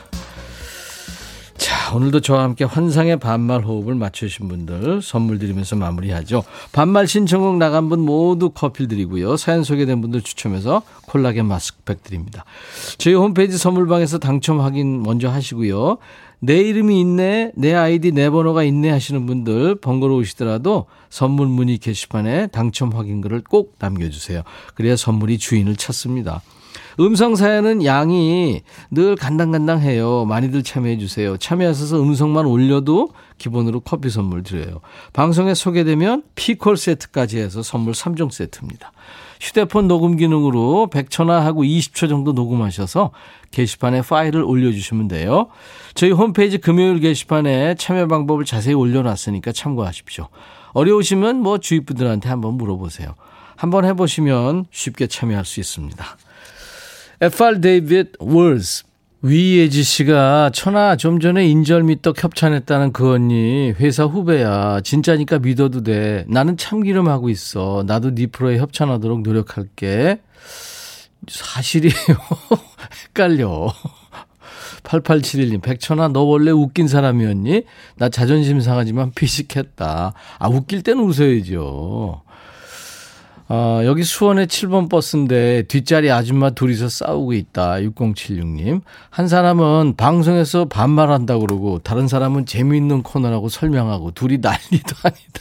자, 1.89 1.95
오늘도 1.95 2.21
저와 2.21 2.43
함께 2.43 2.65
환상의 2.65 3.19
반말 3.19 3.63
호흡을 3.65 3.95
맞추신 3.95 4.47
분들 4.49 5.01
선물 5.01 5.39
드리면서 5.39 5.75
마무리하죠. 5.75 6.45
반말 6.71 7.07
신청곡 7.07 7.57
나간 7.57 7.89
분 7.89 8.01
모두 8.01 8.51
커피 8.51 8.87
드리고요. 8.87 9.39
사연 9.39 9.65
소개된 9.65 10.03
분들 10.03 10.21
추첨해서 10.21 10.83
콜라겐 11.07 11.47
마스크팩 11.47 12.03
드립니다. 12.03 12.45
저희 12.99 13.15
홈페이지 13.15 13.57
선물방에서 13.57 14.19
당첨 14.19 14.61
확인 14.61 15.03
먼저 15.03 15.31
하시고요. 15.31 15.97
내 16.41 16.61
이름이 16.61 17.01
있네, 17.01 17.53
내 17.55 17.73
아이디 17.73 18.13
내 18.13 18.29
번호가 18.29 18.65
있네 18.65 18.91
하시는 18.91 19.25
분들 19.25 19.77
번거로우시더라도 19.77 20.85
선물 21.09 21.47
문의 21.47 21.79
게시판에 21.79 22.49
당첨 22.49 22.91
확인글을 22.91 23.45
꼭 23.49 23.77
남겨주세요. 23.79 24.43
그래야 24.75 24.95
선물이 24.95 25.39
주인을 25.39 25.77
찾습니다. 25.77 26.43
음성 27.01 27.37
사연은 27.37 27.85
양이 27.85 28.63
늘 28.91 29.15
간당간당해요. 29.15 30.25
많이들 30.25 30.65
참여해 30.65 30.99
주세요. 30.99 31.37
참여하셔서 31.37 32.03
음성만 32.03 32.45
올려도 32.45 33.11
기본으로 33.39 33.81
커피 33.81 34.11
선물 34.11 34.43
드려요. 34.43 34.81
방송에 35.13 35.55
소개되면 35.55 36.25
피콜 36.35 36.77
세트까지 36.77 37.39
해서 37.39 37.63
선물 37.63 37.93
3종 37.95 38.33
세트입니다. 38.33 38.91
휴대폰 39.41 39.87
녹음 39.87 40.17
기능으로 40.17 40.89
100초나하고 40.93 41.59
20초 41.59 42.09
정도 42.09 42.33
녹음하셔서 42.33 43.13
게시판에 43.53 44.03
파일을 44.03 44.43
올려주시면 44.43 45.07
돼요. 45.07 45.47
저희 45.95 46.11
홈페이지 46.11 46.59
금요일 46.59 46.99
게시판에 46.99 47.77
참여 47.77 48.09
방법을 48.09 48.45
자세히 48.45 48.75
올려놨으니까 48.75 49.53
참고하십시오. 49.53 50.29
어려우시면 50.73 51.41
뭐 51.41 51.59
주위 51.59 51.81
분들한테 51.81 52.29
한번 52.29 52.55
물어보세요. 52.55 53.15
한번 53.55 53.85
해보시면 53.85 54.67
쉽게 54.73 55.07
참여할 55.07 55.45
수 55.45 55.61
있습니다. 55.61 56.05
FR 57.21 57.61
데이빗 57.61 58.13
월스 58.21 58.85
위예지 59.23 59.83
씨가 59.83 60.51
천아 60.55 60.95
좀 60.95 61.19
전에 61.19 61.45
인절미떡 61.49 62.23
협찬했다는 62.23 62.93
그 62.93 63.15
언니 63.15 63.73
회사 63.73 64.05
후배야. 64.05 64.81
진짜니까 64.85 65.41
믿어도 65.41 65.83
돼. 65.83 66.25
나는 66.29 66.57
참기름 66.57 67.09
하고 67.09 67.29
있어. 67.29 67.83
나도 67.89 68.15
네 68.15 68.29
프로에 68.29 68.59
협찬하도록 68.59 69.23
노력할게. 69.23 70.21
사실이에요. 71.27 71.93
헷갈려. 73.09 73.75
8871님 74.85 75.61
백천아 75.61 76.09
너 76.09 76.23
원래 76.23 76.53
웃긴 76.53 76.87
사람이었니? 76.87 77.65
나 77.97 78.09
자존심 78.09 78.61
상하지만 78.61 79.11
피식했다. 79.11 80.15
아 80.39 80.49
웃길 80.49 80.83
땐 80.83 81.01
웃어야죠 81.01 82.23
어, 83.51 83.81
여기 83.85 84.05
수원의 84.05 84.47
7번 84.47 84.91
버스인데 84.91 85.63
뒷자리 85.63 86.11
아줌마 86.11 86.51
둘이서 86.51 86.91
싸우고 86.91 87.33
있다. 87.33 87.77
6076님. 87.77 88.83
한 89.09 89.29
사람은 89.29 89.95
방송에서 89.97 90.67
반말한다 90.67 91.39
그러고 91.39 91.79
다른 91.79 92.09
사람은 92.09 92.45
재미있는 92.45 93.03
코너라고 93.03 93.49
설명하고 93.49 94.11
둘이 94.11 94.39
난리도 94.39 94.97
아니다. 95.03 95.41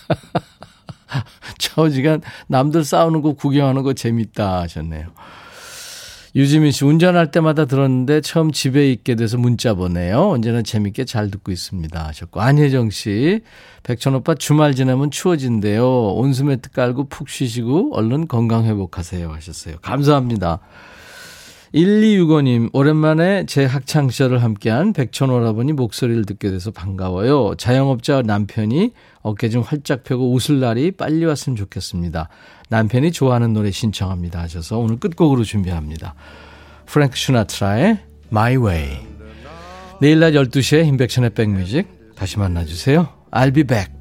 저지간 1.60 2.22
남들 2.48 2.86
싸우는 2.86 3.22
거 3.22 3.34
구경하는 3.34 3.84
거 3.84 3.94
재밌다 3.94 4.62
하셨네요. 4.62 5.08
유지민 6.38 6.70
씨 6.72 6.86
운전할 6.86 7.32
때마다 7.32 7.66
들었는데 7.66 8.22
처음 8.22 8.52
집에 8.52 8.92
있게 8.92 9.16
돼서 9.16 9.40
문자 9.40 9.74
보내요. 9.74 10.30
언제나 10.30 10.62
재밌게 10.62 11.06
잘 11.06 11.32
듣고 11.32 11.52
있습니다 11.52 12.08
하셨고 12.10 12.42
안혜정 12.42 12.92
씨 12.92 13.42
백천 13.82 14.14
오빠 14.14 14.36
주말 14.36 14.76
지나면 14.76 15.10
추워진대요. 15.10 16.14
온수매트 16.14 16.70
깔고 16.74 17.10
푹 17.10 17.28
쉬시고 17.28 17.96
얼른 17.96 18.28
건강 18.28 18.66
회복하세요 18.66 19.32
하셨어요. 19.32 19.78
감사합니다. 19.82 20.60
1265님, 21.74 22.70
오랜만에 22.72 23.46
제 23.46 23.66
학창시절을 23.66 24.42
함께한 24.42 24.94
백천 24.94 25.30
오라버니 25.30 25.74
목소리를 25.74 26.24
듣게 26.26 26.50
돼서 26.50 26.72
반가워요. 26.72 27.56
자영업자 27.58 28.22
남편이 28.22 28.94
어깨 29.22 29.50
좀 29.50 29.64
활짝 29.64 30.04
펴고 30.04 30.32
웃을 30.32 30.60
날이 30.60 30.92
빨리 30.92 31.26
왔으면 31.26 31.58
좋겠습니다. 31.58 32.30
남편이 32.70 33.12
좋아하는 33.12 33.54
노래 33.54 33.72
신청합니다 33.72 34.42
하셔서 34.42 34.78
오늘 34.78 35.00
끝곡으로 35.00 35.44
준비합니다. 35.44 36.16
프랭크 36.86 37.18
슈나트라의 37.18 38.00
My 38.32 38.58
Way. 38.58 39.08
내일 40.02 40.20
낮 40.20 40.32
12시에 40.32 40.86
인백션의 40.86 41.32
백뮤직 41.32 42.16
다시 42.16 42.40
만나주세요. 42.40 43.08
I'll 43.32 43.54
be 43.54 43.64
back. 43.64 43.97